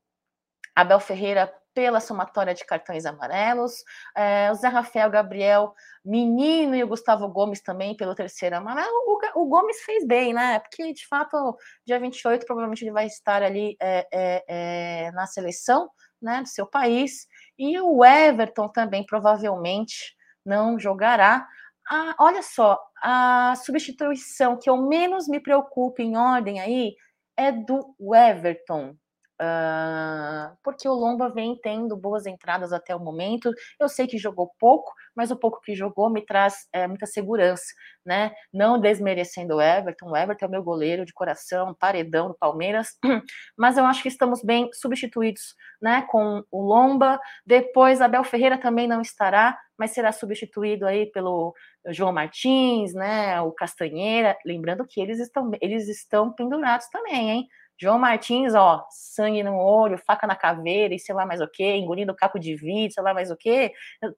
Abel 0.75 0.99
Ferreira 0.99 1.51
pela 1.73 1.99
somatória 1.99 2.55
de 2.55 2.65
cartões 2.65 3.05
amarelos, 3.05 3.83
é, 4.15 4.51
o 4.51 4.55
Zé 4.55 4.67
Rafael 4.67 5.11
Gabriel, 5.11 5.75
menino, 6.03 6.75
e 6.75 6.83
o 6.83 6.87
Gustavo 6.87 7.27
Gomes 7.27 7.61
também 7.61 7.95
pelo 7.95 8.15
terceiro 8.15 8.57
amarelo. 8.57 8.95
O, 9.05 9.41
o, 9.43 9.45
Gomes 9.45 9.83
fez 9.83 10.03
bem, 10.03 10.33
né? 10.33 10.57
Porque 10.57 10.91
de 10.91 11.07
fato, 11.07 11.55
dia 11.85 11.99
28, 11.99 12.47
provavelmente 12.47 12.83
ele 12.83 12.91
vai 12.91 13.05
estar 13.05 13.43
ali 13.43 13.77
é, 13.79 14.07
é, 14.11 14.43
é 14.47 15.11
na 15.11 15.27
seleção 15.27 15.87
né, 16.21 16.41
do 16.41 16.47
seu 16.47 16.65
país, 16.65 17.27
e 17.57 17.79
o 17.79 18.03
Everton 18.03 18.69
também 18.69 19.05
provavelmente 19.05 20.15
não 20.45 20.79
jogará. 20.79 21.47
Ah, 21.89 22.15
olha 22.19 22.41
só, 22.41 22.79
a 23.01 23.55
substituição 23.63 24.57
que 24.57 24.69
eu 24.69 24.77
menos 24.77 25.27
me 25.27 25.39
preocupo 25.39 26.01
em 26.01 26.17
ordem 26.17 26.59
aí 26.59 26.95
é 27.37 27.51
do 27.51 27.95
Everton. 28.13 28.95
Uh, 29.39 30.57
porque 30.63 30.89
o 30.89 30.93
Lomba 30.93 31.29
vem 31.29 31.55
tendo 31.61 31.95
boas 31.95 32.25
entradas 32.25 32.73
até 32.73 32.95
o 32.95 32.99
momento. 32.99 33.51
Eu 33.79 33.87
sei 33.87 34.07
que 34.07 34.17
jogou 34.17 34.51
pouco, 34.59 34.91
mas 35.15 35.29
o 35.29 35.35
pouco 35.35 35.61
que 35.61 35.75
jogou 35.75 36.09
me 36.09 36.25
traz 36.25 36.67
é, 36.73 36.87
muita 36.87 37.05
segurança, 37.05 37.65
né? 38.03 38.31
Não 38.51 38.79
desmerecendo 38.79 39.55
o 39.55 39.61
Everton. 39.61 40.09
O 40.09 40.17
Everton 40.17 40.45
é 40.45 40.47
o 40.47 40.51
meu 40.51 40.63
goleiro 40.63 41.05
de 41.05 41.13
coração, 41.13 41.75
paredão 41.75 42.29
do 42.29 42.33
Palmeiras, 42.33 42.97
mas 43.55 43.77
eu 43.77 43.85
acho 43.85 44.01
que 44.01 44.07
estamos 44.07 44.43
bem 44.43 44.69
substituídos, 44.73 45.55
né? 45.79 46.01
Com 46.09 46.43
o 46.51 46.61
Lomba. 46.61 47.19
Depois, 47.45 48.01
Abel 48.01 48.23
Ferreira 48.23 48.57
também 48.57 48.87
não 48.87 49.01
estará, 49.01 49.57
mas 49.77 49.91
será 49.91 50.11
substituído 50.11 50.87
aí 50.87 51.05
pelo 51.11 51.53
João 51.89 52.11
Martins, 52.11 52.93
né? 52.95 53.39
O 53.41 53.51
Castanheira. 53.51 54.35
Lembrando 54.43 54.85
que 54.87 54.99
eles 54.99 55.19
estão, 55.19 55.51
eles 55.61 55.87
estão 55.87 56.33
pendurados 56.33 56.87
também, 56.89 57.29
hein? 57.29 57.47
João 57.79 57.99
Martins, 57.99 58.55
ó, 58.55 58.85
sangue 58.89 59.43
no 59.43 59.55
olho, 59.55 59.97
faca 59.99 60.25
na 60.25 60.35
caveira 60.35 60.95
e 60.95 60.99
sei 60.99 61.13
lá 61.13 61.25
mais 61.25 61.41
o 61.41 61.47
que, 61.47 61.63
engolindo 61.63 62.15
capo 62.15 62.39
de 62.39 62.55
vidro, 62.55 62.93
sei 62.93 63.03
lá 63.03 63.13
mais 63.13 63.29
o 63.29 63.37
que. 63.37 63.71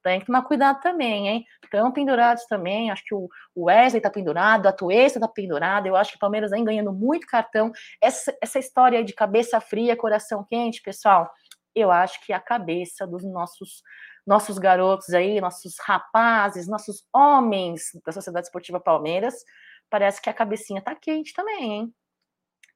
Tem 0.04 0.20
que 0.20 0.26
tomar 0.26 0.44
cuidado 0.44 0.80
também, 0.82 1.28
hein? 1.28 1.46
Estão 1.64 1.92
pendurados 1.92 2.46
também. 2.46 2.90
Acho 2.90 3.04
que 3.04 3.16
o 3.16 3.30
Wesley 3.58 4.02
tá 4.02 4.10
pendurado, 4.10 4.68
a 4.68 4.72
Tuesta 4.72 5.20
tá 5.20 5.28
pendurada. 5.28 5.88
Eu 5.88 5.96
acho 5.96 6.12
que 6.12 6.18
o 6.18 6.20
Palmeiras 6.20 6.52
vem 6.52 6.64
ganhando 6.64 6.94
muito 6.94 7.28
cartão. 7.28 7.72
Essa, 8.02 8.36
essa 8.42 8.60
história 8.60 9.04
de 9.04 9.14
cabeça 9.14 9.60
fria, 9.60 9.96
coração 9.96 10.46
quente, 10.48 10.82
pessoal, 10.82 11.30
eu 11.76 11.92
acho 11.92 12.26
que 12.26 12.34
a 12.34 12.40
cabeça 12.40 13.06
dos 13.06 13.24
nossos 13.24 13.82
nossos 14.28 14.60
garotos 14.60 15.10
aí, 15.10 15.42
nossos 15.42 15.76
rapazes, 15.80 16.68
nossos 16.68 17.04
homens 17.12 17.90
da 18.06 18.12
Sociedade 18.12 18.46
Esportiva 18.46 18.80
Palmeiras, 18.80 19.34
parece 19.90 20.22
que 20.22 20.30
a 20.30 20.34
cabecinha 20.34 20.84
tá 20.84 20.94
quente 20.94 21.34
também, 21.34 21.64
hein? 21.74 21.94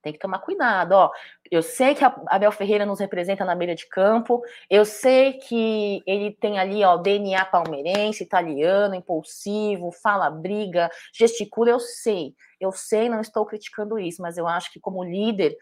Tem 0.04 0.12
que 0.12 0.18
tomar 0.18 0.38
cuidado, 0.38 0.92
ó. 0.92 1.10
Eu 1.50 1.62
sei 1.62 1.94
que 1.94 2.04
a 2.04 2.14
Abel 2.28 2.52
Ferreira 2.52 2.86
nos 2.86 3.00
representa 3.00 3.44
na 3.44 3.54
beira 3.54 3.74
de 3.74 3.88
campo, 3.88 4.42
eu 4.68 4.84
sei 4.84 5.34
que 5.34 6.02
ele 6.06 6.30
tem 6.32 6.58
ali, 6.58 6.84
ó, 6.84 6.96
DNA 6.96 7.44
palmeirense, 7.46 8.22
italiano, 8.22 8.94
impulsivo, 8.94 9.90
fala, 9.90 10.30
briga, 10.30 10.90
gesticula, 11.12 11.70
eu 11.70 11.80
sei, 11.80 12.34
eu 12.60 12.70
sei, 12.70 13.08
não 13.08 13.20
estou 13.20 13.44
criticando 13.46 13.98
isso, 13.98 14.20
mas 14.20 14.36
eu 14.36 14.46
acho 14.46 14.70
que 14.72 14.78
como 14.78 15.02
líder 15.02 15.56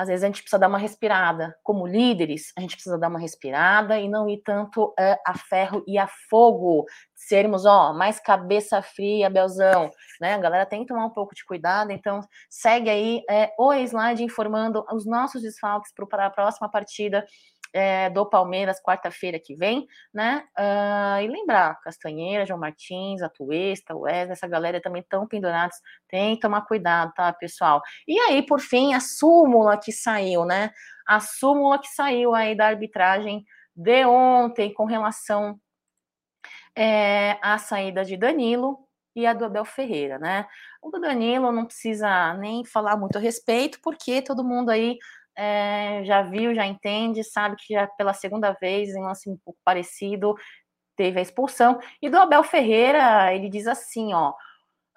às 0.00 0.08
vezes 0.08 0.24
a 0.24 0.28
gente 0.28 0.40
precisa 0.40 0.58
dar 0.58 0.68
uma 0.68 0.78
respirada. 0.78 1.54
Como 1.62 1.86
líderes, 1.86 2.54
a 2.56 2.62
gente 2.62 2.74
precisa 2.74 2.96
dar 2.96 3.08
uma 3.08 3.18
respirada 3.18 4.00
e 4.00 4.08
não 4.08 4.30
ir 4.30 4.38
tanto 4.42 4.94
é, 4.98 5.20
a 5.26 5.36
ferro 5.36 5.84
e 5.86 5.98
a 5.98 6.08
fogo. 6.30 6.86
Sermos, 7.14 7.66
ó, 7.66 7.92
mais 7.92 8.18
cabeça 8.18 8.80
fria, 8.80 9.28
Belzão, 9.28 9.90
né? 10.18 10.32
A 10.32 10.38
galera 10.38 10.64
tem 10.64 10.80
que 10.80 10.86
tomar 10.86 11.04
um 11.04 11.10
pouco 11.10 11.34
de 11.34 11.44
cuidado, 11.44 11.90
então 11.92 12.20
segue 12.48 12.88
aí 12.88 13.22
é, 13.28 13.52
o 13.58 13.74
slide 13.74 14.24
informando 14.24 14.86
os 14.90 15.04
nossos 15.04 15.42
desfalques 15.42 15.92
para 15.92 16.24
a 16.24 16.30
próxima 16.30 16.70
partida 16.70 17.26
é, 17.72 18.10
do 18.10 18.26
Palmeiras 18.28 18.80
quarta-feira 18.82 19.38
que 19.38 19.54
vem, 19.54 19.86
né? 20.12 20.44
Uh, 20.58 21.22
e 21.22 21.28
lembrar, 21.28 21.80
Castanheira, 21.80 22.46
João 22.46 22.58
Martins, 22.58 23.22
Atuesta, 23.22 23.94
Wesley, 23.94 24.32
essa 24.32 24.48
galera 24.48 24.80
também 24.80 25.02
estão 25.02 25.26
pendurados, 25.26 25.76
tem 26.08 26.34
que 26.34 26.40
tomar 26.40 26.62
cuidado, 26.62 27.12
tá, 27.14 27.32
pessoal? 27.32 27.80
E 28.06 28.18
aí, 28.18 28.42
por 28.42 28.60
fim, 28.60 28.94
a 28.94 29.00
súmula 29.00 29.78
que 29.78 29.92
saiu, 29.92 30.44
né? 30.44 30.70
A 31.06 31.20
súmula 31.20 31.78
que 31.78 31.88
saiu 31.88 32.34
aí 32.34 32.56
da 32.56 32.66
arbitragem 32.66 33.44
de 33.74 34.04
ontem 34.04 34.72
com 34.72 34.84
relação 34.84 35.58
é, 36.76 37.38
à 37.42 37.58
saída 37.58 38.04
de 38.04 38.16
Danilo 38.16 38.78
e 39.14 39.26
a 39.26 39.32
do 39.32 39.44
Abel 39.44 39.64
Ferreira, 39.64 40.18
né? 40.18 40.46
O 40.80 40.90
do 40.90 41.00
Danilo 41.00 41.52
não 41.52 41.66
precisa 41.66 42.34
nem 42.34 42.64
falar 42.64 42.96
muito 42.96 43.18
a 43.18 43.20
respeito, 43.20 43.80
porque 43.82 44.22
todo 44.22 44.44
mundo 44.44 44.70
aí 44.70 44.98
é, 45.36 46.02
já 46.04 46.22
viu, 46.22 46.54
já 46.54 46.66
entende, 46.66 47.24
sabe 47.24 47.56
que 47.56 47.74
já 47.74 47.86
pela 47.86 48.12
segunda 48.12 48.52
vez, 48.60 48.90
em 48.90 49.00
um 49.00 49.06
lance 49.06 49.28
um 49.28 49.36
pouco 49.44 49.58
parecido, 49.64 50.34
teve 50.96 51.18
a 51.18 51.22
expulsão. 51.22 51.80
E 52.02 52.10
do 52.10 52.18
Abel 52.18 52.42
Ferreira, 52.42 53.34
ele 53.34 53.48
diz 53.48 53.66
assim, 53.66 54.12
ó. 54.12 54.34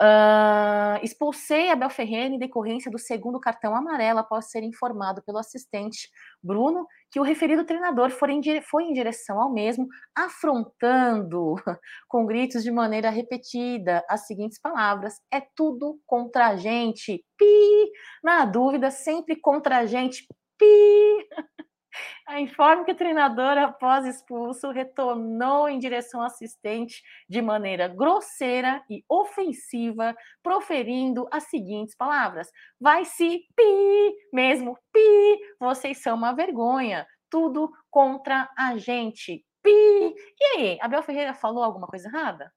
Uh, 0.01 0.97
expulsei 1.03 1.69
Abel 1.69 1.89
Ferreira 1.89 2.34
em 2.34 2.39
decorrência 2.39 2.91
do 2.91 2.97
segundo 2.97 3.39
cartão 3.39 3.75
amarelo 3.75 4.19
após 4.19 4.49
ser 4.49 4.63
informado 4.63 5.21
pelo 5.21 5.38
assistente 5.38 6.09
Bruno 6.41 6.88
que 7.11 7.19
o 7.19 7.23
referido 7.23 7.63
treinador 7.63 8.09
foi 8.09 8.31
em, 8.31 8.61
foi 8.63 8.84
em 8.86 8.91
direção 8.93 9.39
ao 9.39 9.53
mesmo, 9.53 9.88
afrontando 10.15 11.55
com 12.09 12.25
gritos 12.25 12.63
de 12.63 12.71
maneira 12.71 13.11
repetida 13.11 14.03
as 14.09 14.25
seguintes 14.25 14.59
palavras: 14.59 15.21
é 15.31 15.41
tudo 15.55 15.99
contra 16.07 16.47
a 16.47 16.55
gente, 16.55 17.23
pi. 17.38 17.82
Na 18.24 18.45
dúvida, 18.45 18.91
sempre 18.91 19.36
contra 19.36 19.80
a 19.80 19.86
gente, 19.86 20.28
pi. 20.58 21.28
Informa 22.39 22.84
que 22.84 22.91
o 22.91 22.95
treinador, 22.95 23.58
após 23.58 24.06
expulso, 24.06 24.72
retornou 24.72 25.70
em 25.70 25.78
direção 25.78 26.22
ao 26.22 26.28
assistente 26.28 27.04
de 27.30 27.41
maneira 27.41 27.88
grosseira 27.88 28.84
e 28.89 29.04
ofensiva, 29.08 30.16
proferindo 30.41 31.28
as 31.32 31.43
seguintes 31.43 31.95
palavras: 31.95 32.49
Vai 32.80 33.06
se 33.06 33.45
pi, 33.56 34.16
mesmo 34.32 34.78
pi, 34.91 35.39
vocês 35.60 36.01
são 36.01 36.16
uma 36.16 36.34
vergonha, 36.34 37.06
tudo 37.30 37.72
contra 37.91 38.49
a 38.58 38.78
gente, 38.78 39.45
pi. 39.62 40.16
E 40.39 40.45
aí, 40.58 40.78
Abel 40.82 41.04
Ferreira 41.04 41.34
falou 41.34 41.64
alguma 41.64 41.88
coisa 41.88 42.08
errada? 42.08 42.51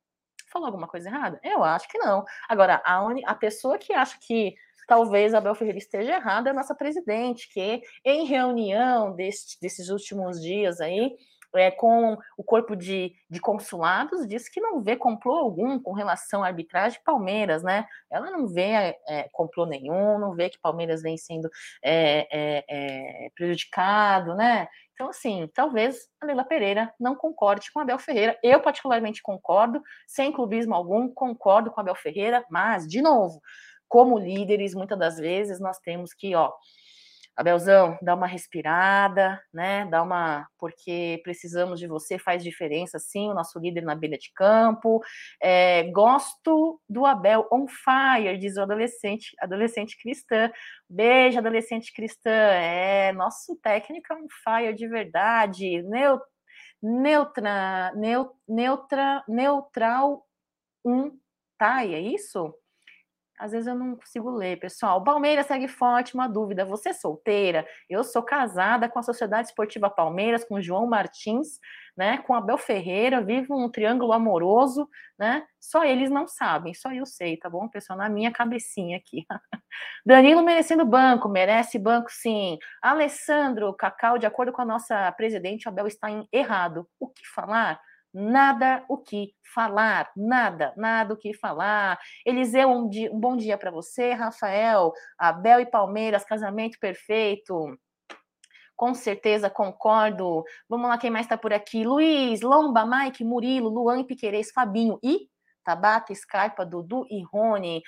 Falou 0.48 0.66
alguma 0.66 0.88
coisa 0.88 1.08
errada? 1.08 1.40
Eu 1.42 1.62
acho 1.64 1.88
que 1.88 1.98
não. 1.98 2.24
Agora, 2.48 2.80
a, 2.84 3.00
a 3.26 3.34
pessoa 3.34 3.78
que 3.78 3.92
acha 3.92 4.16
que 4.20 4.54
talvez 4.86 5.34
Abel 5.34 5.54
Ferreira 5.54 5.78
esteja 5.78 6.14
errada, 6.14 6.50
é 6.50 6.52
a 6.52 6.54
nossa 6.54 6.74
presidente, 6.74 7.48
que 7.52 7.82
em 8.04 8.24
reunião 8.26 9.14
desse, 9.14 9.60
desses 9.60 9.88
últimos 9.88 10.40
dias 10.40 10.80
aí, 10.80 11.16
é, 11.54 11.70
com 11.70 12.18
o 12.36 12.44
corpo 12.44 12.76
de, 12.76 13.14
de 13.30 13.40
consulados, 13.40 14.26
disse 14.26 14.50
que 14.50 14.60
não 14.60 14.82
vê 14.82 14.96
complô 14.96 15.36
algum 15.36 15.78
com 15.78 15.92
relação 15.92 16.42
à 16.42 16.48
arbitragem 16.48 17.00
Palmeiras, 17.04 17.62
né? 17.62 17.86
Ela 18.10 18.30
não 18.30 18.46
vê 18.46 18.96
é, 19.08 19.28
complô 19.32 19.64
nenhum, 19.64 20.18
não 20.18 20.34
vê 20.34 20.50
que 20.50 20.58
Palmeiras 20.60 21.02
vem 21.02 21.16
sendo 21.16 21.48
é, 21.82 22.26
é, 22.30 22.64
é, 22.68 23.30
prejudicado, 23.34 24.34
né? 24.34 24.68
Então, 24.92 25.10
assim, 25.10 25.48
talvez 25.54 26.08
a 26.20 26.26
Leila 26.26 26.44
Pereira 26.44 26.92
não 26.98 27.14
concorde 27.14 27.70
com 27.70 27.80
a 27.80 27.82
Abel 27.82 27.98
Ferreira. 27.98 28.38
Eu, 28.42 28.60
particularmente, 28.60 29.22
concordo, 29.22 29.82
sem 30.06 30.32
clubismo 30.32 30.74
algum, 30.74 31.08
concordo 31.08 31.70
com 31.70 31.80
a 31.80 31.82
Abel 31.82 31.94
Ferreira, 31.94 32.44
mas, 32.50 32.86
de 32.88 33.02
novo, 33.02 33.42
como 33.88 34.18
líderes, 34.18 34.74
muitas 34.74 34.98
das 34.98 35.18
vezes 35.18 35.60
nós 35.60 35.78
temos 35.78 36.12
que, 36.12 36.34
ó, 36.34 36.52
Abelzão, 37.36 37.98
dá 38.00 38.14
uma 38.14 38.26
respirada, 38.26 39.38
né? 39.52 39.84
Dá 39.90 40.02
uma. 40.02 40.48
Porque 40.58 41.20
precisamos 41.22 41.78
de 41.78 41.86
você, 41.86 42.18
faz 42.18 42.42
diferença, 42.42 42.98
sim, 42.98 43.28
o 43.28 43.34
nosso 43.34 43.58
líder 43.58 43.82
na 43.82 43.94
beira 43.94 44.16
de 44.16 44.32
campo. 44.34 45.02
É, 45.40 45.82
gosto 45.90 46.80
do 46.88 47.04
Abel 47.04 47.46
on 47.52 47.66
fire, 47.68 48.38
diz 48.38 48.56
o 48.56 48.62
adolescente, 48.62 49.36
adolescente 49.38 49.98
cristã. 50.00 50.50
Beijo, 50.88 51.38
adolescente 51.38 51.92
cristã. 51.92 52.30
É, 52.30 53.12
nosso 53.12 53.54
técnico 53.56 54.14
é 54.14 54.16
on 54.16 54.26
fire 54.42 54.74
de 54.74 54.88
verdade. 54.88 55.82
Neu, 55.82 56.18
neutra, 56.82 57.92
neu, 57.96 58.32
neutra, 58.48 59.22
neutral 59.28 60.24
um 60.82 61.18
tá? 61.58 61.84
é 61.84 62.00
isso? 62.00 62.54
Às 63.38 63.52
vezes 63.52 63.66
eu 63.66 63.74
não 63.74 63.96
consigo 63.96 64.30
ler, 64.30 64.58
pessoal. 64.58 65.02
Palmeiras 65.04 65.46
segue 65.46 65.68
forte, 65.68 66.14
uma 66.14 66.26
dúvida. 66.26 66.64
Você 66.64 66.90
é 66.90 66.92
solteira? 66.92 67.66
Eu 67.88 68.02
sou 68.02 68.22
casada 68.22 68.88
com 68.88 68.98
a 68.98 69.02
Sociedade 69.02 69.48
Esportiva 69.48 69.90
Palmeiras, 69.90 70.44
com 70.44 70.60
João 70.60 70.86
Martins, 70.86 71.58
né? 71.96 72.18
Com 72.18 72.34
Abel 72.34 72.58
Ferreira, 72.58 73.22
vivo 73.22 73.56
um 73.56 73.70
triângulo 73.70 74.12
amoroso, 74.12 74.88
né? 75.18 75.44
Só 75.60 75.84
eles 75.84 76.10
não 76.10 76.26
sabem, 76.28 76.74
só 76.74 76.92
eu 76.92 77.06
sei, 77.06 77.36
tá 77.36 77.48
bom, 77.50 77.68
pessoal? 77.68 77.98
Na 77.98 78.08
minha 78.08 78.30
cabecinha 78.30 78.96
aqui. 78.96 79.26
Danilo 80.04 80.42
merecendo 80.42 80.84
banco, 80.84 81.28
merece 81.28 81.78
banco 81.78 82.10
sim. 82.10 82.58
Alessandro 82.82 83.74
Cacau, 83.74 84.18
de 84.18 84.26
acordo 84.26 84.52
com 84.52 84.62
a 84.62 84.66
nossa 84.66 85.10
presidente, 85.12 85.68
Abel 85.68 85.86
está 85.86 86.10
em 86.10 86.26
errado. 86.32 86.88
O 87.00 87.08
que 87.08 87.26
falar? 87.34 87.80
Nada 88.16 88.82
o 88.88 88.96
que 88.96 89.34
falar, 89.54 90.10
nada, 90.16 90.72
nada 90.74 91.12
o 91.12 91.16
que 91.18 91.34
falar. 91.34 91.98
Eliseu, 92.24 92.70
um, 92.70 92.88
dia, 92.88 93.12
um 93.12 93.20
bom 93.20 93.36
dia 93.36 93.58
para 93.58 93.70
você, 93.70 94.12
Rafael, 94.12 94.90
Abel 95.18 95.60
e 95.60 95.66
Palmeiras, 95.66 96.24
casamento 96.24 96.78
perfeito. 96.80 97.78
Com 98.74 98.94
certeza 98.94 99.50
concordo. 99.50 100.42
Vamos 100.66 100.88
lá, 100.88 100.96
quem 100.96 101.10
mais 101.10 101.26
está 101.26 101.36
por 101.36 101.52
aqui? 101.52 101.84
Luiz, 101.84 102.40
Lomba, 102.40 102.86
Mike, 102.86 103.22
Murilo, 103.22 103.68
Luan 103.68 104.02
Piquerez, 104.02 104.50
Fabinho 104.50 104.98
e 105.02 105.28
Tabata, 105.62 106.14
Scarpa, 106.14 106.64
Dudu 106.64 107.06
e 107.10 107.22
Rony. 107.22 107.82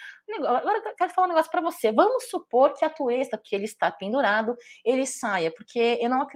Agora 0.44 0.78
eu 0.78 0.94
quero 0.94 1.12
falar 1.14 1.26
um 1.26 1.30
negócio 1.30 1.50
para 1.50 1.62
você. 1.62 1.90
Vamos 1.90 2.28
supor 2.28 2.74
que 2.74 2.84
a 2.84 2.90
Tuesta, 2.90 3.40
que 3.42 3.56
ele 3.56 3.64
está 3.64 3.90
pendurado, 3.90 4.54
ele 4.84 5.06
saia, 5.06 5.50
porque 5.50 5.98
eu 6.02 6.10
não, 6.10 6.26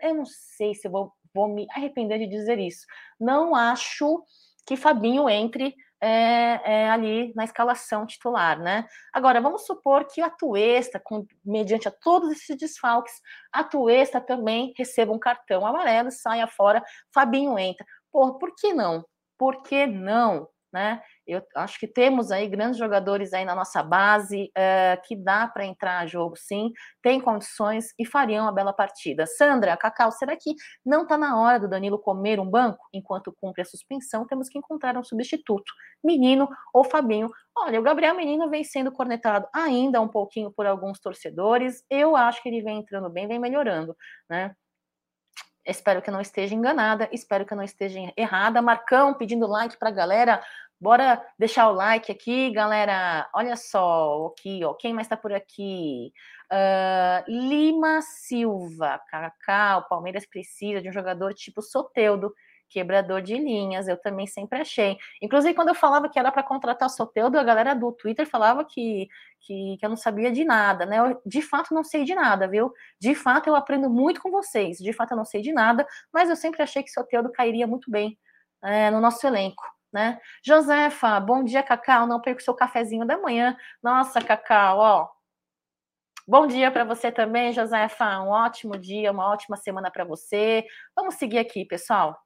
eu 0.00 0.14
não 0.14 0.24
sei 0.24 0.74
se 0.74 0.88
eu 0.88 0.92
vou 0.92 1.12
vou 1.34 1.48
me 1.48 1.66
arrepender 1.70 2.18
de 2.18 2.26
dizer 2.26 2.58
isso. 2.58 2.86
Não 3.18 3.54
acho 3.54 4.22
que 4.66 4.76
Fabinho 4.76 5.28
entre 5.28 5.74
é, 6.00 6.60
é, 6.64 6.90
ali 6.90 7.32
na 7.36 7.44
escalação 7.44 8.04
titular, 8.04 8.58
né? 8.58 8.88
Agora, 9.12 9.40
vamos 9.40 9.64
supor 9.64 10.04
que 10.04 10.20
a 10.20 10.28
Tuesta, 10.28 10.98
com, 10.98 11.24
mediante 11.44 11.86
a 11.86 11.92
todos 11.92 12.32
esses 12.32 12.56
desfalques, 12.56 13.14
a 13.52 13.62
Tuesta 13.62 14.20
também 14.20 14.74
receba 14.76 15.12
um 15.12 15.18
cartão 15.18 15.64
amarelo, 15.64 16.10
saia 16.10 16.48
fora, 16.48 16.82
Fabinho 17.14 17.56
entra. 17.56 17.86
Porra, 18.10 18.36
por 18.36 18.52
que 18.56 18.72
não? 18.72 19.04
Por 19.38 19.62
que 19.62 19.86
não? 19.86 20.48
Né? 20.72 21.00
Eu 21.26 21.42
acho 21.56 21.78
que 21.78 21.86
temos 21.86 22.30
aí 22.32 22.48
grandes 22.48 22.78
jogadores 22.78 23.32
aí 23.32 23.44
na 23.44 23.54
nossa 23.54 23.82
base 23.82 24.50
é, 24.56 25.00
que 25.04 25.14
dá 25.14 25.46
para 25.46 25.64
entrar 25.64 26.00
a 26.00 26.06
jogo, 26.06 26.36
sim, 26.36 26.72
tem 27.00 27.20
condições 27.20 27.94
e 27.98 28.04
fariam 28.04 28.44
uma 28.44 28.52
bela 28.52 28.72
partida. 28.72 29.26
Sandra, 29.26 29.76
Cacau, 29.76 30.10
será 30.10 30.36
que 30.36 30.54
não 30.84 31.02
está 31.02 31.16
na 31.16 31.40
hora 31.40 31.60
do 31.60 31.68
Danilo 31.68 31.98
comer 31.98 32.40
um 32.40 32.48
banco 32.48 32.84
enquanto 32.92 33.34
cumpre 33.40 33.62
a 33.62 33.64
suspensão? 33.64 34.26
Temos 34.26 34.48
que 34.48 34.58
encontrar 34.58 34.96
um 34.96 35.04
substituto, 35.04 35.72
Menino 36.02 36.48
ou 36.74 36.82
Fabinho. 36.82 37.30
Olha, 37.56 37.78
o 37.78 37.82
Gabriel 37.82 38.16
Menino 38.16 38.50
vem 38.50 38.64
sendo 38.64 38.90
cornetado 38.90 39.46
ainda 39.54 40.00
um 40.00 40.08
pouquinho 40.08 40.50
por 40.50 40.66
alguns 40.66 40.98
torcedores. 40.98 41.84
Eu 41.88 42.16
acho 42.16 42.42
que 42.42 42.48
ele 42.48 42.62
vem 42.62 42.78
entrando 42.78 43.08
bem, 43.08 43.28
vem 43.28 43.38
melhorando, 43.38 43.96
né? 44.28 44.56
Espero 45.64 46.02
que 46.02 46.10
não 46.10 46.20
esteja 46.20 46.54
enganada, 46.54 47.08
espero 47.12 47.46
que 47.46 47.54
não 47.54 47.62
esteja 47.62 48.12
errada. 48.16 48.60
Marcão 48.60 49.14
pedindo 49.14 49.46
like 49.46 49.78
para 49.78 49.90
a 49.90 49.92
galera. 49.92 50.42
Bora 50.82 51.24
deixar 51.38 51.68
o 51.68 51.72
like 51.72 52.10
aqui, 52.10 52.50
galera. 52.50 53.30
Olha 53.32 53.54
só, 53.54 54.32
aqui, 54.32 54.64
ó. 54.64 54.74
Quem 54.74 54.92
mais 54.92 55.06
está 55.06 55.16
por 55.16 55.32
aqui? 55.32 56.12
Uh, 56.50 57.30
Lima 57.30 58.02
Silva, 58.02 59.00
Cacá, 59.08 59.78
o 59.78 59.88
Palmeiras 59.88 60.26
precisa 60.26 60.82
de 60.82 60.88
um 60.88 60.92
jogador 60.92 61.34
tipo 61.34 61.62
Soteudo, 61.62 62.34
quebrador 62.68 63.22
de 63.22 63.38
linhas. 63.38 63.86
Eu 63.86 63.96
também 63.96 64.26
sempre 64.26 64.60
achei. 64.60 64.98
Inclusive, 65.22 65.54
quando 65.54 65.68
eu 65.68 65.74
falava 65.76 66.08
que 66.08 66.18
era 66.18 66.32
para 66.32 66.42
contratar 66.42 66.88
o 66.88 66.90
Soteudo, 66.90 67.38
a 67.38 67.44
galera 67.44 67.74
do 67.74 67.92
Twitter 67.92 68.26
falava 68.26 68.64
que, 68.64 69.06
que, 69.40 69.76
que, 69.78 69.86
eu 69.86 69.90
não 69.90 69.96
sabia 69.96 70.32
de 70.32 70.44
nada, 70.44 70.84
né? 70.84 70.98
Eu, 70.98 71.22
de 71.24 71.42
fato, 71.42 71.72
não 71.72 71.84
sei 71.84 72.02
de 72.02 72.12
nada, 72.12 72.48
viu? 72.48 72.72
De 73.00 73.14
fato, 73.14 73.46
eu 73.46 73.54
aprendo 73.54 73.88
muito 73.88 74.20
com 74.20 74.32
vocês. 74.32 74.78
De 74.78 74.92
fato, 74.92 75.12
eu 75.12 75.16
não 75.16 75.24
sei 75.24 75.42
de 75.42 75.52
nada, 75.52 75.86
mas 76.12 76.28
eu 76.28 76.34
sempre 76.34 76.60
achei 76.60 76.82
que 76.82 76.90
Soteudo 76.90 77.30
cairia 77.30 77.68
muito 77.68 77.88
bem 77.88 78.18
é, 78.64 78.90
no 78.90 79.00
nosso 79.00 79.24
elenco 79.24 79.62
né? 79.92 80.18
Josefa, 80.44 81.20
bom 81.20 81.44
dia, 81.44 81.62
Cacau. 81.62 82.06
Não 82.06 82.20
perca 82.20 82.40
o 82.40 82.44
seu 82.44 82.54
cafezinho 82.54 83.06
da 83.06 83.18
manhã. 83.18 83.56
Nossa, 83.82 84.20
Cacau, 84.20 84.78
ó. 84.78 85.08
Bom 86.26 86.46
dia 86.46 86.70
para 86.70 86.84
você 86.84 87.10
também, 87.10 87.52
Josefa. 87.52 88.20
Um 88.20 88.28
ótimo 88.28 88.78
dia, 88.78 89.10
uma 89.10 89.28
ótima 89.28 89.56
semana 89.56 89.90
para 89.90 90.04
você. 90.04 90.64
Vamos 90.96 91.16
seguir 91.16 91.38
aqui, 91.38 91.64
pessoal. 91.64 92.16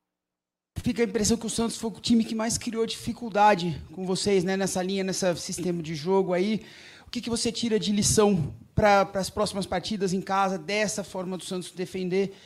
Fica 0.82 1.02
a 1.02 1.06
impressão 1.06 1.36
que 1.36 1.46
o 1.46 1.50
Santos 1.50 1.78
foi 1.78 1.90
o 1.90 1.94
time 1.94 2.24
que 2.24 2.34
mais 2.34 2.58
criou 2.58 2.86
dificuldade 2.86 3.82
com 3.94 4.04
vocês, 4.04 4.44
né? 4.44 4.56
Nessa 4.56 4.82
linha, 4.82 5.02
nesse 5.02 5.34
sistema 5.36 5.82
de 5.82 5.94
jogo 5.94 6.32
aí. 6.32 6.64
O 7.06 7.10
que, 7.10 7.20
que 7.20 7.30
você 7.30 7.50
tira 7.50 7.78
de 7.78 7.90
lição 7.90 8.54
para 8.74 9.08
as 9.14 9.30
próximas 9.30 9.64
partidas 9.64 10.12
em 10.12 10.20
casa, 10.20 10.58
dessa 10.58 11.02
forma 11.02 11.38
do 11.38 11.44
Santos 11.44 11.70
defender? 11.70 12.36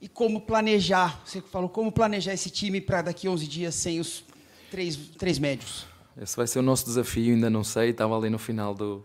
E 0.00 0.08
como 0.08 0.40
planejar? 0.40 1.20
Você 1.24 1.40
falou 1.40 1.68
como 1.68 1.90
planejar 1.90 2.34
esse 2.34 2.50
time 2.50 2.80
para 2.80 3.02
daqui 3.02 3.28
11 3.28 3.46
dias 3.46 3.74
sem 3.74 4.00
os 4.00 4.24
três, 4.70 4.96
três 4.96 5.38
médios? 5.38 5.86
Esse 6.20 6.36
vai 6.36 6.46
ser 6.46 6.58
o 6.58 6.62
nosso 6.62 6.84
desafio, 6.84 7.34
ainda 7.34 7.50
não 7.50 7.64
sei. 7.64 7.90
Estava 7.90 8.16
ali 8.16 8.30
no 8.30 8.38
final 8.38 8.74
do, 8.74 9.04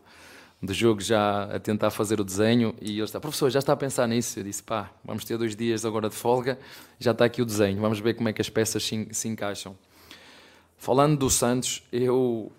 do 0.61 0.73
jogo 0.73 1.01
já 1.01 1.43
a 1.43 1.59
tentar 1.59 1.91
fazer 1.91 2.19
o 2.19 2.23
desenho 2.23 2.75
e 2.81 2.91
ele 2.91 3.03
está, 3.03 3.19
professor, 3.19 3.49
já 3.49 3.59
está 3.59 3.73
a 3.73 3.77
pensar 3.77 4.07
nisso? 4.07 4.39
Eu 4.39 4.43
disse, 4.43 4.63
pá, 4.63 4.91
vamos 5.03 5.25
ter 5.25 5.37
dois 5.37 5.55
dias 5.55 5.85
agora 5.85 6.09
de 6.09 6.15
folga, 6.15 6.59
já 6.99 7.11
está 7.11 7.25
aqui 7.25 7.41
o 7.41 7.45
desenho, 7.45 7.79
vamos 7.79 7.99
ver 7.99 8.13
como 8.15 8.29
é 8.29 8.33
que 8.33 8.41
as 8.41 8.49
peças 8.49 8.83
se, 8.83 9.07
se 9.11 9.27
encaixam. 9.27 9.75
Falando 10.77 11.17
do 11.17 11.29
Santos, 11.29 11.83
eu, 11.91 12.51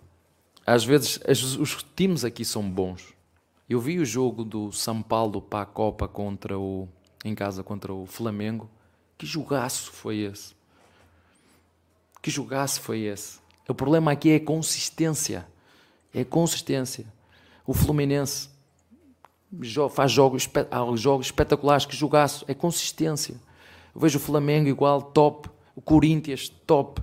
às 0.67 0.85
vezes, 0.85 1.21
os 1.59 1.85
times 1.95 2.25
aqui 2.25 2.45
são 2.45 2.69
bons. 2.69 3.15
Eu 3.69 3.81
vi 3.81 3.99
o 3.99 4.05
jogo 4.05 4.45
do 4.45 4.73
São 4.73 5.03
Paulo 5.03 5.43
para 5.43 5.63
a 5.63 5.67
Copa 5.67 6.07
contra 6.09 6.59
o, 6.59 6.89
em 7.25 7.35
casa 7.35 7.63
contra 7.63 7.93
o 7.93 8.07
Flamengo. 8.07 8.71
Que 9.19 9.27
jogaço 9.27 9.91
foi 9.91 10.19
esse? 10.19 10.56
Que 12.27 12.31
jogaço 12.33 12.81
foi 12.81 13.03
esse? 13.03 13.39
O 13.69 13.73
problema 13.73 14.11
aqui 14.11 14.31
é 14.31 14.35
a 14.35 14.41
consistência. 14.41 15.47
É 16.13 16.23
a 16.23 16.25
consistência. 16.25 17.07
O 17.65 17.73
Fluminense 17.73 18.49
faz 19.93 20.11
jogos, 20.11 20.51
jogos 20.97 21.27
espetaculares. 21.27 21.87
Que 21.87 21.95
jogaço. 21.95 22.45
É 22.49 22.53
consistência. 22.53 23.37
Eu 23.95 24.01
vejo 24.01 24.19
o 24.19 24.21
Flamengo 24.21 24.69
igual, 24.69 25.03
top. 25.03 25.49
O 25.77 25.81
Corinthians, 25.81 26.49
top. 26.67 27.01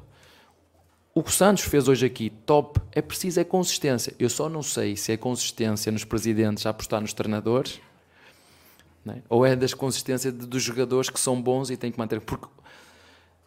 O 1.15 1.23
que 1.23 1.29
o 1.29 1.33
Santos 1.33 1.63
fez 1.63 1.87
hoje 1.87 2.05
aqui, 2.05 2.29
top. 2.29 2.81
É 2.91 3.01
preciso 3.01 3.39
é 3.39 3.45
consistência. 3.45 4.13
Eu 4.19 4.29
só 4.29 4.49
não 4.49 4.61
sei 4.61 4.97
se 4.97 5.13
é 5.13 5.15
consistência 5.15 5.89
nos 5.89 6.03
presidentes 6.03 6.65
a 6.65 6.71
apostar 6.71 6.99
nos 6.99 7.13
treinadores 7.13 7.79
é? 9.07 9.21
ou 9.29 9.45
é 9.45 9.55
das 9.55 9.73
consistência 9.73 10.33
dos 10.33 10.61
jogadores 10.61 11.09
que 11.09 11.17
são 11.17 11.41
bons 11.41 11.69
e 11.69 11.77
têm 11.77 11.93
que 11.93 11.97
manter. 11.97 12.19
Porque 12.19 12.45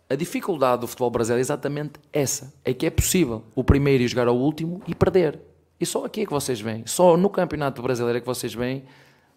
a 0.09 0.15
dificuldade 0.15 0.83
do 0.83 0.87
futebol 0.87 1.11
brasileiro 1.11 1.41
é 1.41 1.43
exatamente 1.43 2.01
essa: 2.13 2.53
é 2.65 2.73
que 2.73 2.87
é 2.87 2.91
possível 2.91 3.43
o 3.55 3.65
primeiro 3.65 4.03
ir 4.05 4.09
jogar 4.09 4.29
ao 4.29 4.37
último 4.37 4.83
e 4.87 4.95
perder. 4.95 5.41
E 5.79 5.85
só 5.85 6.05
aqui 6.05 6.23
é 6.23 6.27
que 6.27 6.33
vocês 6.33 6.61
veem, 6.61 6.87
só 6.87 7.17
no 7.17 7.29
Campeonato 7.29 7.83
Brasileiro 7.83 8.19
é 8.19 8.21
que 8.21 8.27
vocês 8.27 8.55
veem 8.55 8.85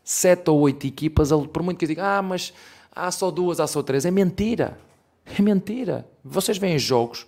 sete 0.04 0.50
ou 0.50 0.60
oito 0.62 0.88
equipas, 0.88 1.30
por 1.52 1.62
muito 1.62 1.78
que 1.78 1.86
digam, 1.88 2.06
ah, 2.06 2.22
mas 2.22 2.54
há 2.92 3.12
só 3.12 3.30
duas, 3.30 3.60
há 3.60 3.68
só 3.68 3.84
três. 3.84 4.06
É 4.06 4.12
mentira. 4.12 4.80
É 5.26 5.42
mentira. 5.42 6.10
Vocês 6.24 6.58
veem 6.58 6.80
jogos, 6.80 7.28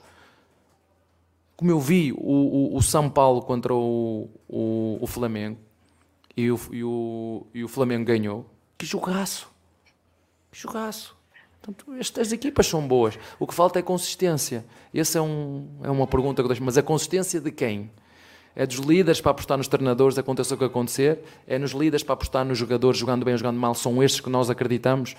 como 1.56 1.70
eu 1.70 1.80
vi 1.80 2.12
o, 2.14 2.18
o, 2.18 2.78
o 2.78 2.82
São 2.82 3.08
Paulo 3.10 3.42
contra 3.42 3.74
o, 3.74 4.28
o, 4.48 4.98
o 5.00 5.06
Flamengo, 5.06 5.60
e 6.36 6.50
o, 6.50 6.60
e, 6.72 6.84
o, 6.84 7.48
e 7.54 7.64
o 7.64 7.68
Flamengo 7.68 8.06
ganhou. 8.06 8.50
Que 8.78 8.86
jogaço! 8.86 9.52
Que 10.52 10.60
jogaço! 10.60 11.16
Portanto, 11.62 11.94
estas 12.00 12.32
equipas 12.32 12.66
são 12.66 12.88
boas. 12.88 13.20
O 13.40 13.46
que 13.46 13.54
falta 13.54 13.78
é 13.78 13.82
consistência. 13.84 14.66
Essa 14.92 15.20
é, 15.20 15.22
um, 15.22 15.68
é 15.84 15.92
uma 15.92 16.08
pergunta 16.08 16.42
que 16.42 16.46
eu 16.46 16.48
deixo. 16.48 16.64
Mas 16.64 16.76
a 16.76 16.82
consistência 16.82 17.40
de 17.40 17.52
quem? 17.52 17.92
É 18.56 18.66
dos 18.66 18.78
líderes 18.78 19.22
para 19.22 19.32
apostar 19.32 19.58
nos 19.58 19.68
treinadores, 19.68 20.18
aconteça 20.18 20.56
o 20.56 20.58
que 20.58 20.64
acontecer. 20.64 21.20
É 21.48 21.60
nos 21.60 21.72
líderes 21.72 22.02
para 22.02 22.14
apostar 22.14 22.44
nos 22.44 22.58
jogadores, 22.58 22.98
jogando 23.00 23.24
bem 23.24 23.34
ou 23.34 23.38
jogando 23.38 23.60
mal. 23.60 23.76
São 23.76 24.02
estes 24.02 24.22
que 24.22 24.30
nós 24.30 24.50
acreditamos. 24.50 25.16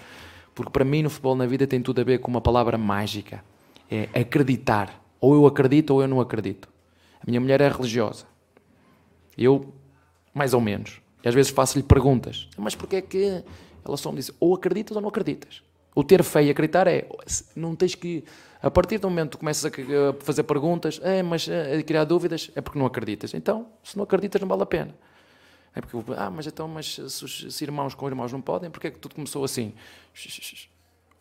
Porque 0.52 0.72
para 0.72 0.84
mim, 0.84 1.02
no 1.02 1.10
futebol, 1.10 1.36
na 1.36 1.46
vida, 1.46 1.64
tem 1.64 1.80
tudo 1.80 2.00
a 2.00 2.04
ver 2.04 2.18
com 2.18 2.28
uma 2.28 2.40
palavra 2.40 2.76
mágica. 2.76 3.44
É 3.88 4.08
acreditar. 4.12 5.00
Ou 5.20 5.34
eu 5.34 5.46
acredito 5.46 5.90
ou 5.90 6.02
eu 6.02 6.08
não 6.08 6.20
acredito. 6.20 6.68
A 7.20 7.24
minha 7.24 7.40
mulher 7.40 7.60
é 7.60 7.68
religiosa. 7.68 8.26
Eu, 9.38 9.72
mais 10.34 10.54
ou 10.54 10.60
menos. 10.60 11.00
E 11.24 11.28
às 11.28 11.34
vezes 11.34 11.52
faço-lhe 11.52 11.84
perguntas. 11.84 12.48
Mas 12.58 12.74
porquê 12.74 12.96
é 12.96 13.00
que... 13.00 13.44
Ela 13.84 13.96
só 13.96 14.10
me 14.10 14.18
diz, 14.18 14.30
ou 14.38 14.54
acreditas 14.54 14.96
ou 14.96 15.00
não 15.00 15.08
acreditas. 15.08 15.62
O 15.94 16.02
ter 16.02 16.22
fé 16.22 16.42
e 16.44 16.50
acreditar 16.50 16.86
é... 16.86 17.08
Não 17.54 17.76
tens 17.76 17.94
que 17.94 18.24
a 18.62 18.70
partir 18.70 18.98
do 18.98 19.10
momento 19.10 19.32
que 19.32 19.38
começas 19.38 19.64
a 19.64 19.70
fazer 20.20 20.44
perguntas, 20.44 21.00
é, 21.02 21.20
mas 21.20 21.48
eh, 21.48 21.78
a 21.78 21.82
criar 21.82 22.04
dúvidas, 22.04 22.48
é 22.54 22.60
porque 22.60 22.78
não 22.78 22.86
acreditas. 22.86 23.34
Então, 23.34 23.66
se 23.82 23.96
não 23.96 24.04
acreditas, 24.04 24.40
não 24.40 24.46
vale 24.46 24.62
a 24.62 24.66
pena. 24.66 24.94
É 25.74 25.80
porque, 25.80 26.12
ah, 26.16 26.30
mas 26.30 26.46
então, 26.46 26.68
mas 26.68 26.94
se, 26.94 27.24
os, 27.24 27.60
irmãos 27.60 27.94
com 27.94 28.06
irmãos 28.06 28.32
não 28.32 28.40
podem, 28.40 28.70
porque 28.70 28.86
é 28.86 28.90
que 28.92 29.00
tudo 29.00 29.16
começou 29.16 29.42
assim? 29.42 29.74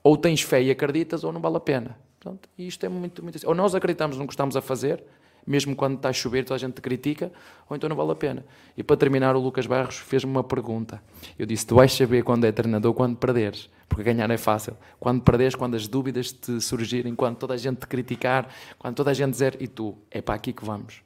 Ou 0.03 0.15
tens 0.15 0.41
fé 0.43 0.61
e 0.61 0.69
acreditas, 0.69 1.24
ou 1.24 1.32
não 1.32 1.41
vale 1.41 1.57
a 1.57 1.59
pena. 1.59 1.97
Pronto, 2.19 2.47
e 2.55 2.67
isto 2.67 2.86
é 2.86 2.89
muito, 2.89 3.24
muito 3.24 3.38
assim. 3.38 3.47
Ou 3.47 3.55
nós 3.55 3.74
acreditamos 3.74 4.17
no 4.17 4.28
que 4.28 4.34
estamos 4.34 4.55
a 4.55 4.61
fazer, 4.61 5.03
mesmo 5.46 5.76
quando 5.76 5.96
está 5.96 6.10
a 6.10 6.14
chover, 6.14 6.44
toda 6.44 6.56
a 6.56 6.60
gente 6.60 6.74
te 6.74 6.82
critica, 6.82 7.32
ou 7.70 7.76
então 7.76 7.89
não 7.89 7.96
vale 7.96 8.12
a 8.12 8.16
pena. 8.16 8.46
E 8.78 8.84
para 8.84 8.98
terminar, 8.98 9.36
o 9.36 9.39
Lucas 9.39 9.66
Barros 9.66 9.98
fez-me 9.98 10.32
uma 10.32 10.44
pergunta. 10.44 11.02
Eu 11.38 11.46
disse: 11.46 11.66
Tu 11.66 11.76
vais 11.76 11.92
saber 11.92 12.24
quando 12.24 12.46
é 12.46 12.52
treinador, 12.52 12.94
quando 12.94 13.16
perderes 13.18 13.70
porque 13.92 14.04
ganhar 14.04 14.32
é 14.32 14.38
fácil. 14.38 14.78
Quando 14.98 15.22
perdes, 15.22 15.54
quando 15.54 15.76
as 15.76 15.86
dúvidas 15.86 16.32
te 16.32 16.62
surgirem, 16.62 17.14
quando 17.14 17.36
toda 17.36 17.56
a 17.56 17.58
gente 17.58 17.80
te 17.80 17.88
criticar, 17.88 18.48
quando 18.80 18.96
toda 18.96 19.12
a 19.12 19.14
gente 19.14 19.32
dizer, 19.32 19.58
e 19.60 19.68
tu, 19.68 19.98
é 20.10 20.22
para 20.22 20.36
aqui 20.36 20.54
que 20.54 20.64
vamos. 20.64 21.04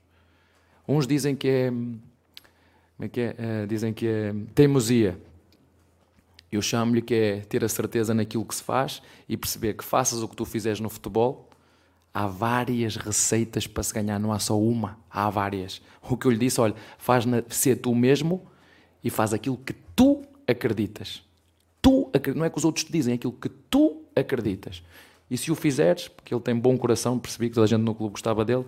Uns 0.87 1.07
dizem 1.07 1.35
que 1.35 1.47
é, 1.47 1.69
como 1.71 1.95
é 2.99 3.07
que 3.07 3.21
é? 3.21 3.31
Uh, 3.31 3.67
dizem 3.67 3.91
que 3.91 4.07
é 4.07 4.35
teimosia. 4.53 5.19
Eu 6.51 6.61
chamo-lhe 6.61 7.01
que 7.01 7.15
é 7.15 7.39
ter 7.39 7.65
a 7.65 7.67
certeza 7.67 8.13
naquilo 8.13 8.45
que 8.45 8.53
se 8.53 8.61
faz 8.61 9.01
e 9.27 9.35
perceber 9.35 9.73
que 9.73 9.83
faças 9.83 10.21
o 10.21 10.27
que 10.27 10.35
tu 10.35 10.45
fizeres 10.45 10.79
no 10.79 10.89
futebol, 10.89 11.44
há 12.15 12.25
várias 12.25 12.95
receitas 12.95 13.67
para 13.67 13.83
se 13.83 13.93
ganhar, 13.93 14.17
não 14.17 14.33
há 14.33 14.39
só 14.39 14.59
uma, 14.59 14.97
há 15.11 15.29
várias. 15.29 15.81
O 16.01 16.17
que 16.17 16.25
eu 16.25 16.31
lhe 16.31 16.39
disse, 16.39 16.59
olha, 16.59 16.73
faz 16.97 17.25
na, 17.25 17.43
ser 17.49 17.75
tu 17.75 17.93
mesmo 17.93 18.41
e 19.03 19.09
faz 19.11 19.33
aquilo 19.33 19.57
que 19.57 19.73
tu 19.95 20.23
acreditas 20.47 21.25
tu, 21.85 22.09
não 22.35 22.43
é 22.43 22.49
que 22.49 22.57
os 22.57 22.65
outros 22.65 22.83
te 22.83 22.91
dizem, 22.91 23.11
é 23.11 23.15
aquilo 23.15 23.33
que 23.33 23.47
tu 23.47 24.01
acreditas. 24.15 24.81
E 25.29 25.37
se 25.37 25.51
o 25.51 25.55
fizeres, 25.55 26.07
porque 26.07 26.33
ele 26.33 26.41
tem 26.41 26.55
bom 26.55 26.75
coração, 26.75 27.19
percebi 27.19 27.47
que 27.47 27.53
toda 27.53 27.65
a 27.65 27.67
gente 27.67 27.81
no 27.81 27.93
clube 27.93 28.13
gostava 28.13 28.43
dele, 28.43 28.65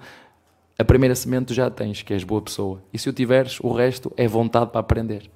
a 0.78 0.84
primeira 0.84 1.16
semente 1.16 1.52
já 1.52 1.68
tens, 1.68 2.04
que 2.04 2.14
és 2.14 2.24
boa 2.24 2.44
pessoa. 2.44 2.84
E 2.94 3.00
se 3.00 3.10
o 3.10 3.14
tiveres, 3.14 3.60
o 3.62 3.74
resto 3.74 4.14
é 4.16 4.28
vontade 4.28 4.70
para 4.70 4.82
aprender. 4.82 5.32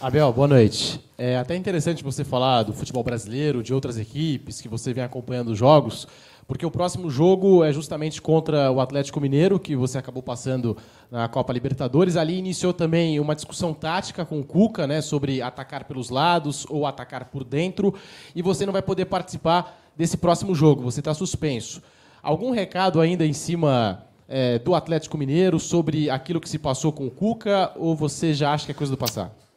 Abel, 0.00 0.32
boa 0.32 0.46
noite. 0.46 1.00
É 1.18 1.36
até 1.36 1.56
interessante 1.56 2.04
você 2.04 2.22
falar 2.22 2.62
do 2.62 2.72
futebol 2.72 3.02
brasileiro, 3.02 3.64
de 3.64 3.74
outras 3.74 3.98
equipes, 3.98 4.60
que 4.60 4.68
você 4.68 4.94
vem 4.94 5.02
acompanhando 5.02 5.48
os 5.48 5.58
jogos. 5.58 6.06
Porque 6.46 6.64
o 6.64 6.70
próximo 6.70 7.10
jogo 7.10 7.64
é 7.64 7.72
justamente 7.72 8.22
contra 8.22 8.70
o 8.70 8.80
Atlético 8.80 9.20
Mineiro, 9.20 9.58
que 9.58 9.74
você 9.74 9.98
acabou 9.98 10.22
passando 10.22 10.76
na 11.10 11.26
Copa 11.26 11.52
Libertadores. 11.52 12.16
Ali 12.16 12.38
iniciou 12.38 12.72
também 12.72 13.18
uma 13.18 13.34
discussão 13.34 13.74
tática 13.74 14.24
com 14.24 14.38
o 14.38 14.44
Cuca, 14.44 14.86
né, 14.86 15.00
sobre 15.00 15.42
atacar 15.42 15.82
pelos 15.82 16.10
lados 16.10 16.64
ou 16.70 16.86
atacar 16.86 17.24
por 17.24 17.42
dentro. 17.42 17.92
E 18.36 18.40
você 18.40 18.64
não 18.64 18.72
vai 18.72 18.82
poder 18.82 19.06
participar 19.06 19.82
desse 19.96 20.16
próximo 20.16 20.54
jogo, 20.54 20.80
você 20.80 21.00
está 21.00 21.12
suspenso. 21.12 21.82
Algum 22.22 22.52
recado 22.52 23.00
ainda 23.00 23.26
em 23.26 23.32
cima 23.32 24.04
é, 24.28 24.60
do 24.60 24.76
Atlético 24.76 25.18
Mineiro 25.18 25.58
sobre 25.58 26.08
aquilo 26.08 26.40
que 26.40 26.48
se 26.48 26.58
passou 26.58 26.92
com 26.92 27.08
o 27.08 27.10
Cuca 27.10 27.72
ou 27.74 27.96
você 27.96 28.32
já 28.32 28.52
acha 28.52 28.64
que 28.64 28.70
é 28.70 28.74
coisa 28.74 28.92
do 28.92 28.96
passado? 28.96 29.47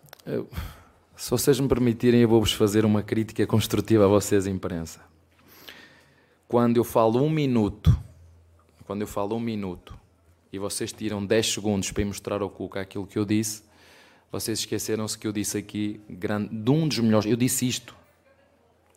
Se 1.16 1.30
vocês 1.30 1.60
me 1.60 1.68
permitirem, 1.68 2.22
eu 2.22 2.30
vou-vos 2.30 2.54
fazer 2.54 2.86
uma 2.86 3.04
crítica 3.04 3.46
construtiva 3.46 4.06
a 4.06 4.08
vocês, 4.08 4.48
imprensa 4.48 5.12
quando 6.52 6.76
eu 6.76 6.84
falo 6.84 7.24
um 7.24 7.30
minuto, 7.30 7.98
quando 8.86 9.00
eu 9.00 9.08
falo 9.08 9.38
um 9.38 9.40
minuto 9.40 9.98
e 10.52 10.60
vocês 10.60 10.92
tiram 10.92 11.26
10 11.26 11.54
segundos 11.54 11.90
para 11.94 12.04
mostrar 12.04 12.42
ao 12.42 12.50
Cuca 12.50 12.82
aquilo 12.82 13.08
que 13.08 13.18
eu 13.18 13.24
disse, 13.24 13.64
vocês 14.30 14.60
esqueceram-se 14.60 15.18
que 15.18 15.26
eu 15.26 15.32
disse 15.32 15.58
aqui 15.58 16.02
de 16.10 16.70
um 16.70 16.90
dos 16.90 17.00
melhores, 17.00 17.26
eu 17.26 17.38
disse 17.38 17.66
isto, 17.66 17.96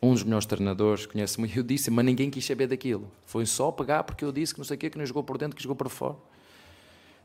um 0.03 0.11
dos 0.11 0.23
melhores 0.23 0.45
treinadores, 0.45 1.05
conhece-me, 1.05 1.49
eu 1.55 1.63
disse, 1.63 1.89
mas 1.89 2.03
ninguém 2.03 2.29
quis 2.29 2.43
saber 2.43 2.67
daquilo. 2.67 3.09
Foi 3.25 3.45
só 3.45 3.71
pegar 3.71 4.03
porque 4.03 4.25
eu 4.25 4.33
disse 4.33 4.53
que 4.53 4.59
não 4.59 4.65
sei 4.65 4.75
o 4.75 4.77
quê, 4.77 4.89
que 4.89 4.97
não 4.97 5.05
jogou 5.05 5.23
por 5.23 5.37
dentro, 5.37 5.55
que 5.55 5.63
jogou 5.63 5.77
por 5.77 5.87
fora. 5.87 6.17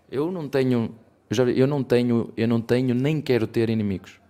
Eu 0.09 0.31
não 0.31 0.49
tenho, 0.49 0.95
eu 1.39 1.67
não 1.67 1.83
tenho, 1.83 2.33
eu 2.37 2.49
não 2.49 2.61
tenho 2.61 2.95
nem 2.95 3.21
quero 3.21 3.47
ter 3.47 3.71
inimigos. 3.71 4.21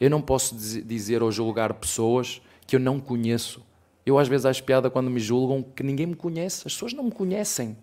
Eu 0.00 0.08
não 0.08 0.22
posso 0.22 0.54
dizer 0.54 1.22
ou 1.22 1.30
julgar 1.30 1.74
pessoas 1.74 2.40
que 2.66 2.76
eu 2.76 2.80
não 2.80 2.98
conheço 2.98 3.62
eu 4.04 4.18
às 4.18 4.28
vezes 4.28 4.46
acho 4.46 4.64
piada 4.64 4.90
quando 4.90 5.10
me 5.10 5.20
julgam 5.20 5.62
que 5.62 5.82
ninguém 5.82 6.06
me 6.06 6.16
conhece. 6.16 6.66
As 6.66 6.72
pessoas 6.72 6.92
não 6.92 7.04
me 7.04 7.12
conhecem. 7.12 7.76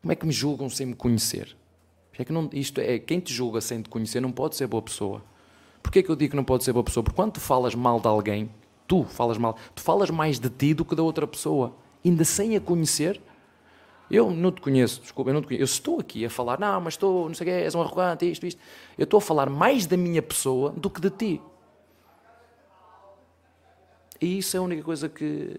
Como 0.00 0.12
é 0.12 0.16
que 0.16 0.26
me 0.26 0.32
julgam 0.32 0.68
sem 0.68 0.86
me 0.86 0.94
conhecer? 0.94 1.56
É 2.18 2.24
que 2.24 2.32
não, 2.32 2.50
isto 2.52 2.80
é, 2.80 2.98
quem 2.98 3.20
te 3.20 3.32
julga 3.32 3.60
sem 3.60 3.80
te 3.80 3.88
conhecer 3.88 4.20
não 4.20 4.32
pode 4.32 4.56
ser 4.56 4.66
boa 4.66 4.82
pessoa. 4.82 5.22
Porquê 5.82 6.02
que 6.02 6.10
eu 6.10 6.16
digo 6.16 6.30
que 6.30 6.36
não 6.36 6.44
pode 6.44 6.64
ser 6.64 6.72
boa 6.72 6.84
pessoa? 6.84 7.02
Porque 7.02 7.16
quando 7.16 7.32
tu 7.32 7.40
falas 7.40 7.74
mal 7.74 8.00
de 8.00 8.06
alguém, 8.06 8.50
tu 8.86 9.04
falas 9.04 9.38
mal, 9.38 9.56
tu 9.74 9.82
falas 9.82 10.10
mais 10.10 10.38
de 10.38 10.50
ti 10.50 10.74
do 10.74 10.84
que 10.84 10.94
da 10.94 11.02
outra 11.02 11.26
pessoa, 11.26 11.74
ainda 12.04 12.24
sem 12.24 12.56
a 12.56 12.60
conhecer. 12.60 13.20
Eu 14.12 14.30
não 14.30 14.52
te 14.52 14.60
conheço, 14.60 15.00
desculpa, 15.00 15.30
eu 15.30 15.34
não 15.34 15.40
te 15.40 15.46
conheço. 15.46 15.62
Eu 15.62 15.64
estou 15.64 15.98
aqui 15.98 16.22
a 16.26 16.28
falar, 16.28 16.60
não, 16.60 16.78
mas 16.82 16.92
estou, 16.92 17.28
não 17.28 17.34
sei 17.34 17.46
o 17.46 17.50
quê, 17.50 17.56
és 17.64 17.74
um 17.74 17.80
arrogante, 17.80 18.30
isto, 18.30 18.46
isto. 18.46 18.60
Eu 18.98 19.04
estou 19.04 19.16
a 19.16 19.20
falar 19.22 19.48
mais 19.48 19.86
da 19.86 19.96
minha 19.96 20.20
pessoa 20.20 20.70
do 20.70 20.90
que 20.90 21.00
de 21.00 21.08
ti. 21.08 21.40
E 24.20 24.36
isso 24.36 24.54
é 24.54 24.60
a 24.60 24.62
única 24.62 24.82
coisa 24.82 25.08
que, 25.08 25.56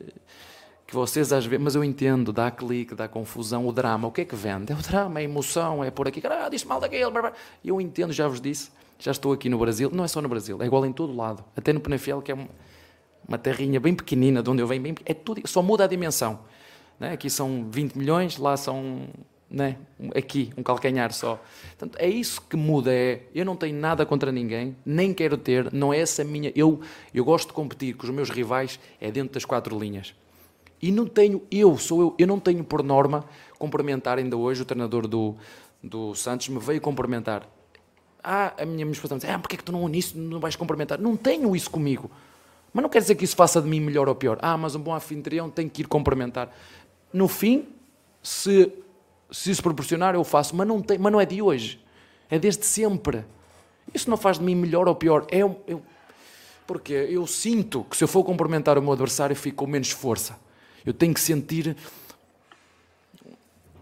que 0.86 0.94
vocês 0.94 1.34
às 1.34 1.48
vezes. 1.48 1.64
Mas 1.64 1.74
eu 1.74 1.84
entendo, 1.84 2.32
dá 2.32 2.52
clique, 2.52 2.94
dá 2.94 3.08
confusão. 3.08 3.68
O 3.68 3.72
drama, 3.72 4.08
o 4.08 4.12
que 4.12 4.22
é 4.22 4.26
que 4.26 4.36
vende? 4.36 4.72
É 4.72 4.76
o 4.76 4.82
drama, 4.84 5.20
é 5.20 5.24
a 5.24 5.26
emoção, 5.26 5.84
é 5.84 5.90
por 5.90 6.08
aqui. 6.08 6.22
Ah, 6.24 6.48
disse 6.48 6.68
mal 6.68 6.80
daquele. 6.80 7.06
Eu 7.66 7.82
entendo, 7.82 8.14
já 8.14 8.28
vos 8.28 8.40
disse. 8.40 8.70
Já 9.00 9.10
estou 9.10 9.34
aqui 9.34 9.50
no 9.50 9.58
Brasil. 9.58 9.90
Não 9.92 10.04
é 10.04 10.08
só 10.08 10.22
no 10.22 10.30
Brasil, 10.30 10.62
é 10.62 10.66
igual 10.68 10.86
em 10.86 10.94
todo 10.94 11.14
lado. 11.16 11.44
Até 11.58 11.74
no 11.74 11.80
Penafiel, 11.80 12.22
que 12.22 12.32
é 12.32 12.38
uma 13.28 13.38
terrinha 13.40 13.80
bem 13.80 13.96
pequenina, 13.96 14.44
de 14.44 14.50
onde 14.52 14.62
eu 14.62 14.68
venho, 14.68 14.84
bem, 14.84 14.96
é 15.06 15.14
tudo, 15.16 15.42
só 15.48 15.64
muda 15.64 15.86
a 15.86 15.88
dimensão. 15.88 16.40
Né? 17.00 17.14
Aqui 17.14 17.30
são 17.30 17.68
20 17.70 17.96
milhões, 17.96 18.38
lá 18.38 18.56
são 18.58 19.08
né? 19.50 19.78
aqui, 20.16 20.52
um 20.58 20.64
calcanhar 20.64 21.14
só. 21.14 21.40
Portanto, 21.78 21.98
é 22.00 22.10
isso 22.10 22.42
que 22.42 22.58
muda. 22.58 22.92
É, 22.92 23.22
eu 23.36 23.46
não 23.46 23.56
tenho 23.56 23.78
nada 23.78 24.06
contra 24.06 24.32
ninguém, 24.32 24.76
nem 24.84 25.14
quero 25.14 25.38
ter, 25.38 25.72
não 25.72 25.94
é 25.94 26.00
essa 26.00 26.24
minha. 26.24 26.52
Eu, 26.56 26.82
eu 27.14 27.24
gosto 27.24 27.50
de 27.50 27.54
competir 27.54 27.96
com 27.96 28.06
os 28.06 28.10
meus 28.10 28.30
rivais, 28.30 28.80
é 29.00 29.12
dentro 29.12 29.34
das 29.34 29.46
quatro 29.46 29.78
linhas. 29.78 30.16
E 30.82 30.92
não 30.92 31.06
tenho, 31.06 31.42
eu 31.50 31.78
sou 31.78 32.02
eu, 32.02 32.16
eu 32.18 32.28
não 32.28 32.40
tenho 32.40 32.64
por 32.64 32.84
norma 32.84 33.24
cumprimentar 33.58 34.18
ainda 34.18 34.36
hoje 34.36 34.64
o 34.64 34.66
treinador 34.66 35.08
do, 35.08 35.36
do 35.82 36.14
Santos 36.16 36.50
me 36.50 36.60
veio 36.60 36.82
cumprimentar. 36.82 37.48
Ah, 38.22 38.54
a 38.58 38.66
minha 38.66 38.86
esposa 38.92 39.16
me 39.16 39.22
diz, 39.22 39.30
ah, 39.30 39.40
porque 39.40 39.56
é 39.56 39.58
que 39.58 39.64
tu 39.64 39.72
não 39.72 39.88
nisso 39.88 40.18
não 40.18 40.40
vais 40.40 40.56
cumprimentar? 40.56 41.00
Não 41.00 41.16
tenho 41.16 41.56
isso 41.56 41.70
comigo. 41.70 42.10
Mas 42.74 42.82
não 42.82 42.90
quer 42.90 43.00
dizer 43.00 43.16
que 43.16 43.24
isso 43.24 43.36
faça 43.36 43.62
de 43.62 43.70
mim 43.70 43.80
melhor 43.80 44.10
ou 44.10 44.16
pior. 44.16 44.40
Ah, 44.42 44.58
mas 44.58 44.76
um 44.76 44.80
bom 44.80 44.94
anfitrião 44.94 45.50
tem 45.50 45.70
que 45.70 45.84
ir 45.84 45.88
cumprimentar. 45.88 46.50
No 47.14 47.28
fim, 47.28 47.68
se 48.22 48.72
se 49.34 49.50
isso 49.50 49.64
proporcionar, 49.64 50.14
eu 50.14 50.24
faço, 50.24 50.56
mas 50.56 50.68
não, 50.68 50.80
tem, 50.80 51.00
mas 51.00 51.12
não 51.12 51.20
é 51.20 51.26
de 51.26 51.42
hoje. 51.42 51.84
É 52.30 52.38
desde 52.38 52.66
sempre. 52.68 53.26
Isso 53.92 54.08
não 54.08 54.16
faz 54.16 54.38
de 54.38 54.46
mim 54.46 54.54
melhor 54.54 54.88
ou 54.88 54.94
pior. 54.94 55.26
É, 55.32 55.40
eu, 55.40 55.82
porque 56.68 56.94
eu 56.94 57.26
sinto 57.26 57.84
que 57.86 57.98
se 57.98 58.04
eu 58.04 58.08
for 58.08 58.24
cumprimentar 58.24 58.78
o 58.78 58.82
meu 58.82 58.94
adversário, 58.94 59.36
fico 59.36 59.66
com 59.66 59.72
menos 59.72 59.90
força. 59.90 60.38
Eu 60.86 60.94
tenho 60.94 61.16
que 61.16 61.20
sentir. 61.20 61.76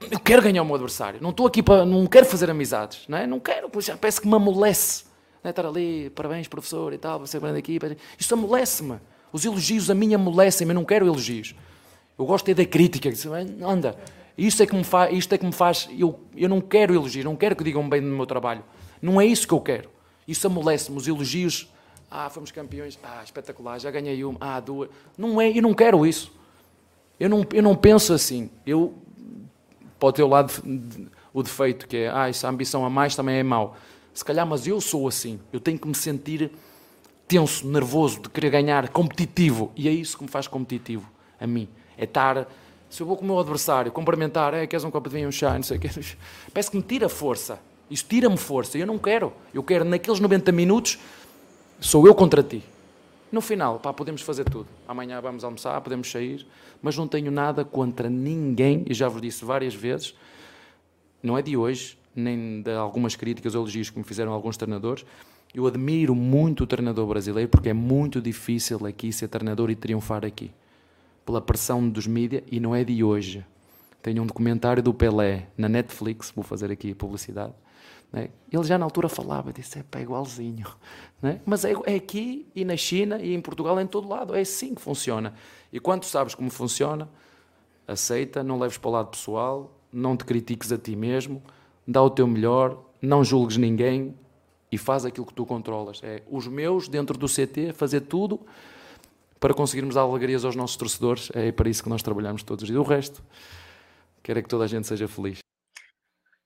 Eu 0.10 0.20
quero 0.22 0.42
ganhar 0.42 0.62
o 0.62 0.66
meu 0.66 0.76
adversário. 0.76 1.20
Não 1.22 1.32
estou 1.32 1.46
aqui 1.46 1.62
para. 1.62 1.86
Não 1.86 2.08
quero 2.08 2.26
fazer 2.26 2.50
amizades. 2.50 3.02
Não, 3.10 3.18
é? 3.18 3.28
não 3.28 3.40
quero. 3.40 3.70
Já 3.82 3.98
parece 3.98 4.22
que 4.22 4.28
me 4.28 4.36
amolece. 4.36 5.04
É? 5.44 5.50
Estar 5.50 5.66
ali, 5.66 6.10
parabéns, 6.12 6.48
professor 6.48 6.94
e 6.94 6.98
tal, 6.98 7.20
você 7.20 7.40
grande 7.40 7.60
aqui. 7.60 7.78
Isto 8.18 8.36
amolece-me. 8.36 9.00
Os 9.34 9.44
elogios 9.44 9.90
a 9.90 9.96
mim 9.96 10.14
amolecem-me. 10.14 10.72
Eu 10.72 10.76
não 10.76 10.86
quero 10.86 11.06
elogios. 11.06 11.54
Eu 12.18 12.26
gosto 12.26 12.50
é 12.50 12.54
da 12.54 12.66
crítica. 12.66 13.10
Anda, 13.66 13.98
isto 14.38 14.64
é 14.64 14.66
que 14.66 14.76
me 14.76 14.84
faz, 14.84 15.14
isto 15.14 15.34
é 15.34 15.38
que 15.38 15.46
me 15.46 15.52
faz 15.52 15.90
eu, 15.98 16.20
eu 16.36 16.50
não 16.50 16.62
quero 16.62 16.94
elogios, 16.94 17.26
não 17.26 17.36
quero 17.36 17.56
que 17.56 17.64
digam 17.64 17.88
bem 17.88 18.02
do 18.02 18.08
meu 18.08 18.26
trabalho. 18.26 18.64
Não 19.02 19.20
é 19.20 19.26
isso 19.26 19.48
que 19.48 19.54
eu 19.54 19.62
quero. 19.62 19.90
Isso 20.28 20.46
amolece-me, 20.48 20.98
os 20.98 21.08
elogios. 21.08 21.72
Ah, 22.10 22.30
fomos 22.30 22.52
campeões. 22.52 22.98
Ah, 23.04 23.22
espetacular, 23.24 23.80
já 23.80 23.90
ganhei 23.90 24.24
uma. 24.24 24.38
Ah, 24.40 24.60
duas. 24.60 24.90
Não 25.18 25.42
é, 25.42 25.50
eu 25.50 25.62
não 25.62 25.74
quero 25.74 26.06
isso. 26.06 26.32
Eu 27.20 27.30
não, 27.30 27.46
eu 27.54 27.64
não 27.64 27.76
penso 27.76 28.14
assim. 28.14 28.50
Eu, 28.66 28.94
pode 30.00 30.18
ter 30.18 30.24
o 30.24 30.28
lado, 30.28 30.52
o 31.34 31.44
defeito, 31.44 31.88
que 31.88 31.98
é, 31.98 32.10
ah, 32.10 32.30
essa 32.30 32.50
ambição 32.50 32.86
a 32.86 32.90
mais 32.90 33.16
também 33.16 33.38
é 33.38 33.44
mau. 33.44 33.76
Se 34.14 34.26
calhar, 34.26 34.46
mas 34.46 34.68
eu 34.68 34.82
sou 34.82 35.08
assim. 35.08 35.40
Eu 35.54 35.60
tenho 35.60 35.80
que 35.80 35.88
me 35.88 35.96
sentir 35.96 36.52
tenso, 37.28 37.68
nervoso, 37.68 38.22
de 38.22 38.30
querer 38.30 38.50
ganhar, 38.50 38.90
competitivo. 38.90 39.72
E 39.76 39.88
é 39.88 39.92
isso 39.92 40.18
que 40.18 40.24
me 40.24 40.30
faz 40.30 40.48
competitivo 40.48 41.10
a 41.40 41.48
mim. 41.48 41.70
É 42.02 42.06
estar. 42.06 42.48
Se 42.90 43.02
eu 43.02 43.08
vou 43.08 43.16
com 43.16 43.24
o 43.24 43.28
meu 43.28 43.40
adversário, 43.40 43.92
cumprimentar, 43.92 44.54
é, 44.56 44.68
queres 44.68 44.84
um 44.84 44.90
copo 44.92 45.08
de 45.08 45.16
vinho, 45.16 45.30
um 45.30 45.32
chá, 45.32 45.54
não 45.54 45.64
sei 45.64 45.78
o 45.78 45.80
que. 45.80 45.88
Parece 46.52 46.72
que 46.72 46.76
me 46.76 46.84
tira 46.84 47.08
força. 47.08 47.60
Isso 47.90 48.06
tira-me 48.10 48.38
força. 48.38 48.78
Eu 48.78 48.88
não 48.88 48.98
quero. 48.98 49.32
Eu 49.54 49.62
quero, 49.62 49.86
naqueles 49.86 50.20
90 50.20 50.52
minutos, 50.52 50.98
sou 51.80 52.08
eu 52.08 52.16
contra 52.16 52.42
ti. 52.42 52.64
No 53.32 53.40
final, 53.40 53.80
pá, 53.80 53.94
podemos 53.94 54.22
fazer 54.22 54.44
tudo. 54.44 54.68
Amanhã 54.86 55.22
vamos 55.22 55.44
almoçar, 55.44 55.80
podemos 55.80 56.12
sair, 56.12 56.46
mas 56.82 56.98
não 56.98 57.08
tenho 57.08 57.32
nada 57.32 57.64
contra 57.64 58.10
ninguém, 58.10 58.84
e 58.90 58.94
já 58.94 59.08
vos 59.08 59.22
disse 59.22 59.46
várias 59.46 59.74
vezes, 59.74 60.14
não 61.24 61.38
é 61.38 61.42
de 61.42 61.56
hoje, 61.56 61.98
nem 62.14 62.62
de 62.62 62.72
algumas 62.72 63.16
críticas 63.16 63.56
ou 63.56 63.62
elogios 63.62 63.90
que 63.90 63.98
me 63.98 64.04
fizeram 64.04 64.34
alguns 64.34 64.58
treinadores. 64.58 65.06
Eu 65.54 65.66
admiro 65.68 66.14
muito 66.14 66.64
o 66.64 66.68
treinador 66.68 67.06
brasileiro 67.08 67.50
porque 67.50 67.70
é 67.70 67.74
muito 67.74 68.22
difícil 68.22 68.86
aqui 68.86 69.14
ser 69.14 69.28
treinador 69.30 69.70
e 69.70 69.76
triunfar 69.76 70.26
aqui. 70.26 70.52
Pela 71.26 71.42
pressão 71.42 71.88
dos 71.88 72.08
mídias, 72.08 72.44
e 72.52 72.60
não 72.60 72.76
é 72.76 72.84
de 72.84 73.04
hoje. 73.04 73.46
Tenho 74.02 74.24
um 74.24 74.26
documentário 74.26 74.82
do 74.82 74.94
Pelé 74.94 75.48
na 75.58 75.70
Netflix, 75.70 76.32
vou 76.36 76.44
fazer 76.44 76.72
aqui 76.72 76.94
publicidade. 76.94 77.54
Né? 78.12 78.30
Ele 78.52 78.64
já 78.64 78.78
na 78.78 78.86
altura 78.86 79.08
falava, 79.08 79.54
disse, 79.54 79.80
é 79.80 79.84
pá, 79.84 80.00
igualzinho. 80.02 80.68
Né? 81.22 81.40
Mas 81.46 81.64
é, 81.64 81.74
é 81.86 81.96
aqui 81.96 82.48
e 82.56 82.66
na 82.66 82.76
China 82.76 83.20
e 83.22 83.34
em 83.34 83.42
Portugal, 83.42 83.80
em 83.80 83.88
todo 83.88 84.08
lado. 84.08 84.36
É 84.36 84.42
assim 84.42 84.74
que 84.74 84.82
funciona. 84.82 85.34
E 85.72 85.80
quando 85.80 86.04
sabes 86.04 86.34
como 86.34 86.50
funciona, 86.50 87.08
aceita, 87.88 88.44
não 88.44 88.60
leves 88.60 88.78
para 88.78 88.90
o 88.90 88.92
lado 88.92 89.10
pessoal, 89.10 89.72
não 89.92 90.18
te 90.18 90.26
critiques 90.26 90.72
a 90.72 90.78
ti 90.78 90.96
mesmo, 90.96 91.42
dá 91.88 92.02
o 92.02 92.10
teu 92.10 92.26
melhor, 92.28 92.84
não 93.02 93.24
julgues 93.24 93.58
ninguém 93.58 94.16
e 94.72 94.78
faz 94.78 95.06
aquilo 95.06 95.26
que 95.26 95.34
tu 95.34 95.46
controlas. 95.46 96.02
É 96.04 96.24
os 96.30 96.48
meus 96.48 96.88
dentro 96.88 97.18
do 97.18 97.28
CT, 97.28 97.74
fazer 97.74 98.02
tudo 98.02 98.40
para 99.42 99.56
conseguirmos 99.56 99.96
dar 99.96 100.02
alegrias 100.02 100.46
aos 100.46 100.56
nossos 100.56 100.78
torcedores. 100.78 101.32
É 101.34 101.52
para 101.52 101.68
isso 101.68 101.82
que 101.82 101.90
nós 101.90 102.04
trabalhamos 102.04 102.44
todos 102.44 102.62
os 102.62 102.70
dias. 102.70 102.80
O 102.80 102.84
resto, 102.84 103.24
quero 104.22 104.38
é 104.38 104.42
que 104.44 104.48
toda 104.48 104.66
a 104.66 104.68
gente 104.68 104.86
seja 104.88 105.08
feliz. 105.08 105.40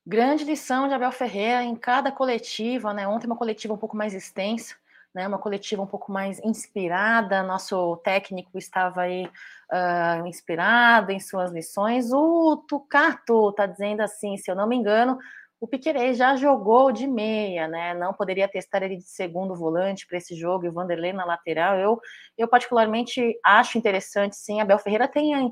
Grande 0.07 0.45
lição 0.45 0.87
de 0.87 0.93
Abel 0.93 1.11
Ferreira 1.11 1.61
em 1.61 1.75
cada 1.75 2.09
coletiva, 2.09 2.93
né? 2.93 3.05
Ontem 3.05 3.27
uma 3.27 3.35
coletiva 3.35 3.73
um 3.73 3.77
pouco 3.77 3.97
mais 3.97 4.13
extensa, 4.13 4.75
né? 5.13 5.27
Uma 5.27 5.37
coletiva 5.37 5.81
um 5.81 5.87
pouco 5.87 6.09
mais 6.09 6.39
inspirada. 6.39 7.43
Nosso 7.43 7.97
técnico 7.97 8.57
estava 8.57 9.01
aí 9.01 9.25
uh, 9.25 10.25
inspirado 10.25 11.11
em 11.11 11.19
suas 11.19 11.51
lições. 11.51 12.13
O 12.13 12.63
Tucato 12.65 13.49
está 13.49 13.65
dizendo 13.65 14.01
assim, 14.01 14.37
se 14.37 14.49
eu 14.49 14.55
não 14.55 14.67
me 14.67 14.75
engano, 14.77 15.19
o 15.65 15.67
Piquerez 15.67 16.17
já 16.17 16.35
jogou 16.35 16.91
de 16.91 17.07
meia, 17.07 17.67
né? 17.67 17.95
Não 17.95 18.13
poderia 18.13 18.47
testar 18.47 18.83
ele 18.83 18.97
de 18.97 19.09
segundo 19.09 19.55
volante 19.55 20.05
para 20.05 20.19
esse 20.19 20.35
jogo 20.35 20.63
e 20.63 20.69
o 20.69 20.71
Vanderlei 20.71 21.11
na 21.11 21.25
lateral. 21.25 21.75
Eu, 21.75 21.99
eu 22.37 22.47
particularmente 22.47 23.35
acho 23.43 23.75
interessante, 23.75 24.35
sim. 24.35 24.61
Abel 24.61 24.77
Ferreira 24.77 25.07
tem 25.07 25.35
uh, 25.35 25.51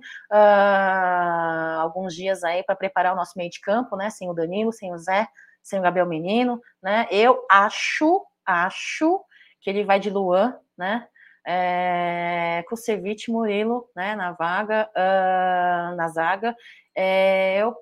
alguns 1.79 2.13
dias 2.13 2.43
aí 2.43 2.61
para 2.61 2.75
preparar 2.75 3.13
o 3.13 3.15
nosso 3.15 3.33
meio 3.35 3.49
de 3.49 3.59
campo, 3.59 3.95
né? 3.95 4.11
Sem 4.11 4.29
o 4.29 4.35
Danilo, 4.35 4.71
sem 4.71 4.93
o 4.93 4.97
Zé, 4.99 5.27
sem 5.63 5.79
o 5.79 5.81
Gabriel 5.81 6.05
Menino, 6.05 6.61
né? 6.81 7.07
Eu 7.09 7.43
acho, 7.49 8.23
acho 8.45 9.19
que 9.61 9.67
ele 9.67 9.83
vai 9.83 9.99
de 9.99 10.11
Luan, 10.11 10.55
né? 10.77 11.07
É, 11.45 12.63
Kusevich 12.67 13.29
Murilo, 13.31 13.89
né? 13.95 14.15
Na 14.15 14.31
vaga, 14.31 14.89
uh, 14.95 15.95
na 15.95 16.07
zaga. 16.07 16.55
É, 16.95 17.57
eu, 17.57 17.75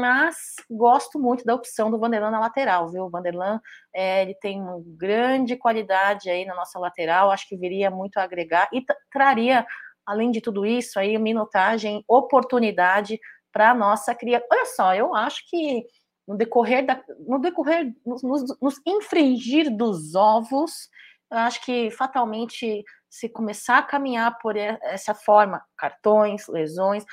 mas 0.00 0.36
gosto 0.70 1.18
muito 1.18 1.44
da 1.44 1.54
opção 1.54 1.90
do 1.90 1.98
Vanderlan 1.98 2.30
na 2.30 2.40
lateral, 2.40 2.88
viu? 2.88 3.04
O 3.04 3.10
Vanderlan 3.10 3.60
é, 3.94 4.22
ele 4.22 4.34
tem 4.34 4.60
uma 4.60 4.80
grande 4.96 5.56
qualidade 5.56 6.30
aí 6.30 6.44
na 6.46 6.54
nossa 6.54 6.78
lateral, 6.78 7.30
acho 7.30 7.46
que 7.48 7.56
viria 7.56 7.90
muito 7.90 8.16
a 8.16 8.22
agregar 8.22 8.68
e 8.72 8.82
traria, 9.12 9.66
além 10.06 10.30
de 10.30 10.40
tudo 10.40 10.64
isso, 10.64 10.98
aí 10.98 11.18
minutagem, 11.18 12.02
oportunidade 12.08 13.20
para 13.52 13.70
a 13.70 13.74
nossa 13.74 14.14
criação. 14.14 14.48
Olha 14.50 14.66
só, 14.66 14.94
eu 14.94 15.14
acho 15.14 15.42
que 15.50 15.84
no 16.26 16.36
decorrer 16.36 16.84
da, 16.84 17.00
no 17.26 17.38
decorrer, 17.38 17.94
nos, 18.04 18.22
nos 18.60 18.80
infringir 18.86 19.74
dos 19.74 20.14
ovos, 20.14 20.88
eu 21.30 21.38
acho 21.38 21.64
que 21.64 21.90
fatalmente 21.90 22.84
se 23.08 23.28
começar 23.28 23.78
a 23.78 23.82
caminhar 23.82 24.38
por 24.38 24.56
essa 24.56 25.14
forma, 25.14 25.64
cartões, 25.76 26.46
lesões, 26.48 27.04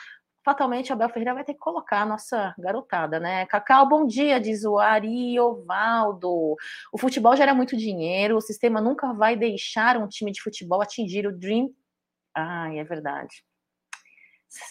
fatalmente 0.43 0.91
Abel 0.91 1.09
Ferreira 1.09 1.34
vai 1.34 1.43
ter 1.43 1.53
que 1.53 1.59
colocar 1.59 2.01
a 2.01 2.05
nossa 2.05 2.53
garotada, 2.57 3.20
né? 3.20 3.45
Cacau, 3.45 3.88
bom 3.88 4.05
dia, 4.05 4.39
diz 4.39 4.66
o 4.66 4.78
Ariovaldo. 4.78 6.55
O 6.91 6.97
futebol 6.97 7.36
gera 7.36 7.53
muito 7.53 7.78
dinheiro, 7.78 8.38
o 8.38 8.41
sistema 8.41 8.82
nunca 8.82 9.14
vai 9.14 9.36
deixar 9.36 9.97
um 9.97 10.07
time 10.07 10.32
de 10.32 10.41
futebol 10.41 10.82
atingir 10.82 11.26
o 11.26 11.36
Dream. 11.36 11.70
Ai, 12.36 12.80
é 12.80 12.84
verdade. 12.84 13.43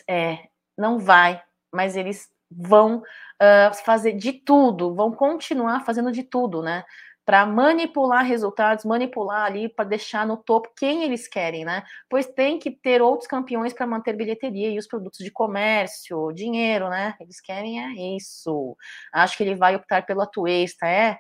É, 0.09 0.49
não 0.77 0.99
vai, 0.99 1.43
mas 1.73 1.97
eles 1.97 2.31
vão 2.51 2.99
uh, 2.99 3.75
fazer 3.85 4.13
de 4.13 4.33
tudo, 4.33 4.95
vão 4.95 5.13
continuar 5.13 5.85
fazendo 5.85 6.13
de 6.13 6.23
tudo, 6.23 6.63
né? 6.63 6.85
Para 7.25 7.47
manipular 7.47 8.25
resultados, 8.25 8.85
manipular 8.85 9.45
ali 9.47 9.69
para 9.69 9.85
deixar 9.85 10.27
no 10.27 10.37
topo 10.37 10.71
quem 10.77 11.05
eles 11.05 11.29
querem, 11.29 11.65
né? 11.65 11.83
Pois 12.09 12.27
tem 12.27 12.59
que 12.59 12.71
ter 12.71 13.01
outros 13.01 13.29
campeões 13.29 13.73
para 13.73 13.87
manter 13.87 14.17
bilheteria 14.17 14.71
e 14.71 14.79
os 14.79 14.87
produtos 14.87 15.21
de 15.21 15.31
comércio, 15.31 16.33
dinheiro, 16.33 16.89
né? 16.89 17.15
Eles 17.21 17.41
querem 17.41 17.81
é 17.83 18.17
isso. 18.17 18.77
Acho 19.13 19.37
que 19.37 19.43
ele 19.45 19.55
vai 19.55 19.77
optar 19.77 20.05
pelo 20.05 20.23
Atuesta, 20.23 20.87
é? 20.87 21.19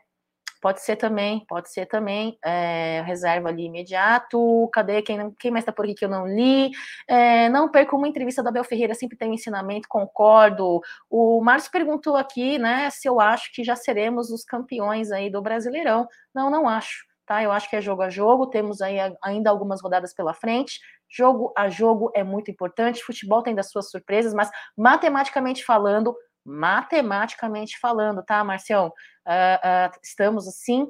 Pode 0.63 0.81
ser 0.81 0.95
também, 0.95 1.45
pode 1.49 1.73
ser 1.73 1.87
também. 1.87 2.39
É, 2.45 3.03
reserva 3.05 3.49
ali 3.49 3.65
imediato. 3.65 4.71
Cadê 4.73 5.03
quem, 5.03 5.33
quem 5.33 5.51
mais 5.51 5.63
está 5.63 5.73
por 5.73 5.85
aqui 5.85 5.95
que 5.95 6.05
eu 6.05 6.09
não 6.09 6.25
li? 6.25 6.71
É, 7.09 7.49
não 7.49 7.69
perco 7.69 7.97
uma 7.97 8.07
entrevista 8.07 8.45
da 8.45 8.53
Bel 8.53 8.63
Ferreira, 8.63 8.95
sempre 8.95 9.19
tem 9.19 9.29
um 9.29 9.35
ensinamento, 9.35 9.89
concordo. 9.89 10.81
O 11.11 11.43
Márcio 11.43 11.73
perguntou 11.73 12.15
aqui, 12.15 12.59
né, 12.59 12.89
se 12.91 13.09
eu 13.09 13.21
acho 13.21 13.53
que 13.53 13.65
já 13.65 13.75
seremos 13.75 14.31
os 14.31 14.45
campeões 14.45 15.11
aí 15.11 15.29
do 15.29 15.43
Brasileirão. 15.43 16.07
Não, 16.33 16.49
não 16.49 16.69
acho. 16.69 17.05
Tá, 17.27 17.43
eu 17.43 17.51
acho 17.51 17.69
que 17.69 17.77
é 17.77 17.81
jogo 17.81 18.03
a 18.03 18.11
jogo, 18.11 18.47
temos 18.49 18.81
aí 18.81 18.99
ainda 19.23 19.51
algumas 19.51 19.83
rodadas 19.83 20.15
pela 20.15 20.33
frente. 20.33 20.79
Jogo 21.09 21.53
a 21.57 21.69
jogo 21.69 22.13
é 22.15 22.23
muito 22.23 22.53
importante. 22.53 23.03
Futebol 23.03 23.43
tem 23.43 23.55
das 23.55 23.69
suas 23.69 23.91
surpresas, 23.91 24.33
mas 24.33 24.49
matematicamente 24.77 25.65
falando, 25.65 26.15
matematicamente 26.45 27.79
falando, 27.79 28.23
tá, 28.23 28.43
Marcião? 28.43 28.89
Uh, 29.27 29.91
uh, 29.91 29.99
estamos 30.03 30.49
assim 30.49 30.89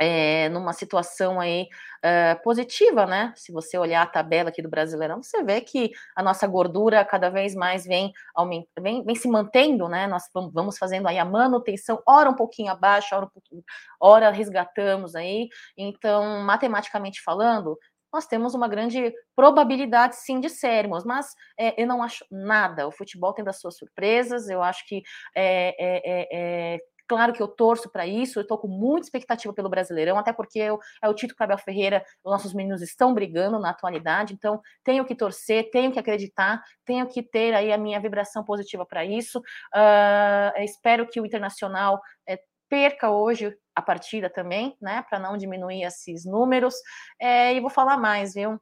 é, 0.00 0.48
numa 0.48 0.72
situação 0.72 1.38
aí 1.38 1.68
uh, 1.98 2.42
positiva, 2.42 3.04
né? 3.04 3.34
Se 3.36 3.52
você 3.52 3.76
olhar 3.76 4.00
a 4.00 4.06
tabela 4.06 4.48
aqui 4.48 4.62
do 4.62 4.70
Brasileirão, 4.70 5.22
você 5.22 5.44
vê 5.44 5.60
que 5.60 5.90
a 6.16 6.22
nossa 6.22 6.46
gordura 6.46 7.04
cada 7.04 7.28
vez 7.28 7.54
mais 7.54 7.84
vem, 7.84 8.10
aumentando, 8.34 8.82
vem, 8.82 9.04
vem 9.04 9.14
se 9.14 9.28
mantendo, 9.28 9.88
né? 9.88 10.06
Nós 10.06 10.22
vamos 10.32 10.78
fazendo 10.78 11.06
aí 11.06 11.18
a 11.18 11.24
manutenção, 11.24 12.02
ora 12.08 12.30
um 12.30 12.34
pouquinho 12.34 12.72
abaixo, 12.72 13.14
ora, 13.14 13.26
um 13.26 13.28
pouquinho, 13.28 13.62
ora 14.00 14.30
resgatamos 14.30 15.14
aí. 15.14 15.50
Então, 15.76 16.40
matematicamente 16.44 17.20
falando, 17.22 17.78
nós 18.12 18.26
temos 18.26 18.54
uma 18.54 18.68
grande 18.68 19.12
probabilidade 19.34 20.16
sim 20.16 20.40
de 20.40 20.48
sermos, 20.48 21.04
mas 21.04 21.34
é, 21.58 21.80
eu 21.80 21.86
não 21.86 22.02
acho 22.02 22.24
nada. 22.30 22.86
O 22.86 22.92
futebol 22.92 23.32
tem 23.32 23.44
das 23.44 23.60
suas 23.60 23.76
surpresas, 23.76 24.48
eu 24.48 24.62
acho 24.62 24.86
que 24.86 25.02
é, 25.34 25.74
é, 25.78 26.28
é 26.74 26.78
claro 27.10 27.32
que 27.32 27.42
eu 27.42 27.48
torço 27.48 27.90
para 27.90 28.06
isso, 28.06 28.38
eu 28.38 28.42
estou 28.42 28.56
com 28.56 28.68
muita 28.68 29.08
expectativa 29.08 29.52
pelo 29.52 29.68
Brasileirão, 29.68 30.16
até 30.16 30.32
porque 30.32 30.60
eu, 30.60 30.78
é 31.02 31.08
o 31.08 31.14
título 31.14 31.36
que 31.36 31.42
Abel 31.42 31.58
Ferreira, 31.58 32.04
os 32.22 32.30
nossos 32.30 32.54
meninos 32.54 32.82
estão 32.82 33.12
brigando 33.12 33.58
na 33.58 33.70
atualidade, 33.70 34.32
então 34.32 34.60
tenho 34.84 35.04
que 35.04 35.16
torcer, 35.16 35.70
tenho 35.72 35.90
que 35.90 35.98
acreditar, 35.98 36.62
tenho 36.84 37.08
que 37.08 37.20
ter 37.20 37.52
aí 37.52 37.72
a 37.72 37.76
minha 37.76 37.98
vibração 37.98 38.44
positiva 38.44 38.86
para 38.86 39.04
isso. 39.04 39.40
Uh, 39.40 40.62
espero 40.62 41.04
que 41.04 41.20
o 41.20 41.26
Internacional 41.26 42.00
é, 42.28 42.38
perca 42.70 43.10
hoje 43.10 43.54
a 43.74 43.82
partida 43.82 44.30
também, 44.30 44.76
né, 44.80 45.04
para 45.10 45.18
não 45.18 45.36
diminuir 45.36 45.82
esses 45.82 46.24
números. 46.24 46.74
É, 47.20 47.52
e 47.54 47.60
vou 47.60 47.68
falar 47.68 47.98
mais, 47.98 48.32
viu? 48.32 48.58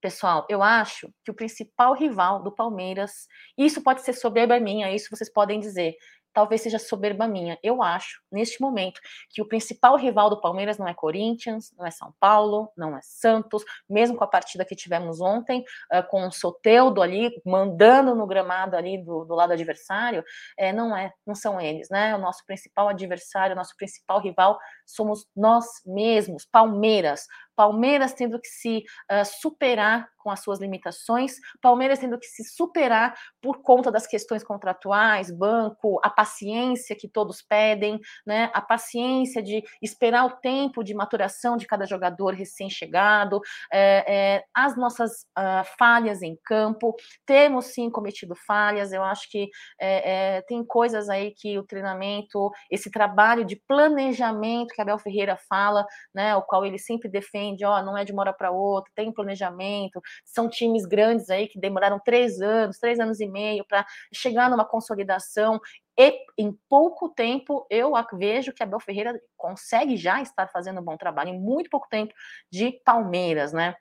Pessoal, 0.00 0.46
eu 0.48 0.62
acho 0.62 1.12
que 1.24 1.30
o 1.30 1.34
principal 1.34 1.94
rival 1.94 2.42
do 2.42 2.54
Palmeiras, 2.54 3.26
isso 3.56 3.82
pode 3.82 4.02
ser 4.02 4.12
soberba 4.12 4.60
minha, 4.60 4.94
isso 4.94 5.08
vocês 5.10 5.32
podem 5.32 5.58
dizer, 5.58 5.94
talvez 6.36 6.60
seja 6.60 6.78
soberba 6.78 7.26
minha. 7.26 7.58
Eu 7.62 7.82
acho, 7.82 8.20
neste 8.30 8.60
momento, 8.60 9.00
que 9.30 9.40
o 9.40 9.48
principal 9.48 9.96
rival 9.96 10.28
do 10.28 10.38
Palmeiras 10.38 10.76
não 10.76 10.86
é 10.86 10.92
Corinthians, 10.92 11.72
não 11.78 11.86
é 11.86 11.90
São 11.90 12.14
Paulo, 12.20 12.70
não 12.76 12.94
é 12.94 13.00
Santos, 13.02 13.64
mesmo 13.88 14.18
com 14.18 14.22
a 14.22 14.26
partida 14.26 14.62
que 14.62 14.76
tivemos 14.76 15.18
ontem, 15.18 15.64
uh, 15.90 16.06
com 16.10 16.26
o 16.26 16.30
Soteudo 16.30 17.00
ali, 17.00 17.40
mandando 17.42 18.14
no 18.14 18.26
gramado 18.26 18.76
ali 18.76 18.98
do, 18.98 19.24
do 19.24 19.34
lado 19.34 19.54
adversário, 19.54 20.22
é, 20.58 20.74
não 20.74 20.94
é, 20.94 21.10
não 21.26 21.34
são 21.34 21.58
eles, 21.58 21.88
né? 21.88 22.14
O 22.14 22.18
nosso 22.18 22.44
principal 22.44 22.90
adversário, 22.90 23.54
o 23.54 23.56
nosso 23.56 23.74
principal 23.74 24.20
rival 24.20 24.58
somos 24.84 25.26
nós 25.34 25.64
mesmos, 25.86 26.44
Palmeiras. 26.44 27.26
Palmeiras 27.56 28.12
tendo 28.12 28.38
que 28.38 28.48
se 28.48 28.84
uh, 29.10 29.24
superar 29.24 30.08
com 30.26 30.30
as 30.32 30.40
suas 30.40 30.58
limitações, 30.58 31.36
Palmeiras 31.62 32.00
tendo 32.00 32.18
que 32.18 32.26
se 32.26 32.42
superar 32.42 33.16
por 33.40 33.62
conta 33.62 33.92
das 33.92 34.08
questões 34.08 34.42
contratuais, 34.42 35.30
banco, 35.30 36.00
a 36.02 36.10
paciência 36.10 36.96
que 36.96 37.08
todos 37.08 37.42
pedem, 37.42 38.00
né? 38.26 38.50
A 38.52 38.60
paciência 38.60 39.40
de 39.40 39.62
esperar 39.80 40.24
o 40.24 40.36
tempo 40.38 40.82
de 40.82 40.94
maturação 40.94 41.56
de 41.56 41.64
cada 41.64 41.86
jogador 41.86 42.34
recém-chegado, 42.34 43.40
é, 43.72 44.14
é, 44.14 44.44
as 44.52 44.76
nossas 44.76 45.12
uh, 45.38 45.64
falhas 45.78 46.22
em 46.22 46.36
campo, 46.44 46.96
temos 47.24 47.66
sim 47.66 47.88
cometido 47.88 48.34
falhas. 48.34 48.92
Eu 48.92 49.04
acho 49.04 49.30
que 49.30 49.48
é, 49.80 50.42
tem 50.48 50.64
coisas 50.64 51.08
aí 51.08 51.32
que 51.36 51.56
o 51.56 51.62
treinamento, 51.62 52.50
esse 52.68 52.90
trabalho 52.90 53.44
de 53.44 53.54
planejamento 53.68 54.74
que 54.74 54.82
Abel 54.82 54.98
Ferreira 54.98 55.38
fala, 55.48 55.86
né? 56.12 56.34
O 56.34 56.42
qual 56.42 56.66
ele 56.66 56.80
sempre 56.80 57.08
defende, 57.08 57.45
ó, 57.64 57.82
não 57.82 57.96
é 57.96 58.04
de 58.04 58.12
uma 58.12 58.22
hora 58.22 58.32
para 58.32 58.50
outra, 58.50 58.90
tem 58.94 59.12
planejamento, 59.12 60.00
são 60.24 60.48
times 60.48 60.86
grandes 60.86 61.30
aí 61.30 61.46
que 61.46 61.58
demoraram 61.58 61.98
três 61.98 62.40
anos, 62.40 62.78
três 62.78 62.98
anos 62.98 63.20
e 63.20 63.26
meio 63.26 63.64
para 63.64 63.86
chegar 64.12 64.50
numa 64.50 64.64
consolidação. 64.64 65.60
E 65.98 66.18
em 66.36 66.52
pouco 66.68 67.08
tempo 67.08 67.66
eu 67.70 67.92
vejo 68.14 68.52
que 68.52 68.62
Abel 68.62 68.80
Ferreira 68.80 69.20
consegue 69.36 69.96
já 69.96 70.20
estar 70.20 70.48
fazendo 70.48 70.80
um 70.80 70.84
bom 70.84 70.96
trabalho, 70.96 71.30
em 71.30 71.40
muito 71.40 71.70
pouco 71.70 71.88
tempo, 71.88 72.12
de 72.50 72.72
Palmeiras, 72.84 73.52
né? 73.52 73.74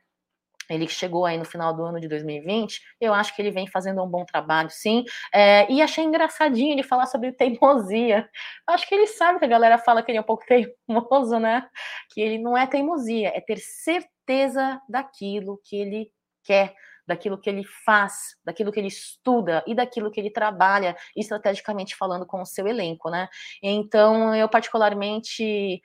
Ele 0.70 0.88
chegou 0.88 1.26
aí 1.26 1.38
no 1.38 1.46
final 1.46 1.74
do 1.74 1.84
ano 1.84 2.00
de 2.00 2.08
2020, 2.08 2.82
eu 3.00 3.14
acho 3.14 3.36
que 3.36 3.42
ele 3.42 3.52
vem 3.52 3.68
fazendo 3.68 4.04
um 4.04 4.08
bom 4.08 4.26
trabalho, 4.26 4.70
sim. 4.70 5.04
É, 5.34 5.72
e 5.72 5.82
achei 5.82 6.04
engraçadinho 6.04 6.74
ele 6.74 6.84
falar 6.84 7.06
sobre 7.06 7.32
teimosia. 7.32 8.30
Acho 8.68 8.88
que 8.88 8.96
ele 8.96 9.08
sabe 9.08 9.40
que 9.40 9.46
a 9.46 9.50
galera 9.50 9.78
fala 9.78 10.02
que 10.02 10.12
ele 10.12 10.18
é 10.18 10.22
um 10.22 10.26
pouco 10.26 10.44
teimoso, 10.48 11.40
né? 11.40 11.68
Que 12.14 12.22
ele 12.22 12.38
não 12.38 12.58
é 12.58 12.68
teimosia, 12.68 13.30
é 13.30 13.42
ter 13.42 13.58
certeza 13.58 14.82
daquilo 14.90 15.60
que 15.64 15.76
ele 15.76 16.12
quer, 16.44 16.74
daquilo 17.08 17.40
que 17.40 17.50
ele 17.50 17.64
faz, 17.86 18.36
daquilo 18.44 18.72
que 18.72 18.80
ele 18.80 18.88
estuda 18.88 19.64
e 19.68 19.76
daquilo 19.76 20.12
que 20.12 20.20
ele 20.20 20.30
trabalha 20.30 20.96
estrategicamente 21.16 21.96
falando 21.96 22.26
com 22.26 22.42
o 22.42 22.46
seu 22.46 22.68
elenco, 22.68 23.10
né? 23.10 23.28
Então, 23.62 24.34
eu 24.36 24.50
particularmente 24.50 25.82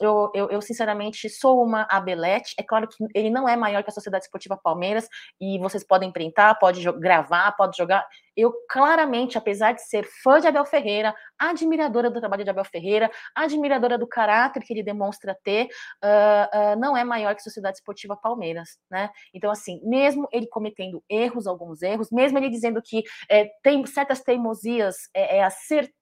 Eu, 0.00 0.30
eu, 0.34 0.50
eu, 0.50 0.60
sinceramente, 0.60 1.28
sou 1.30 1.62
uma 1.62 1.86
Abelete. 1.90 2.54
É 2.58 2.62
claro 2.62 2.86
que 2.88 3.04
ele 3.14 3.30
não 3.30 3.48
é 3.48 3.56
maior 3.56 3.82
que 3.82 3.90
a 3.90 3.92
Sociedade 3.92 4.24
Esportiva 4.24 4.58
Palmeiras, 4.62 5.08
e 5.40 5.58
vocês 5.58 5.84
podem 5.84 6.12
printar, 6.12 6.58
pode 6.58 6.82
gravar, 6.92 7.52
pode 7.52 7.76
jogar. 7.76 8.06
Eu 8.36 8.52
claramente, 8.68 9.36
apesar 9.36 9.72
de 9.72 9.82
ser 9.82 10.06
fã 10.22 10.40
de 10.40 10.46
Abel 10.46 10.64
Ferreira, 10.64 11.14
admiradora 11.38 12.10
do 12.10 12.20
trabalho 12.20 12.44
de 12.44 12.50
Abel 12.50 12.64
Ferreira, 12.64 13.10
admiradora 13.34 13.98
do 13.98 14.06
caráter 14.06 14.62
que 14.62 14.72
ele 14.72 14.82
demonstra 14.82 15.36
ter, 15.44 15.68
uh, 16.02 16.74
uh, 16.74 16.80
não 16.80 16.96
é 16.96 17.04
maior 17.04 17.34
que 17.34 17.40
a 17.40 17.44
Sociedade 17.44 17.76
Esportiva 17.76 18.16
Palmeiras, 18.16 18.78
né? 18.90 19.10
Então, 19.34 19.50
assim, 19.50 19.80
mesmo 19.84 20.26
ele 20.32 20.46
cometendo 20.46 21.02
erros, 21.08 21.46
alguns 21.46 21.82
erros, 21.82 22.08
mesmo 22.10 22.38
ele 22.38 22.48
dizendo 22.48 22.80
que 22.82 23.02
é, 23.30 23.50
tem 23.62 23.84
certas 23.86 24.22
teimosias, 24.22 24.96
é, 25.14 25.38
é 25.38 25.44
a 25.44 25.50
certeza 25.50 26.01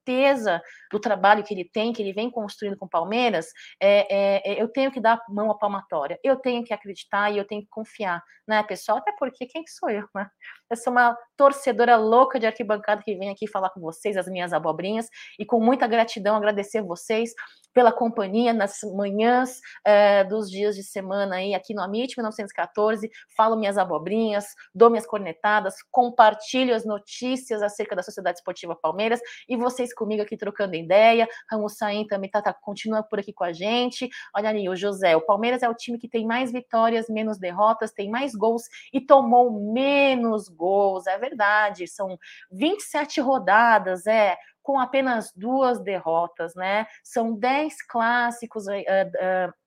do 0.91 0.99
trabalho 0.99 1.45
que 1.45 1.55
ele 1.55 1.65
tem, 1.65 1.93
que 1.93 2.03
ele 2.03 2.13
vem 2.13 2.31
construindo 2.31 2.77
com 2.77 2.87
o 2.87 2.89
Palmeiras, 2.89 3.47
é, 3.81 4.07
é, 4.15 4.53
é, 4.53 4.63
eu 4.63 4.69
tenho 4.69 4.91
que 4.91 5.01
dar 5.01 5.21
mão 5.29 5.51
à 5.51 5.59
palmatória, 5.59 6.19
eu 6.23 6.37
tenho 6.37 6.65
que 6.65 6.75
acreditar 6.75 7.31
e 7.31 7.39
eu 7.39 7.47
tenho 7.47 7.63
que 7.63 7.69
confiar, 7.69 8.23
né, 8.47 8.63
pessoal? 8.63 8.99
Até 8.99 9.13
porque 9.19 9.47
quem 9.47 9.65
sou 9.67 9.91
eu, 9.91 10.09
né? 10.15 10.29
Eu 10.71 10.77
sou 10.77 10.93
uma 10.93 11.19
torcedora 11.37 11.97
louca 11.97 12.39
de 12.39 12.47
arquibancada 12.47 13.03
que 13.03 13.17
vem 13.17 13.29
aqui 13.29 13.49
falar 13.49 13.71
com 13.71 13.81
vocês, 13.81 14.17
as 14.17 14.29
minhas 14.29 14.53
abobrinhas, 14.53 15.09
e 15.37 15.45
com 15.45 15.59
muita 15.59 15.85
gratidão 15.89 16.37
agradecer 16.37 16.81
vocês 16.81 17.33
pela 17.73 17.93
companhia 17.93 18.53
nas 18.53 18.79
manhãs 18.97 19.61
é, 19.85 20.25
dos 20.25 20.51
dias 20.51 20.75
de 20.77 20.83
semana 20.83 21.37
aí 21.37 21.55
aqui 21.55 21.75
no 21.75 21.83
Amit 21.83 22.17
1914. 22.17 23.11
Falo 23.37 23.57
minhas 23.57 23.79
abobrinhas, 23.79 24.47
dou 24.75 24.91
minhas 24.91 25.07
cornetadas, 25.07 25.75
compartilho 25.91 26.75
as 26.75 26.85
notícias 26.85 27.63
acerca 27.63 27.97
da 27.97 28.03
Sociedade 28.03 28.39
Esportiva 28.39 28.77
Palmeiras 28.77 29.21
e 29.49 29.57
vocês 29.57 29.95
comigo 29.95 30.23
aqui 30.23 30.37
trocando 30.37 30.75
ideia. 30.77 31.29
Ramos 31.51 31.77
Sain 31.77 32.07
também 32.07 32.31
tá, 32.31 32.43
tá, 32.43 32.53
continua 32.53 33.03
por 33.03 33.19
aqui 33.19 33.33
com 33.33 33.45
a 33.45 33.53
gente. 33.53 34.09
Olha 34.37 34.51
ali, 34.51 34.69
o 34.69 34.77
José. 34.77 35.17
O 35.17 35.21
Palmeiras 35.21 35.63
é 35.63 35.69
o 35.69 35.75
time 35.75 35.99
que 35.99 36.09
tem 36.09 36.27
mais 36.27 36.53
vitórias, 36.53 37.09
menos 37.09 37.39
derrotas, 37.39 37.93
tem 37.93 38.09
mais 38.09 38.35
gols 38.35 38.63
e 38.93 39.01
tomou 39.01 39.73
menos 39.73 40.49
gols. 40.61 41.07
É 41.07 41.19
verdade, 41.19 41.89
são 41.89 42.19
27 42.53 43.21
rodadas, 43.21 44.07
é 44.07 44.37
com 44.63 44.79
apenas 44.79 45.33
duas 45.35 45.81
derrotas, 45.81 46.55
né? 46.55 46.87
São 47.03 47.35
10 47.35 47.83
clássicos. 47.89 48.67
Uh, 48.67 49.49
uh, 49.49 49.61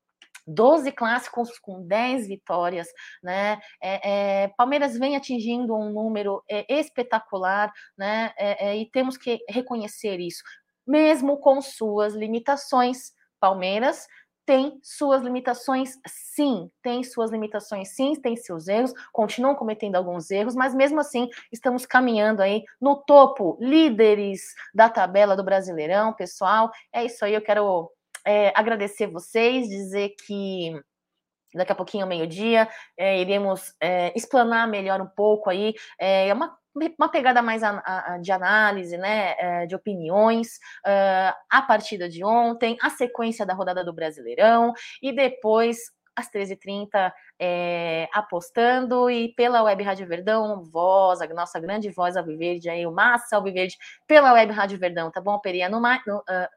12 0.46 0.92
clássicos 0.92 1.58
com 1.58 1.88
10 1.88 2.28
vitórias, 2.28 2.88
né? 3.24 3.62
É, 3.82 4.44
é, 4.44 4.48
Palmeiras 4.58 4.98
vem 4.98 5.16
atingindo 5.16 5.74
um 5.74 5.90
número 5.90 6.44
é, 6.50 6.66
espetacular, 6.80 7.72
né? 7.98 8.34
É, 8.38 8.68
é, 8.68 8.78
e 8.78 8.90
temos 8.92 9.16
que 9.16 9.40
reconhecer 9.50 10.20
isso, 10.20 10.44
mesmo 10.86 11.38
com 11.38 11.62
suas 11.62 12.14
limitações. 12.14 13.14
Palmeiras 13.40 14.08
tem 14.46 14.80
suas 14.84 15.22
limitações, 15.22 15.98
sim, 16.08 16.70
tem 16.82 17.04
suas 17.04 17.32
limitações, 17.32 17.90
sim, 17.90 18.16
tem 18.16 18.36
seus 18.36 18.68
erros, 18.68 18.94
continuam 19.12 19.56
cometendo 19.56 19.96
alguns 19.96 20.30
erros, 20.32 20.56
mas 20.56 20.74
mesmo 20.74 21.00
assim 21.00 21.30
estamos 21.52 21.86
caminhando 21.86 22.42
aí 22.42 22.64
no 22.80 22.96
topo, 22.96 23.58
líderes 23.62 24.42
da 24.74 24.90
tabela 24.90 25.36
do 25.36 25.44
Brasileirão, 25.44 26.14
pessoal. 26.14 26.72
É 26.92 27.06
isso 27.06 27.24
aí, 27.24 27.34
eu 27.34 27.42
quero 27.42 27.92
é, 28.26 28.52
agradecer 28.56 29.08
vocês, 29.08 29.70
dizer 29.70 30.16
que 30.26 30.74
daqui 31.54 31.72
a 31.72 31.76
pouquinho, 31.76 32.04
ao 32.04 32.10
meio-dia, 32.10 32.68
é, 32.98 33.22
iremos 33.22 33.74
é, 33.80 34.12
explanar 34.16 34.68
melhor 34.68 35.00
um 35.00 35.08
pouco 35.08 35.50
aí. 35.50 35.74
É 36.00 36.34
uma 36.34 36.58
uma 36.98 37.10
pegada 37.10 37.42
mais 37.42 37.62
de 38.22 38.32
análise, 38.32 38.98
né, 38.98 39.36
é, 39.38 39.66
de 39.66 39.76
opiniões, 39.76 40.58
uh, 40.86 41.34
a 41.50 41.62
partida 41.62 42.10
de 42.10 42.24
ontem, 42.24 42.78
a 42.82 42.90
sequência 42.90 43.46
da 43.46 43.54
rodada 43.54 43.84
do 43.84 43.94
Brasileirão 43.94 44.74
e 45.02 45.12
depois 45.12 45.78
às 46.16 46.30
13h30, 46.30 47.12
é, 47.40 48.08
apostando, 48.14 49.10
e 49.10 49.34
pela 49.34 49.64
Web 49.64 49.84
Rádio 49.84 50.08
Verdão, 50.08 50.64
voz, 50.64 51.22
a 51.22 51.28
nossa 51.28 51.60
grande 51.60 51.90
voz 51.90 52.16
Alviverde, 52.16 52.70
aí, 52.70 52.86
o 52.86 52.92
Massa 52.92 53.36
Alviverde, 53.36 53.76
pela 54.08 54.34
Web 54.34 54.52
Rádio 54.54 54.78
Verdão, 54.78 55.12
tá 55.12 55.20
bom, 55.20 55.40
Peria? 55.40 55.68
No, 55.70 55.80
no, 55.80 56.18
uh, 56.20 56.48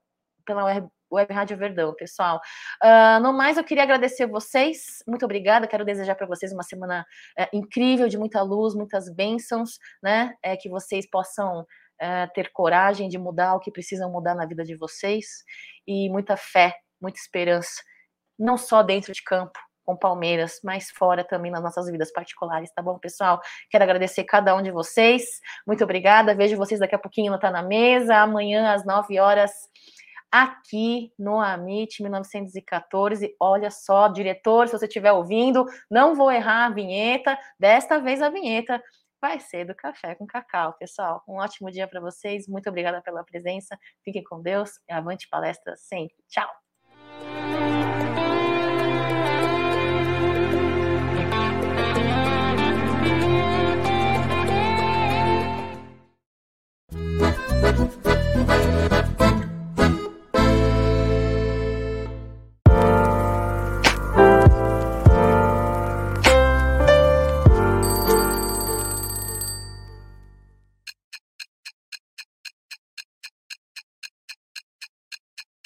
pela 0.45 0.65
Web, 0.65 0.89
Web 1.13 1.33
Rádio 1.33 1.57
Verdão, 1.57 1.95
pessoal. 1.95 2.41
Uh, 2.83 3.21
no 3.23 3.33
mais, 3.33 3.57
eu 3.57 3.65
queria 3.65 3.83
agradecer 3.83 4.27
vocês. 4.27 5.03
Muito 5.07 5.25
obrigada. 5.25 5.67
Quero 5.67 5.85
desejar 5.85 6.15
para 6.15 6.27
vocês 6.27 6.53
uma 6.53 6.63
semana 6.63 7.07
uh, 7.39 7.47
incrível, 7.53 8.09
de 8.09 8.19
muita 8.19 8.43
luz, 8.43 8.75
muitas 8.75 9.09
bênçãos, 9.13 9.79
né? 10.03 10.35
É, 10.43 10.57
que 10.57 10.69
vocês 10.69 11.09
possam 11.09 11.61
uh, 11.61 12.33
ter 12.35 12.51
coragem 12.53 13.09
de 13.09 13.19
mudar 13.19 13.55
o 13.55 13.61
que 13.61 13.71
precisam 13.71 14.11
mudar 14.11 14.35
na 14.35 14.47
vida 14.47 14.65
de 14.65 14.77
vocês 14.77 15.27
e 15.87 16.09
muita 16.11 16.37
fé, 16.37 16.75
muita 17.01 17.19
esperança, 17.19 17.83
não 18.39 18.57
só 18.57 18.83
dentro 18.83 19.13
de 19.13 19.23
campo, 19.23 19.59
com 19.85 19.97
Palmeiras, 19.97 20.59
mas 20.65 20.91
fora 20.91 21.23
também 21.23 21.51
nas 21.51 21.63
nossas 21.63 21.89
vidas 21.89 22.13
particulares, 22.13 22.73
tá 22.75 22.83
bom, 22.83 22.99
pessoal? 22.99 23.41
Quero 23.71 23.85
agradecer 23.85 24.25
cada 24.25 24.55
um 24.57 24.61
de 24.61 24.73
vocês. 24.73 25.41
Muito 25.65 25.85
obrigada. 25.85 26.35
Vejo 26.35 26.57
vocês 26.57 26.81
daqui 26.81 26.97
a 26.97 26.99
pouquinho 26.99 27.31
no 27.31 27.39
Tá 27.39 27.53
na 27.53 27.63
Mesa. 27.63 28.17
Amanhã, 28.17 28.75
às 28.75 28.85
9 28.85 29.21
horas 29.21 29.53
aqui 30.31 31.13
no 31.19 31.41
Amit 31.41 32.03
1914. 32.03 33.35
Olha 33.41 33.71
só, 33.71 34.09
diretor, 34.09 34.69
se 34.69 34.79
você 34.79 34.87
estiver 34.87 35.13
ouvindo, 35.13 35.65
não 35.91 36.15
vou 36.15 36.31
errar 36.31 36.67
a 36.67 36.71
vinheta. 36.71 37.39
Desta 37.59 37.99
vez 37.99 38.21
a 38.23 38.29
vinheta 38.29 38.83
vai 39.21 39.41
ser 39.41 39.65
do 39.65 39.75
Café 39.75 40.15
com 40.15 40.27
Cacau, 40.27 40.75
pessoal. 40.75 41.23
Um 41.27 41.35
ótimo 41.35 41.71
dia 41.71 41.89
para 41.89 42.01
vocês. 42.01 42.47
Muito 42.47 42.69
obrigada 42.69 43.01
pela 43.03 43.25
presença. 43.25 43.79
Fiquem 44.05 44.23
com 44.23 44.41
Deus. 44.41 44.79
Avante 44.91 45.29
palestra 45.29 45.77
sempre. 45.77 46.17
Tchau. 46.29 46.66